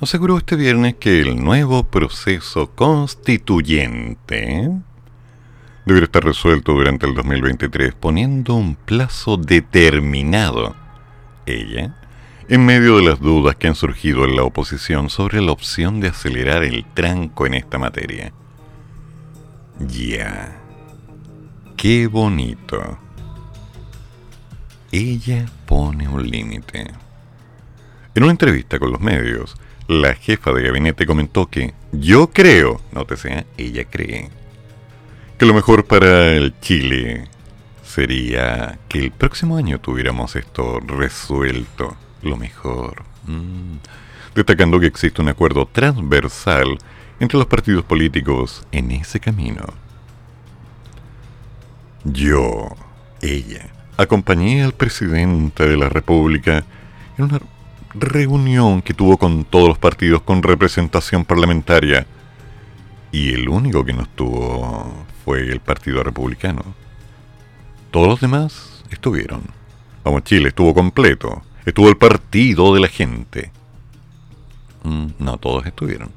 aseguró 0.00 0.38
este 0.38 0.56
viernes 0.56 0.94
que 0.94 1.20
el 1.20 1.42
nuevo 1.42 1.84
proceso 1.84 2.70
constituyente 2.74 4.70
deberá 5.86 6.04
estar 6.04 6.24
resuelto 6.24 6.72
durante 6.72 7.06
el 7.06 7.14
2023, 7.14 7.94
poniendo 7.94 8.54
un 8.54 8.74
plazo 8.74 9.36
determinado. 9.36 10.74
Ella, 11.46 11.96
en 12.48 12.64
medio 12.64 12.96
de 12.96 13.04
las 13.04 13.20
dudas 13.20 13.56
que 13.56 13.68
han 13.68 13.74
surgido 13.74 14.24
en 14.24 14.36
la 14.36 14.44
oposición 14.44 15.10
sobre 15.10 15.40
la 15.40 15.52
opción 15.52 16.00
de 16.00 16.08
acelerar 16.08 16.64
el 16.64 16.84
tranco 16.94 17.46
en 17.46 17.54
esta 17.54 17.78
materia. 17.78 18.32
Ya. 19.78 20.60
Qué 21.76 22.06
bonito. 22.06 22.98
Ella 24.92 25.46
pone 25.66 26.08
un 26.08 26.30
límite. 26.30 27.03
En 28.14 28.22
una 28.22 28.30
entrevista 28.30 28.78
con 28.78 28.92
los 28.92 29.00
medios, 29.00 29.56
la 29.88 30.14
jefa 30.14 30.52
de 30.52 30.62
gabinete 30.62 31.04
comentó 31.04 31.46
que 31.46 31.74
yo 31.90 32.30
creo, 32.30 32.80
nótese, 32.92 33.38
¿eh? 33.38 33.46
ella 33.56 33.84
cree, 33.84 34.30
que 35.36 35.46
lo 35.46 35.52
mejor 35.52 35.84
para 35.84 36.32
el 36.32 36.54
Chile 36.60 37.28
sería 37.82 38.78
que 38.88 39.00
el 39.00 39.10
próximo 39.10 39.56
año 39.56 39.80
tuviéramos 39.80 40.36
esto 40.36 40.78
resuelto, 40.78 41.96
lo 42.22 42.36
mejor. 42.36 43.02
Mm. 43.26 43.78
Destacando 44.34 44.78
que 44.78 44.86
existe 44.86 45.20
un 45.20 45.28
acuerdo 45.28 45.66
transversal 45.66 46.78
entre 47.18 47.38
los 47.38 47.46
partidos 47.48 47.84
políticos 47.84 48.64
en 48.70 48.92
ese 48.92 49.18
camino. 49.18 49.64
Yo, 52.04 52.68
ella, 53.22 53.70
acompañé 53.96 54.62
al 54.62 54.72
presidente 54.72 55.66
de 55.66 55.76
la 55.76 55.88
República 55.88 56.64
en 57.18 57.24
una 57.24 57.40
reunión 57.94 58.82
que 58.82 58.94
tuvo 58.94 59.16
con 59.16 59.44
todos 59.44 59.68
los 59.68 59.78
partidos 59.78 60.22
con 60.22 60.42
representación 60.42 61.24
parlamentaria. 61.24 62.06
Y 63.12 63.32
el 63.32 63.48
único 63.48 63.84
que 63.84 63.92
no 63.92 64.02
estuvo 64.02 65.06
fue 65.24 65.42
el 65.50 65.60
Partido 65.60 66.02
Republicano. 66.02 66.62
Todos 67.90 68.08
los 68.08 68.20
demás 68.20 68.84
estuvieron. 68.90 69.42
Vamos, 70.02 70.24
Chile 70.24 70.48
estuvo 70.48 70.74
completo. 70.74 71.42
Estuvo 71.64 71.88
el 71.88 71.96
partido 71.96 72.74
de 72.74 72.80
la 72.80 72.88
gente. 72.88 73.52
Mm, 74.82 75.06
no 75.18 75.38
todos 75.38 75.64
estuvieron. 75.66 76.10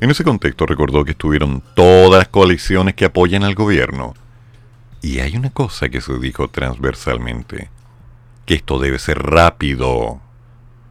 En 0.00 0.10
ese 0.10 0.22
contexto 0.22 0.66
recordó 0.66 1.04
que 1.04 1.12
estuvieron 1.12 1.62
todas 1.74 2.18
las 2.18 2.28
coaliciones 2.28 2.94
que 2.94 3.06
apoyan 3.06 3.42
al 3.42 3.54
gobierno 3.54 4.14
y 5.04 5.20
hay 5.20 5.36
una 5.36 5.50
cosa 5.50 5.90
que 5.90 6.00
se 6.00 6.18
dijo 6.18 6.48
transversalmente, 6.48 7.68
que 8.46 8.54
esto 8.54 8.78
debe 8.78 8.98
ser 8.98 9.18
rápido, 9.18 10.18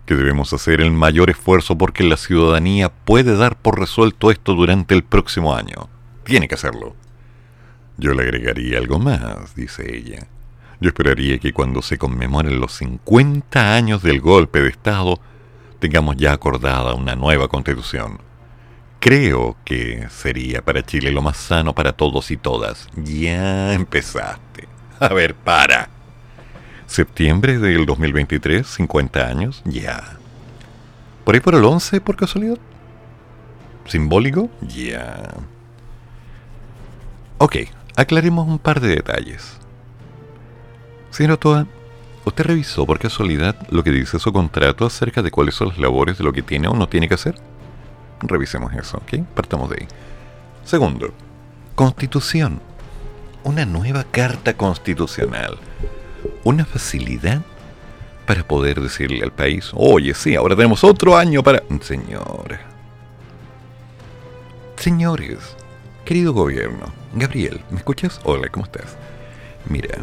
que 0.06 0.16
debemos 0.16 0.54
hacer 0.54 0.82
el 0.82 0.92
mayor 0.92 1.30
esfuerzo 1.30 1.78
porque 1.78 2.04
la 2.04 2.18
ciudadanía 2.18 2.90
puede 2.90 3.38
dar 3.38 3.56
por 3.56 3.80
resuelto 3.80 4.32
esto 4.32 4.54
durante 4.54 4.94
el 4.94 5.04
próximo 5.04 5.56
año. 5.56 5.90
Tiene 6.24 6.48
que 6.48 6.56
hacerlo. 6.56 6.96
Yo 7.98 8.14
le 8.14 8.24
agregaría 8.24 8.80
algo 8.80 9.00
más, 9.00 9.56
dice 9.56 9.96
ella. 9.96 10.28
Yo 10.80 10.90
esperaría 10.90 11.38
que 11.38 11.54
cuando 11.54 11.82
se 11.82 11.98
conmemoren 11.98 12.60
los 12.60 12.74
50 12.74 13.76
años 13.76 14.02
del 14.02 14.20
golpe 14.20 14.62
de 14.62 14.70
Estado, 14.70 15.20
tengamos 15.80 16.18
ya 16.18 16.34
acordada 16.34 16.94
una 16.94 17.16
nueva 17.16 17.48
constitución 17.48 18.20
creo 19.04 19.58
que 19.66 20.08
sería 20.10 20.62
para 20.62 20.82
Chile 20.82 21.12
lo 21.12 21.22
más 21.22 21.36
sano 21.36 21.76
para 21.76 21.92
todos 21.92 22.32
y 22.32 22.38
todas. 22.38 22.88
Ya 22.96 23.74
empezaste. 23.74 24.70
A 24.98 25.10
ver, 25.10 25.36
para. 25.36 25.90
Septiembre 26.94 27.58
del 27.58 27.88
2023, 27.88 28.68
50 28.68 29.26
años, 29.26 29.64
ya. 29.66 30.20
¿Por 31.26 31.34
ahí 31.34 31.42
por 31.42 31.56
el 31.56 31.66
11, 31.66 32.00
por 32.02 32.16
casualidad? 32.16 32.60
¿Simbólico? 33.88 34.52
Ya. 34.62 35.34
Ok, 37.40 37.56
aclaremos 37.96 38.48
un 38.48 38.60
par 38.60 38.80
de 38.80 38.90
detalles. 38.90 39.58
Señor 41.10 41.38
Toa, 41.38 41.66
¿usted 42.26 42.44
revisó 42.44 42.86
por 42.86 43.00
casualidad 43.00 43.56
lo 43.72 43.84
que 43.84 43.90
dice 43.90 44.20
su 44.20 44.32
contrato 44.32 44.86
acerca 44.86 45.24
de 45.24 45.32
cuáles 45.32 45.56
son 45.56 45.70
las 45.70 45.80
labores 45.80 46.20
de 46.20 46.24
lo 46.24 46.32
que 46.32 46.44
tiene 46.44 46.68
o 46.68 46.76
no 46.76 46.88
tiene 46.88 47.08
que 47.08 47.16
hacer? 47.16 47.34
Revisemos 48.22 48.72
eso, 48.72 48.98
¿ok? 48.98 49.26
Partamos 49.34 49.72
de 49.72 49.78
ahí. 49.80 49.88
Segundo, 50.64 51.12
constitución. 51.74 52.62
Una 53.44 53.66
nueva 53.66 54.04
carta 54.04 54.54
constitucional. 54.54 55.58
Una 56.44 56.66
facilidad 56.66 57.42
para 58.26 58.48
poder 58.48 58.82
decirle 58.82 59.24
al 59.24 59.32
país, 59.32 59.72
oye, 59.74 60.14
sí, 60.14 60.36
ahora 60.36 60.56
tenemos 60.56 60.84
otro 60.84 61.18
año 61.18 61.44
para... 61.44 61.64
Señora. 61.82 62.62
Señores, 64.78 65.40
querido 66.06 66.34
gobierno, 66.34 66.86
Gabriel, 67.14 67.62
¿me 67.70 67.78
escuchas? 67.78 68.20
Hola, 68.24 68.50
¿cómo 68.50 68.66
estás? 68.66 68.98
Mira, 69.66 69.98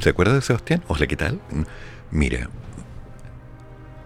¿se 0.00 0.10
acuerda 0.10 0.34
de 0.34 0.42
Sebastián? 0.42 0.82
Hola, 0.88 1.06
¿qué 1.06 1.16
tal? 1.16 1.40
Mira, 2.10 2.48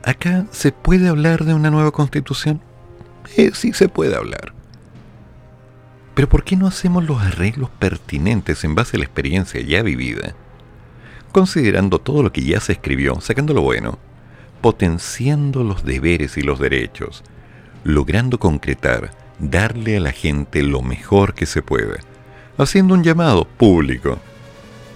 acá 0.04 0.46
se 0.50 0.72
puede 0.72 1.08
hablar 1.08 1.44
de 1.44 1.54
una 1.54 1.70
nueva 1.70 1.92
constitución 1.92 2.60
eh, 3.36 3.50
sí 3.54 3.72
se 3.72 3.88
puede 3.88 4.16
hablar. 4.16 4.52
Pero 6.14 6.28
¿por 6.28 6.44
qué 6.44 6.56
no 6.56 6.66
hacemos 6.66 7.04
los 7.04 7.20
arreglos 7.20 7.70
pertinentes 7.78 8.64
en 8.64 8.74
base 8.74 8.96
a 8.96 8.98
la 8.98 9.04
experiencia 9.04 9.60
ya 9.60 9.82
vivida? 9.82 10.34
Considerando 11.32 11.98
todo 11.98 12.22
lo 12.22 12.32
que 12.32 12.42
ya 12.42 12.60
se 12.60 12.72
escribió, 12.72 13.20
sacando 13.20 13.54
lo 13.54 13.62
bueno, 13.62 13.98
potenciando 14.60 15.62
los 15.62 15.84
deberes 15.84 16.36
y 16.36 16.42
los 16.42 16.58
derechos, 16.58 17.22
logrando 17.84 18.38
concretar, 18.38 19.10
darle 19.38 19.98
a 19.98 20.00
la 20.00 20.12
gente 20.12 20.62
lo 20.62 20.82
mejor 20.82 21.34
que 21.34 21.46
se 21.46 21.62
puede, 21.62 22.00
haciendo 22.56 22.94
un 22.94 23.04
llamado 23.04 23.44
público 23.44 24.18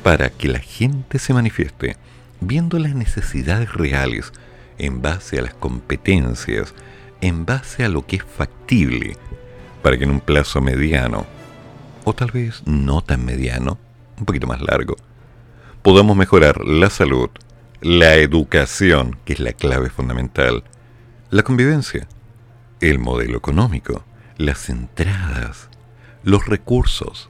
para 0.02 0.30
que 0.30 0.48
la 0.48 0.58
gente 0.58 1.18
se 1.18 1.32
manifieste, 1.32 1.96
viendo 2.40 2.78
las 2.78 2.94
necesidades 2.94 3.72
reales 3.72 4.32
en 4.78 5.00
base 5.00 5.38
a 5.38 5.42
las 5.42 5.54
competencias, 5.54 6.74
en 7.20 7.46
base 7.46 7.84
a 7.84 7.88
lo 7.88 8.04
que 8.04 8.16
es 8.16 8.24
factible, 8.24 9.16
para 9.82 9.96
que 9.96 10.04
en 10.04 10.10
un 10.10 10.20
plazo 10.20 10.60
mediano, 10.60 11.24
o 12.04 12.12
tal 12.14 12.32
vez 12.32 12.62
no 12.66 13.02
tan 13.02 13.24
mediano, 13.24 13.78
un 14.18 14.24
poquito 14.24 14.48
más 14.48 14.60
largo, 14.60 14.96
podamos 15.82 16.16
mejorar 16.16 16.64
la 16.64 16.90
salud, 16.90 17.28
la 17.80 18.14
educación, 18.14 19.18
que 19.24 19.32
es 19.32 19.40
la 19.40 19.52
clave 19.52 19.90
fundamental, 19.90 20.62
la 21.30 21.42
convivencia, 21.42 22.06
el 22.80 23.00
modelo 23.00 23.36
económico, 23.36 24.04
las 24.36 24.68
entradas, 24.68 25.68
los 26.22 26.46
recursos, 26.46 27.28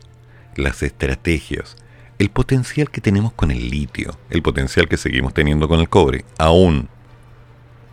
las 0.55 0.83
estrategias, 0.83 1.77
el 2.19 2.29
potencial 2.29 2.91
que 2.91 3.01
tenemos 3.01 3.33
con 3.33 3.51
el 3.51 3.71
litio, 3.71 4.19
el 4.29 4.43
potencial 4.43 4.87
que 4.87 4.99
seguimos 4.99 5.33
teniendo 5.33 5.67
con 5.67 5.81
el 5.81 5.89
cobre, 5.89 6.27
aún 6.37 6.89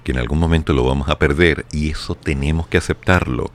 que 0.04 0.12
en 0.12 0.20
algún 0.20 0.40
momento 0.40 0.74
lo 0.74 0.84
vamos 0.84 1.08
a 1.08 1.18
perder 1.18 1.66
y 1.72 1.90
eso 1.90 2.16
tenemos 2.16 2.68
que 2.68 2.78
aceptarlo. 2.78 3.50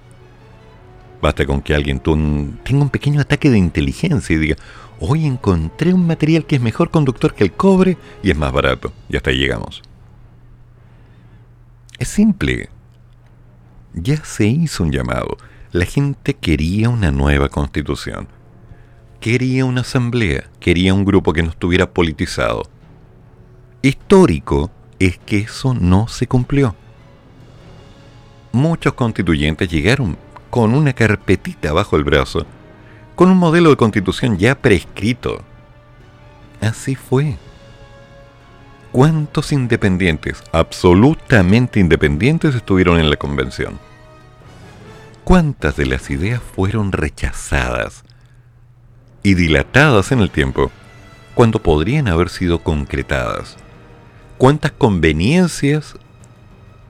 Basta 1.20 1.44
con 1.44 1.60
que 1.60 1.74
alguien 1.74 2.00
tenga 2.00 2.82
un 2.82 2.90
pequeño 2.90 3.20
ataque 3.20 3.50
de 3.50 3.58
inteligencia 3.58 4.34
y 4.34 4.38
diga, 4.38 4.56
hoy 5.06 5.26
encontré 5.26 5.92
un 5.92 6.06
material 6.06 6.46
que 6.46 6.56
es 6.56 6.62
mejor 6.62 6.90
conductor 6.90 7.34
que 7.34 7.44
el 7.44 7.52
cobre 7.52 7.96
y 8.22 8.30
es 8.30 8.36
más 8.36 8.52
barato. 8.52 8.92
Y 9.08 9.16
hasta 9.16 9.30
ahí 9.30 9.38
llegamos. 9.38 9.82
Es 11.98 12.08
simple. 12.08 12.70
Ya 13.92 14.16
se 14.24 14.46
hizo 14.46 14.82
un 14.82 14.92
llamado. 14.92 15.36
La 15.72 15.84
gente 15.84 16.34
quería 16.34 16.88
una 16.88 17.10
nueva 17.10 17.48
constitución. 17.48 18.28
Quería 19.20 19.64
una 19.64 19.82
asamblea. 19.82 20.50
Quería 20.60 20.94
un 20.94 21.04
grupo 21.04 21.32
que 21.32 21.42
no 21.42 21.50
estuviera 21.50 21.90
politizado. 21.90 22.62
Histórico 23.82 24.70
es 24.98 25.18
que 25.18 25.38
eso 25.38 25.74
no 25.74 26.08
se 26.08 26.26
cumplió. 26.26 26.74
Muchos 28.52 28.94
constituyentes 28.94 29.68
llegaron 29.68 30.16
con 30.48 30.74
una 30.74 30.92
carpetita 30.92 31.72
bajo 31.72 31.96
el 31.96 32.04
brazo, 32.04 32.46
con 33.14 33.30
un 33.30 33.38
modelo 33.38 33.70
de 33.70 33.76
constitución 33.76 34.38
ya 34.38 34.54
prescrito. 34.54 35.42
Así 36.60 36.94
fue. 36.94 37.36
¿Cuántos 38.92 39.52
independientes, 39.52 40.42
absolutamente 40.52 41.80
independientes, 41.80 42.54
estuvieron 42.54 43.00
en 43.00 43.10
la 43.10 43.16
convención? 43.16 43.78
¿Cuántas 45.24 45.76
de 45.76 45.86
las 45.86 46.10
ideas 46.10 46.40
fueron 46.54 46.92
rechazadas 46.92 48.04
y 49.22 49.34
dilatadas 49.34 50.12
en 50.12 50.20
el 50.20 50.30
tiempo 50.30 50.70
cuando 51.34 51.60
podrían 51.60 52.08
haber 52.08 52.28
sido 52.28 52.60
concretadas? 52.60 53.56
cuántas 54.38 54.72
conveniencias 54.72 55.94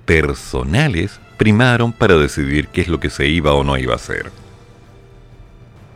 personales 0.04 1.20
primaron 1.36 1.92
para 1.92 2.16
decidir 2.16 2.68
qué 2.68 2.82
es 2.82 2.88
lo 2.88 3.00
que 3.00 3.10
se 3.10 3.26
iba 3.28 3.54
o 3.54 3.64
no 3.64 3.76
iba 3.76 3.92
a 3.92 3.96
hacer. 3.96 4.30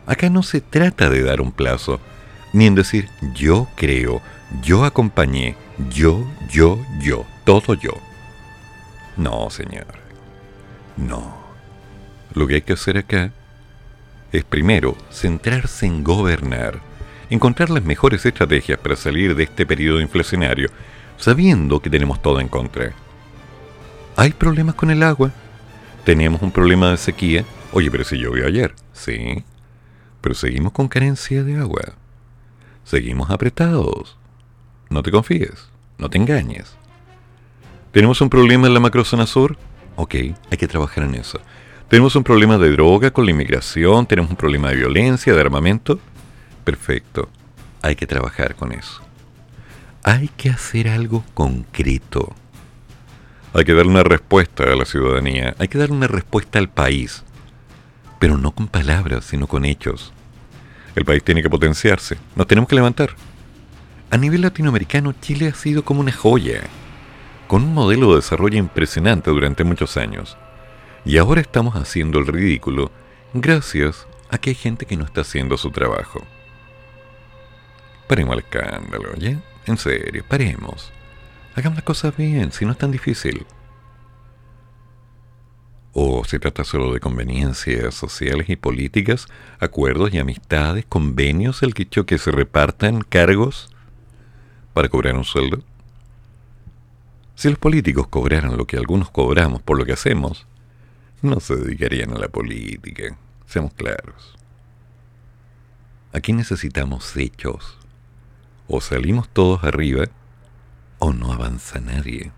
Acá 0.09 0.31
no 0.31 0.41
se 0.41 0.59
trata 0.59 1.07
de 1.07 1.21
dar 1.21 1.39
un 1.39 1.51
plazo, 1.51 1.99
ni 2.51 2.65
en 2.65 2.73
decir 2.73 3.07
yo 3.35 3.67
creo, 3.75 4.23
yo 4.63 4.83
acompañé, 4.83 5.55
yo, 5.91 6.25
yo, 6.49 6.83
yo. 6.99 7.27
todo 7.45 7.75
yo. 7.75 7.91
No, 9.17 9.51
señor. 9.51 9.85
No. 10.97 11.37
Lo 12.33 12.47
que 12.47 12.55
hay 12.55 12.61
que 12.63 12.73
hacer 12.73 12.97
acá 12.97 13.31
es 14.31 14.43
primero 14.43 14.97
centrarse 15.11 15.85
en 15.85 16.03
gobernar, 16.03 16.79
encontrar 17.29 17.69
las 17.69 17.83
mejores 17.83 18.25
estrategias 18.25 18.79
para 18.79 18.95
salir 18.95 19.35
de 19.35 19.43
este 19.43 19.67
periodo 19.67 20.01
inflacionario, 20.01 20.71
sabiendo 21.17 21.81
que 21.81 21.91
tenemos 21.91 22.19
todo 22.19 22.39
en 22.39 22.47
contra. 22.47 22.93
¿Hay 24.15 24.31
problemas 24.31 24.73
con 24.73 24.89
el 24.89 25.03
agua? 25.03 25.29
¿Tenemos 26.03 26.41
un 26.41 26.51
problema 26.51 26.89
de 26.89 26.97
sequía? 26.97 27.45
Oye, 27.73 27.91
pero 27.91 28.03
si 28.03 28.17
llovió 28.17 28.47
ayer. 28.47 28.73
Sí. 28.91 29.43
Pero 30.21 30.35
seguimos 30.35 30.73
con 30.73 30.87
carencia 30.87 31.43
de 31.43 31.57
agua. 31.57 31.93
Seguimos 32.83 33.29
apretados. 33.29 34.17
No 34.89 35.03
te 35.03 35.11
confíes. 35.11 35.69
No 35.97 36.09
te 36.09 36.17
engañes. 36.17 36.75
¿Tenemos 37.91 38.21
un 38.21 38.29
problema 38.29 38.67
en 38.67 38.73
la 38.73 38.79
macrozona 38.79 39.25
sur? 39.25 39.57
Ok, 39.95 40.15
hay 40.15 40.57
que 40.57 40.67
trabajar 40.67 41.03
en 41.03 41.15
eso. 41.15 41.39
¿Tenemos 41.89 42.15
un 42.15 42.23
problema 42.23 42.57
de 42.57 42.71
droga 42.71 43.11
con 43.11 43.25
la 43.25 43.31
inmigración? 43.31 44.05
¿Tenemos 44.05 44.29
un 44.29 44.37
problema 44.37 44.69
de 44.69 44.75
violencia, 44.75 45.33
de 45.33 45.41
armamento? 45.41 45.99
Perfecto. 46.63 47.29
Hay 47.81 47.95
que 47.95 48.05
trabajar 48.05 48.55
con 48.55 48.71
eso. 48.71 49.01
Hay 50.03 50.29
que 50.29 50.49
hacer 50.49 50.87
algo 50.87 51.23
concreto. 51.33 52.33
Hay 53.53 53.65
que 53.65 53.73
dar 53.73 53.87
una 53.87 54.03
respuesta 54.03 54.63
a 54.63 54.75
la 54.75 54.85
ciudadanía. 54.85 55.55
Hay 55.57 55.67
que 55.67 55.79
dar 55.79 55.91
una 55.91 56.07
respuesta 56.07 56.59
al 56.59 56.69
país. 56.69 57.23
Pero 58.19 58.37
no 58.37 58.51
con 58.51 58.67
palabras, 58.67 59.25
sino 59.25 59.47
con 59.47 59.65
hechos. 59.65 60.13
El 60.95 61.05
país 61.05 61.23
tiene 61.23 61.41
que 61.41 61.49
potenciarse. 61.49 62.17
Nos 62.35 62.47
tenemos 62.47 62.69
que 62.69 62.75
levantar. 62.75 63.11
A 64.11 64.17
nivel 64.17 64.41
latinoamericano, 64.41 65.13
Chile 65.21 65.47
ha 65.47 65.53
sido 65.53 65.83
como 65.83 66.01
una 66.01 66.11
joya 66.11 66.61
con 67.47 67.63
un 67.63 67.73
modelo 67.73 68.09
de 68.09 68.17
desarrollo 68.17 68.59
impresionante 68.59 69.31
durante 69.31 69.63
muchos 69.63 69.97
años. 69.97 70.37
Y 71.05 71.17
ahora 71.17 71.41
estamos 71.41 71.75
haciendo 71.75 72.19
el 72.19 72.27
ridículo 72.27 72.91
gracias 73.33 74.05
a 74.29 74.37
que 74.37 74.51
hay 74.51 74.55
gente 74.55 74.85
que 74.85 74.97
no 74.97 75.05
está 75.05 75.21
haciendo 75.21 75.57
su 75.57 75.71
trabajo. 75.71 76.21
Paremos 78.07 78.33
el 78.33 78.39
escándalo, 78.39 79.15
¿ya? 79.15 79.39
En 79.65 79.77
serio, 79.77 80.23
paremos. 80.27 80.91
Hagamos 81.55 81.77
las 81.77 81.83
cosas 81.83 82.15
bien, 82.15 82.51
si 82.51 82.65
no 82.65 82.73
es 82.73 82.77
tan 82.77 82.91
difícil. 82.91 83.45
¿O 86.19 86.25
se 86.25 86.37
trata 86.37 86.65
solo 86.65 86.91
de 86.91 86.99
conveniencias 86.99 87.95
sociales 87.95 88.49
y 88.49 88.57
políticas, 88.57 89.27
acuerdos 89.57 90.13
y 90.13 90.17
amistades, 90.17 90.83
convenios 90.85 91.63
el 91.63 91.73
que 91.73 91.85
que 91.85 92.17
se 92.17 92.31
repartan 92.31 93.03
cargos 93.03 93.73
para 94.73 94.89
cobrar 94.89 95.15
un 95.15 95.23
sueldo? 95.23 95.63
Si 97.35 97.49
los 97.49 97.57
políticos 97.57 98.09
cobraran 98.09 98.57
lo 98.57 98.67
que 98.67 98.75
algunos 98.75 99.09
cobramos 99.09 99.61
por 99.61 99.77
lo 99.77 99.85
que 99.85 99.93
hacemos, 99.93 100.45
no 101.21 101.39
se 101.39 101.55
dedicarían 101.55 102.11
a 102.11 102.19
la 102.19 102.27
política, 102.27 103.17
seamos 103.45 103.71
claros. 103.71 104.35
Aquí 106.11 106.33
necesitamos 106.33 107.15
hechos. 107.15 107.77
O 108.67 108.81
salimos 108.81 109.29
todos 109.29 109.63
arriba, 109.63 110.07
o 110.97 111.13
no 111.13 111.31
avanza 111.31 111.79
nadie. 111.79 112.33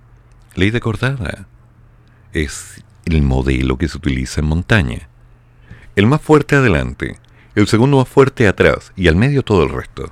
Ley 0.53 0.69
de 0.69 0.81
cordada 0.81 1.47
es 2.31 2.83
el 3.05 3.21
modelo 3.21 3.77
que 3.77 3.87
se 3.87 3.97
utiliza 3.97 4.41
en 4.41 4.47
montaña. 4.47 5.09
El 5.95 6.07
más 6.07 6.21
fuerte 6.21 6.55
adelante, 6.55 7.19
el 7.55 7.67
segundo 7.67 7.97
más 7.97 8.07
fuerte 8.07 8.47
atrás 8.47 8.93
y 8.95 9.07
al 9.07 9.15
medio 9.15 9.43
todo 9.43 9.63
el 9.63 9.69
resto. 9.69 10.11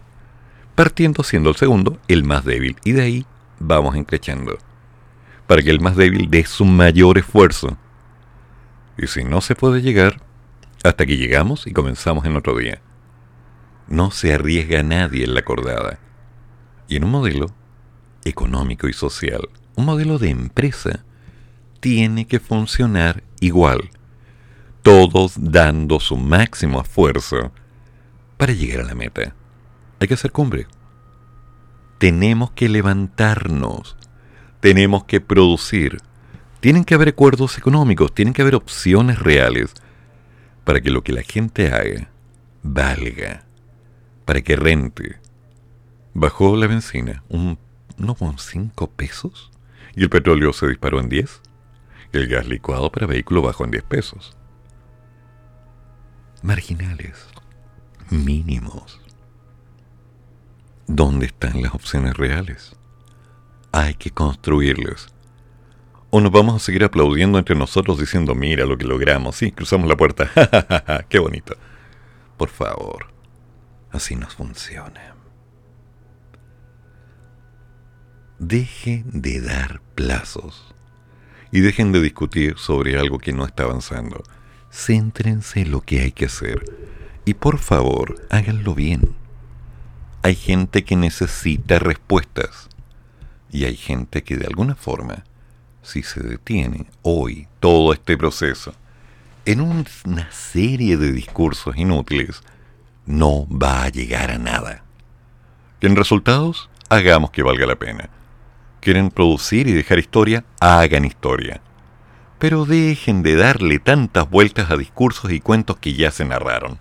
Partiendo 0.75 1.23
siendo 1.23 1.49
el 1.49 1.55
segundo 1.55 1.99
el 2.07 2.23
más 2.23 2.45
débil 2.45 2.75
y 2.83 2.93
de 2.93 3.01
ahí 3.01 3.25
vamos 3.59 3.95
encrechando 3.95 4.57
para 5.49 5.63
que 5.63 5.71
el 5.71 5.79
más 5.79 5.95
débil 5.95 6.29
dé 6.29 6.45
su 6.45 6.63
mayor 6.63 7.17
esfuerzo. 7.17 7.75
Y 8.99 9.07
si 9.07 9.23
no 9.23 9.41
se 9.41 9.55
puede 9.55 9.81
llegar, 9.81 10.21
hasta 10.83 11.07
que 11.07 11.17
llegamos 11.17 11.65
y 11.65 11.73
comenzamos 11.73 12.23
en 12.25 12.35
otro 12.35 12.55
día. 12.55 12.83
No 13.87 14.11
se 14.11 14.31
arriesga 14.31 14.83
nadie 14.83 15.23
en 15.23 15.33
la 15.33 15.41
cordada. 15.41 15.97
Y 16.87 16.97
en 16.97 17.05
un 17.05 17.09
modelo 17.09 17.47
económico 18.25 18.87
y 18.87 18.93
social, 18.93 19.49
un 19.75 19.85
modelo 19.85 20.19
de 20.19 20.29
empresa, 20.29 21.03
tiene 21.79 22.27
que 22.27 22.39
funcionar 22.39 23.23
igual. 23.39 23.89
Todos 24.81 25.33
dando 25.37 25.99
su 25.99 26.17
máximo 26.17 26.81
esfuerzo 26.81 27.51
para 28.37 28.53
llegar 28.53 28.81
a 28.81 28.87
la 28.87 28.95
meta. 28.95 29.35
Hay 29.99 30.07
que 30.07 30.13
hacer 30.13 30.31
cumbre. 30.31 30.67
Tenemos 31.97 32.51
que 32.51 32.69
levantarnos 32.69 33.97
tenemos 34.59 35.05
que 35.05 35.21
producir. 35.21 35.97
Tienen 36.59 36.83
que 36.83 36.93
haber 36.93 37.09
acuerdos 37.09 37.57
económicos, 37.57 38.13
tienen 38.13 38.33
que 38.33 38.41
haber 38.41 38.55
opciones 38.55 39.19
reales 39.19 39.73
para 40.65 40.81
que 40.81 40.91
lo 40.91 41.03
que 41.03 41.13
la 41.13 41.23
gente 41.23 41.71
haga 41.71 42.09
valga, 42.61 43.45
para 44.25 44.41
que 44.41 44.57
rente. 44.57 45.17
Bajó 46.13 46.57
la 46.57 46.67
benzina, 46.67 47.23
un, 47.29 47.57
no 47.97 48.15
con 48.15 48.37
5 48.37 48.91
pesos, 48.91 49.51
y 49.95 50.03
el 50.03 50.09
petróleo 50.09 50.51
se 50.51 50.67
disparó 50.67 50.99
en 50.99 51.07
10. 51.07 51.41
El 52.11 52.27
gas 52.27 52.47
licuado 52.47 52.91
para 52.91 53.07
vehículo 53.07 53.41
bajó 53.41 53.65
en 53.65 53.71
10 53.71 53.83
pesos. 53.83 54.35
Marginales, 56.41 57.27
mínimos. 58.09 58.99
¿Dónde 60.87 61.27
están 61.27 61.61
las 61.61 61.75
opciones 61.75 62.15
reales? 62.17 62.75
hay 63.71 63.93
que 63.95 64.11
construirles. 64.11 65.07
O 66.09 66.21
nos 66.21 66.31
vamos 66.31 66.55
a 66.55 66.65
seguir 66.65 66.83
aplaudiendo 66.83 67.37
entre 67.37 67.55
nosotros 67.55 67.99
diciendo, 67.99 68.33
mira 68.33 68.65
lo 68.65 68.77
que 68.77 68.85
logramos, 68.85 69.35
sí, 69.35 69.51
cruzamos 69.51 69.87
la 69.87 69.95
puerta, 69.95 70.29
qué 71.09 71.19
bonito. 71.19 71.55
Por 72.37 72.49
favor, 72.49 73.07
así 73.91 74.15
nos 74.15 74.33
funciona. 74.33 75.15
Dejen 78.39 79.21
de 79.21 79.41
dar 79.41 79.81
plazos 79.95 80.73
y 81.51 81.61
dejen 81.61 81.91
de 81.91 82.01
discutir 82.01 82.57
sobre 82.57 82.97
algo 82.99 83.19
que 83.19 83.33
no 83.33 83.45
está 83.45 83.63
avanzando. 83.63 84.23
Céntrense 84.71 85.61
en 85.61 85.71
lo 85.71 85.81
que 85.81 86.01
hay 86.01 86.11
que 86.11 86.25
hacer 86.25 86.63
y 87.25 87.33
por 87.33 87.57
favor 87.57 88.15
háganlo 88.29 88.75
bien. 88.75 89.15
Hay 90.21 90.35
gente 90.35 90.83
que 90.83 90.95
necesita 90.95 91.79
respuestas 91.79 92.69
y 93.51 93.65
hay 93.65 93.75
gente 93.75 94.23
que 94.23 94.37
de 94.37 94.45
alguna 94.45 94.75
forma, 94.75 95.23
si 95.81 96.03
se 96.03 96.21
detiene 96.21 96.85
hoy 97.01 97.47
todo 97.59 97.93
este 97.93 98.17
proceso 98.17 98.73
en 99.45 99.61
una 99.61 100.31
serie 100.31 100.97
de 100.97 101.11
discursos 101.11 101.75
inútiles, 101.75 102.43
no 103.05 103.47
va 103.47 103.83
a 103.83 103.89
llegar 103.89 104.29
a 104.29 104.37
nada. 104.37 104.83
en 105.81 105.95
resultados, 105.95 106.69
hagamos 106.89 107.31
que 107.31 107.41
valga 107.41 107.65
la 107.65 107.77
pena. 107.77 108.09
¿Quieren 108.79 109.11
producir 109.11 109.67
y 109.67 109.73
dejar 109.73 109.99
historia? 109.99 110.45
Hagan 110.59 111.05
historia. 111.05 111.61
Pero 112.37 112.65
dejen 112.65 113.23
de 113.23 113.35
darle 113.35 113.79
tantas 113.79 114.29
vueltas 114.29 114.71
a 114.71 114.77
discursos 114.77 115.31
y 115.31 115.41
cuentos 115.41 115.77
que 115.77 115.93
ya 115.93 116.11
se 116.11 116.23
narraron. 116.23 116.79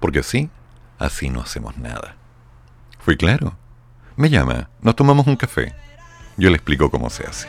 Porque 0.00 0.20
así, 0.20 0.48
así 0.98 1.28
no 1.28 1.42
hacemos 1.42 1.76
nada. 1.76 2.16
¿Fui 2.98 3.16
claro? 3.16 3.56
Me 4.16 4.30
llama, 4.30 4.70
nos 4.80 4.96
tomamos 4.96 5.26
un 5.26 5.36
café. 5.36 5.74
Yo 6.38 6.48
le 6.48 6.56
explico 6.56 6.90
cómo 6.90 7.10
se 7.10 7.26
hace. 7.26 7.48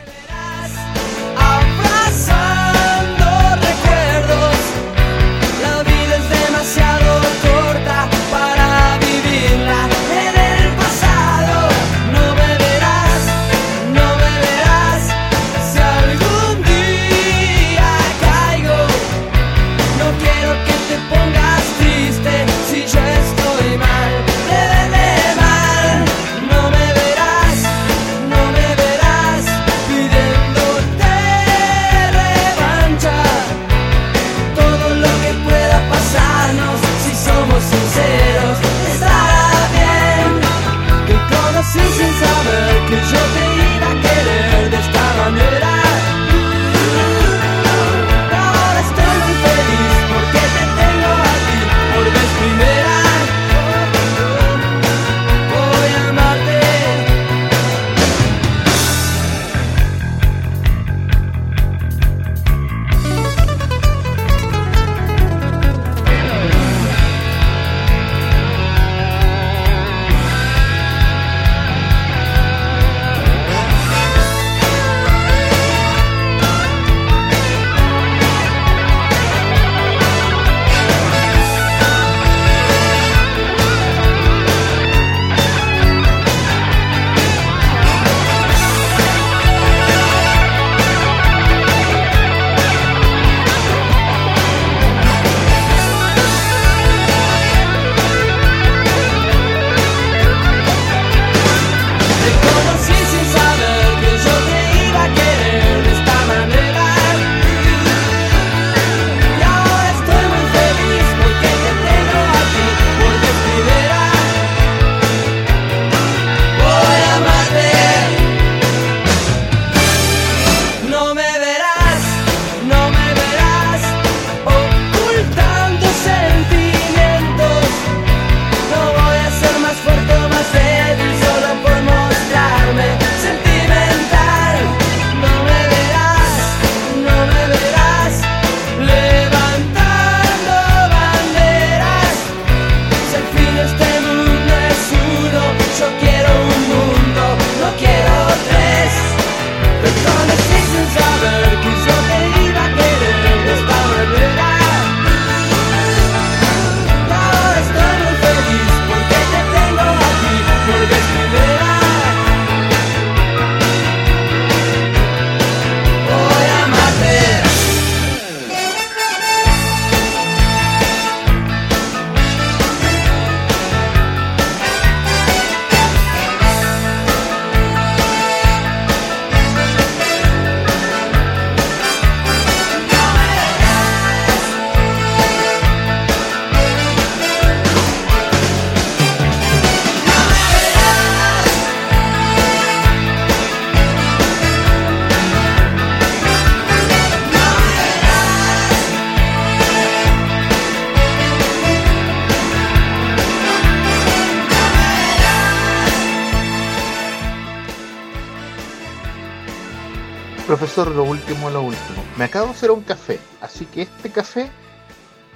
Lo 210.78 211.02
último, 211.02 211.50
lo 211.50 211.62
último. 211.62 212.04
Me 212.16 212.26
acabo 212.26 212.46
de 212.46 212.52
hacer 212.52 212.70
un 212.70 212.82
café, 212.82 213.18
así 213.40 213.66
que 213.66 213.82
este 213.82 214.12
café, 214.12 214.48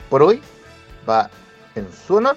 por 0.08 0.22
hoy, 0.22 0.40
va 1.08 1.30
en 1.74 1.92
su 1.92 2.14
honor, 2.14 2.36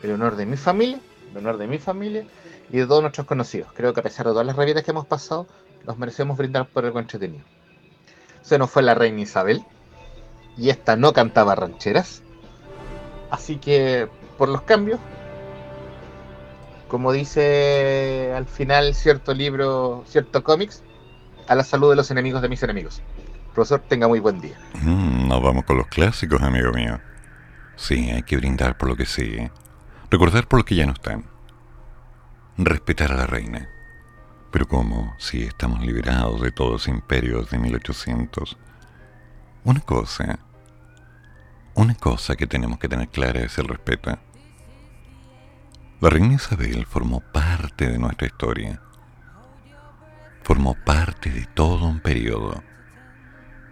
el 0.00 0.12
honor 0.12 0.36
de 0.36 0.46
mi 0.46 0.56
familia, 0.56 1.00
el 1.32 1.38
honor 1.38 1.58
de 1.58 1.66
mi 1.66 1.78
familia 1.78 2.24
y 2.70 2.76
de 2.78 2.86
todos 2.86 3.02
nuestros 3.02 3.26
conocidos. 3.26 3.72
Creo 3.74 3.92
que 3.92 3.98
a 3.98 4.02
pesar 4.04 4.24
de 4.24 4.30
todas 4.30 4.46
las 4.46 4.54
rabietas 4.54 4.84
que 4.84 4.92
hemos 4.92 5.04
pasado, 5.04 5.48
nos 5.84 5.98
merecemos 5.98 6.38
brindar 6.38 6.68
por 6.68 6.84
algo 6.84 7.00
entretenido. 7.00 7.44
Se 8.42 8.56
nos 8.56 8.70
fue 8.70 8.82
la 8.84 8.94
reina 8.94 9.22
Isabel, 9.22 9.64
y 10.56 10.70
esta 10.70 10.94
no 10.94 11.12
cantaba 11.12 11.56
rancheras. 11.56 12.22
Así 13.32 13.56
que, 13.56 14.06
por 14.38 14.48
los 14.48 14.62
cambios, 14.62 15.00
como 16.86 17.10
dice 17.10 18.32
al 18.36 18.46
final 18.46 18.94
cierto 18.94 19.34
libro, 19.34 20.04
cierto 20.06 20.44
cómics, 20.44 20.84
a 21.50 21.56
la 21.56 21.64
salud 21.64 21.90
de 21.90 21.96
los 21.96 22.08
enemigos 22.12 22.42
de 22.42 22.48
mis 22.48 22.62
enemigos. 22.62 23.02
Profesor, 23.52 23.80
tenga 23.80 24.06
muy 24.06 24.20
buen 24.20 24.40
día. 24.40 24.56
Mm, 24.82 25.26
nos 25.26 25.42
vamos 25.42 25.64
con 25.64 25.78
los 25.78 25.88
clásicos, 25.88 26.40
amigo 26.40 26.70
mío. 26.72 27.00
Sí, 27.74 28.08
hay 28.08 28.22
que 28.22 28.36
brindar 28.36 28.78
por 28.78 28.88
lo 28.88 28.94
que 28.94 29.04
sigue. 29.04 29.50
Recordar 30.12 30.46
por 30.46 30.60
lo 30.60 30.64
que 30.64 30.76
ya 30.76 30.86
no 30.86 30.92
están. 30.92 31.24
Respetar 32.56 33.10
a 33.10 33.16
la 33.16 33.26
reina. 33.26 33.68
Pero 34.52 34.68
¿cómo? 34.68 35.16
Si 35.18 35.42
estamos 35.42 35.84
liberados 35.84 36.40
de 36.40 36.52
todos 36.52 36.70
los 36.70 36.86
imperios 36.86 37.50
de 37.50 37.58
1800. 37.58 38.56
Una 39.64 39.80
cosa, 39.80 40.38
una 41.74 41.96
cosa 41.96 42.36
que 42.36 42.46
tenemos 42.46 42.78
que 42.78 42.88
tener 42.88 43.08
clara 43.08 43.40
es 43.40 43.58
el 43.58 43.66
respeto. 43.66 44.16
La 46.00 46.10
reina 46.10 46.34
Isabel 46.34 46.86
formó 46.86 47.18
parte 47.32 47.90
de 47.90 47.98
nuestra 47.98 48.28
historia. 48.28 48.80
Formó 50.50 50.74
parte 50.74 51.30
de 51.30 51.46
todo 51.46 51.86
un 51.86 52.00
periodo. 52.00 52.60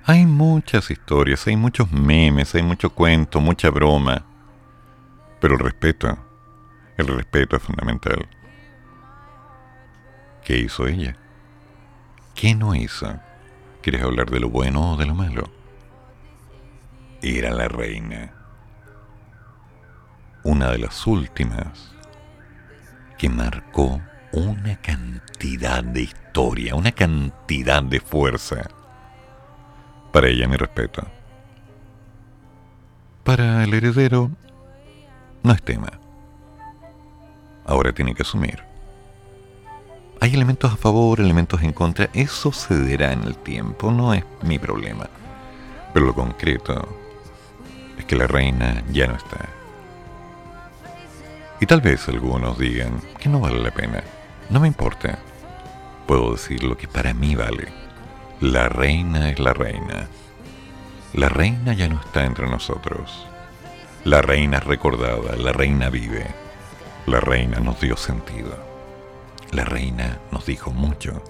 Hay 0.04 0.26
muchas 0.26 0.92
historias, 0.92 1.44
hay 1.48 1.56
muchos 1.56 1.90
memes, 1.90 2.54
hay 2.54 2.62
mucho 2.62 2.90
cuento, 2.90 3.40
mucha 3.40 3.68
broma. 3.68 4.24
Pero 5.40 5.54
el 5.54 5.58
respeto, 5.58 6.16
el 6.96 7.08
respeto 7.08 7.56
es 7.56 7.62
fundamental. 7.64 8.28
¿Qué 10.44 10.58
hizo 10.58 10.86
ella? 10.86 11.16
¿Qué 12.36 12.54
no 12.54 12.76
hizo? 12.76 13.12
¿Quieres 13.82 14.04
hablar 14.04 14.30
de 14.30 14.38
lo 14.38 14.48
bueno 14.48 14.92
o 14.92 14.96
de 14.96 15.06
lo 15.06 15.16
malo? 15.16 15.50
Era 17.22 17.50
la 17.50 17.66
reina. 17.66 18.32
Una 20.44 20.70
de 20.70 20.78
las 20.78 21.04
últimas 21.08 21.92
que 23.18 23.28
marcó 23.28 24.00
una 24.32 24.76
cantidad 24.80 25.82
de 25.82 26.02
historia, 26.02 26.74
una 26.74 26.92
cantidad 26.92 27.82
de 27.82 28.00
fuerza. 28.00 28.68
Para 30.12 30.28
ella 30.28 30.48
mi 30.48 30.56
respeto. 30.56 31.06
Para 33.24 33.64
el 33.64 33.74
heredero 33.74 34.30
no 35.42 35.52
es 35.52 35.62
tema. 35.62 35.92
Ahora 37.66 37.92
tiene 37.92 38.14
que 38.14 38.22
asumir. 38.22 38.62
Hay 40.20 40.34
elementos 40.34 40.72
a 40.72 40.76
favor, 40.76 41.20
elementos 41.20 41.62
en 41.62 41.72
contra. 41.72 42.08
Eso 42.12 42.50
cederá 42.50 43.12
en 43.12 43.22
el 43.24 43.36
tiempo, 43.36 43.92
no 43.92 44.14
es 44.14 44.24
mi 44.42 44.58
problema. 44.58 45.08
Pero 45.92 46.06
lo 46.06 46.14
concreto 46.14 46.88
es 47.98 48.04
que 48.04 48.16
la 48.16 48.26
reina 48.26 48.82
ya 48.90 49.06
no 49.06 49.14
está. 49.14 49.48
Y 51.60 51.66
tal 51.66 51.80
vez 51.80 52.08
algunos 52.08 52.58
digan 52.58 53.00
que 53.18 53.28
no 53.28 53.40
vale 53.40 53.60
la 53.60 53.70
pena. 53.70 54.02
No 54.50 54.60
me 54.60 54.68
importa. 54.68 55.18
Puedo 56.06 56.32
decir 56.32 56.64
lo 56.64 56.76
que 56.76 56.88
para 56.88 57.12
mí 57.12 57.34
vale. 57.34 57.68
La 58.40 58.68
reina 58.68 59.30
es 59.30 59.38
la 59.38 59.52
reina. 59.52 60.08
La 61.12 61.28
reina 61.28 61.74
ya 61.74 61.88
no 61.88 62.00
está 62.00 62.24
entre 62.24 62.48
nosotros. 62.48 63.26
La 64.04 64.22
reina 64.22 64.58
es 64.58 64.64
recordada, 64.64 65.36
la 65.36 65.52
reina 65.52 65.90
vive. 65.90 66.26
La 67.06 67.20
reina 67.20 67.58
nos 67.60 67.80
dio 67.80 67.96
sentido. 67.96 68.56
La 69.52 69.64
reina 69.64 70.18
nos 70.30 70.46
dijo 70.46 70.70
mucho, 70.70 71.22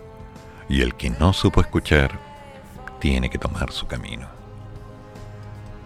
y 0.68 0.82
el 0.82 0.94
que 0.94 1.10
no 1.10 1.32
supo 1.32 1.60
escuchar 1.60 2.18
tiene 2.98 3.30
que 3.30 3.38
tomar 3.38 3.72
su 3.72 3.86
camino. 3.86 4.28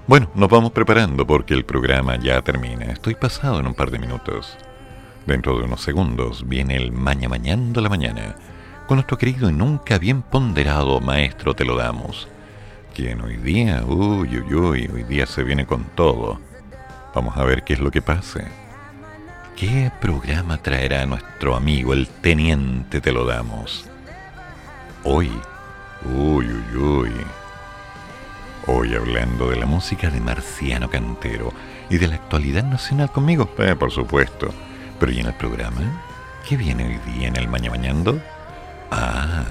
Bueno, 0.06 0.30
nos 0.34 0.48
vamos 0.48 0.72
preparando 0.72 1.26
porque 1.26 1.54
el 1.54 1.64
programa 1.64 2.16
ya 2.16 2.40
termina. 2.42 2.86
Estoy 2.86 3.14
pasado 3.14 3.60
en 3.60 3.66
un 3.66 3.74
par 3.74 3.90
de 3.90 3.98
minutos. 3.98 4.56
Dentro 5.26 5.56
de 5.56 5.64
unos 5.64 5.80
segundos 5.80 6.48
viene 6.48 6.76
el 6.76 6.90
Maña 6.90 7.28
Mañando 7.28 7.80
la 7.80 7.88
Mañana 7.88 8.34
con 8.88 8.96
nuestro 8.96 9.16
querido 9.16 9.48
y 9.48 9.52
nunca 9.52 9.98
bien 9.98 10.22
ponderado 10.22 11.00
maestro 11.00 11.54
Te 11.54 11.64
lo 11.64 11.76
damos. 11.76 12.28
Quien 12.94 13.20
hoy 13.22 13.36
día, 13.36 13.84
uy, 13.86 14.38
uy, 14.40 14.54
uy, 14.54 14.90
hoy 14.92 15.04
día 15.04 15.26
se 15.26 15.44
viene 15.44 15.64
con 15.64 15.84
todo. 15.94 16.40
Vamos 17.14 17.36
a 17.36 17.44
ver 17.44 17.62
qué 17.62 17.74
es 17.74 17.80
lo 17.80 17.90
que 17.90 18.02
pasa. 18.02 18.40
¿Qué 19.56 19.92
programa 20.00 20.58
traerá 20.58 21.06
nuestro 21.06 21.54
amigo 21.54 21.92
el 21.92 22.08
teniente 22.08 23.00
Te 23.00 23.12
lo 23.12 23.24
damos? 23.24 23.88
Hoy, 25.04 25.30
uy, 26.04 26.46
uy, 26.48 26.76
uy. 26.76 27.12
Hoy 28.66 28.94
hablando 28.94 29.50
de 29.50 29.56
la 29.56 29.66
música 29.66 30.10
de 30.10 30.20
Marciano 30.20 30.90
Cantero 30.90 31.52
y 31.88 31.98
de 31.98 32.08
la 32.08 32.16
actualidad 32.16 32.64
nacional 32.64 33.10
conmigo, 33.10 33.48
eh, 33.58 33.76
por 33.78 33.92
supuesto. 33.92 34.52
Pero 35.02 35.14
¿y 35.14 35.18
en 35.18 35.26
el 35.26 35.34
programa? 35.34 35.80
¿Qué 36.48 36.56
viene 36.56 36.86
hoy 36.86 37.12
día 37.12 37.26
en 37.26 37.34
el 37.34 37.48
Maña 37.48 37.70
Mañando? 37.70 38.22
Ah, 38.92 39.42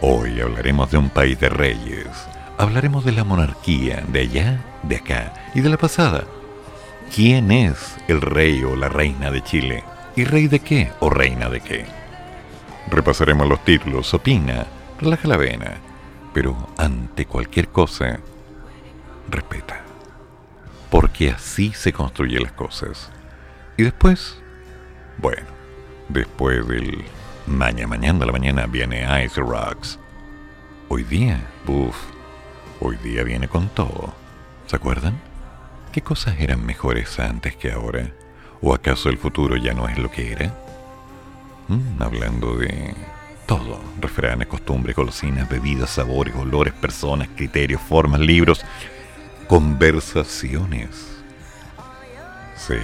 hoy 0.00 0.40
hablaremos 0.40 0.90
de 0.90 0.96
un 0.96 1.10
país 1.10 1.38
de 1.38 1.50
reyes. 1.50 2.06
Hablaremos 2.56 3.04
de 3.04 3.12
la 3.12 3.24
monarquía, 3.24 4.02
de 4.08 4.20
allá, 4.20 4.64
de 4.82 4.96
acá 4.96 5.34
y 5.54 5.60
de 5.60 5.68
la 5.68 5.76
pasada 5.76 6.24
quién 7.14 7.52
es 7.52 7.98
el 8.08 8.22
rey 8.22 8.64
o 8.64 8.74
la 8.74 8.88
reina 8.88 9.30
de 9.30 9.42
Chile 9.42 9.84
y 10.16 10.24
rey 10.24 10.48
de 10.48 10.60
qué 10.60 10.90
o 11.00 11.10
reina 11.10 11.50
de 11.50 11.60
qué. 11.60 11.84
Repasaremos 12.90 13.46
los 13.46 13.62
títulos, 13.62 14.14
opina, 14.14 14.64
relaja 14.98 15.28
la 15.28 15.36
vena, 15.36 15.74
pero 16.32 16.56
ante 16.78 17.26
cualquier 17.26 17.68
cosa, 17.68 18.18
respeta. 19.28 19.82
Porque 20.88 21.32
así 21.32 21.70
se 21.74 21.92
construyen 21.92 22.44
las 22.44 22.52
cosas. 22.52 23.10
Y 23.76 23.82
después, 23.82 24.39
bueno, 25.20 25.46
después 26.08 26.66
del 26.66 27.04
mañana 27.46 27.88
mañana 27.88 28.20
de 28.20 28.26
la 28.26 28.32
mañana 28.32 28.66
viene 28.66 29.24
Ice 29.24 29.40
Rocks. 29.40 29.98
Hoy 30.88 31.04
día, 31.04 31.46
uff, 31.66 31.96
hoy 32.80 32.96
día 32.96 33.22
viene 33.22 33.48
con 33.48 33.68
todo. 33.68 34.14
¿Se 34.66 34.76
acuerdan? 34.76 35.20
¿Qué 35.92 36.00
cosas 36.00 36.36
eran 36.38 36.64
mejores 36.64 37.18
antes 37.18 37.54
que 37.56 37.70
ahora? 37.70 38.10
¿O 38.62 38.74
acaso 38.74 39.08
el 39.08 39.18
futuro 39.18 39.56
ya 39.56 39.74
no 39.74 39.88
es 39.88 39.98
lo 39.98 40.10
que 40.10 40.32
era? 40.32 40.54
Mm, 41.68 42.02
hablando 42.02 42.56
de 42.56 42.94
todo, 43.46 43.80
refranes, 44.00 44.48
costumbres, 44.48 44.96
golosinas, 44.96 45.48
bebidas, 45.48 45.90
sabores, 45.90 46.34
olores, 46.34 46.72
personas, 46.72 47.28
criterios, 47.36 47.80
formas, 47.82 48.20
libros, 48.20 48.64
conversaciones. 49.48 51.20
Sí, 52.56 52.78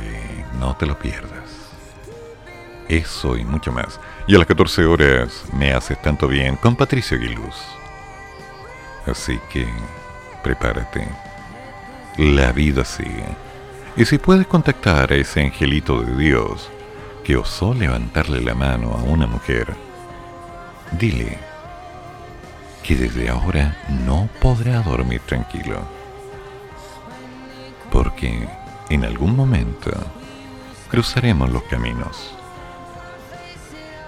no 0.58 0.76
te 0.76 0.86
lo 0.86 0.98
pierdas. 0.98 1.55
Eso 2.88 3.36
y 3.36 3.44
mucho 3.44 3.72
más. 3.72 4.00
Y 4.26 4.34
a 4.34 4.38
las 4.38 4.46
14 4.46 4.84
horas 4.84 5.44
me 5.52 5.72
haces 5.72 6.00
tanto 6.00 6.28
bien 6.28 6.56
con 6.56 6.76
Patricio 6.76 7.16
Aguiluz. 7.16 7.56
Así 9.06 9.38
que 9.50 9.66
prepárate 10.42 11.08
la 12.18 12.52
vida 12.52 12.84
sigue. 12.84 13.26
Y 13.96 14.04
si 14.04 14.18
puedes 14.18 14.46
contactar 14.46 15.12
a 15.12 15.16
ese 15.16 15.42
angelito 15.42 16.02
de 16.02 16.16
Dios 16.16 16.70
que 17.24 17.36
osó 17.36 17.74
levantarle 17.74 18.40
la 18.40 18.54
mano 18.54 18.92
a 18.92 19.02
una 19.02 19.26
mujer, 19.26 19.74
dile 20.92 21.38
que 22.82 22.94
desde 22.94 23.28
ahora 23.28 23.76
no 23.88 24.28
podrá 24.40 24.80
dormir 24.80 25.20
tranquilo. 25.26 25.80
Porque 27.90 28.48
en 28.88 29.04
algún 29.04 29.34
momento 29.34 29.90
cruzaremos 30.88 31.50
los 31.50 31.62
caminos. 31.64 32.35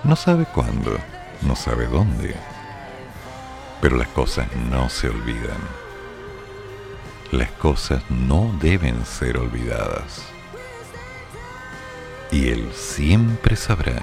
No 0.05 0.17
sabe 0.17 0.47
cuándo, 0.47 0.97
no 1.43 1.57
sabe 1.57 1.87
dónde, 1.87 2.35
pero 3.81 3.97
las 3.97 4.09
cosas 4.09 4.47
no 4.71 4.89
se 4.89 5.09
olvidan 5.09 5.89
las 7.33 7.51
cosas 7.53 8.03
no 8.09 8.57
deben 8.61 9.05
ser 9.05 9.37
olvidadas. 9.37 10.23
Y 12.31 12.49
él 12.49 12.73
siempre 12.75 13.57
sabrá 13.57 14.01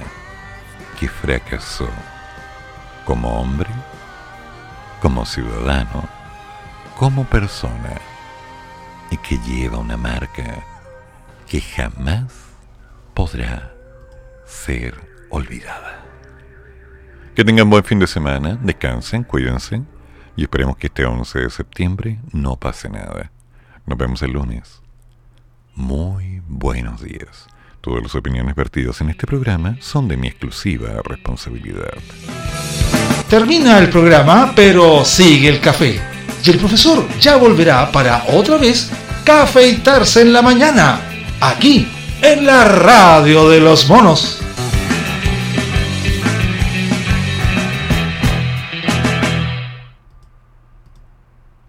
que 0.99 1.07
fracasó 1.07 1.89
como 3.05 3.39
hombre, 3.39 3.69
como 5.01 5.25
ciudadano, 5.25 6.07
como 6.97 7.25
persona, 7.25 7.99
y 9.11 9.17
que 9.17 9.37
lleva 9.39 9.77
una 9.77 9.97
marca 9.97 10.63
que 11.47 11.61
jamás 11.61 12.31
podrá 13.13 13.73
ser 14.45 15.14
olvidada. 15.35 16.03
Que 17.35 17.43
tengan 17.43 17.69
buen 17.69 17.83
fin 17.83 17.99
de 17.99 18.07
semana, 18.07 18.57
descansen, 18.61 19.23
cuídense 19.23 19.81
y 20.37 20.43
esperemos 20.43 20.77
que 20.77 20.87
este 20.87 21.05
11 21.05 21.39
de 21.39 21.49
septiembre 21.49 22.19
no 22.31 22.55
pase 22.55 22.89
nada. 22.89 23.31
Nos 23.85 23.97
vemos 23.97 24.21
el 24.21 24.31
lunes. 24.31 24.81
Muy 25.75 26.41
buenos 26.47 27.01
días. 27.01 27.47
Todas 27.81 28.01
las 28.01 28.15
opiniones 28.15 28.55
vertidas 28.55 29.01
en 29.01 29.09
este 29.09 29.27
programa 29.27 29.77
son 29.79 30.07
de 30.07 30.17
mi 30.17 30.27
exclusiva 30.27 31.01
responsabilidad. 31.03 31.93
Termina 33.29 33.79
el 33.79 33.89
programa, 33.89 34.53
pero 34.55 35.03
sigue 35.03 35.49
el 35.49 35.59
café. 35.59 35.99
Y 36.43 36.49
el 36.49 36.57
profesor 36.57 37.05
ya 37.19 37.35
volverá 37.35 37.91
para 37.91 38.23
otra 38.29 38.57
vez 38.57 38.91
cafeitarse 39.23 40.21
en 40.21 40.31
la 40.31 40.41
mañana, 40.41 41.01
aquí, 41.41 41.87
en 42.21 42.45
la 42.45 42.65
radio 42.65 43.49
de 43.49 43.59
los 43.59 43.89
monos. 43.89 44.44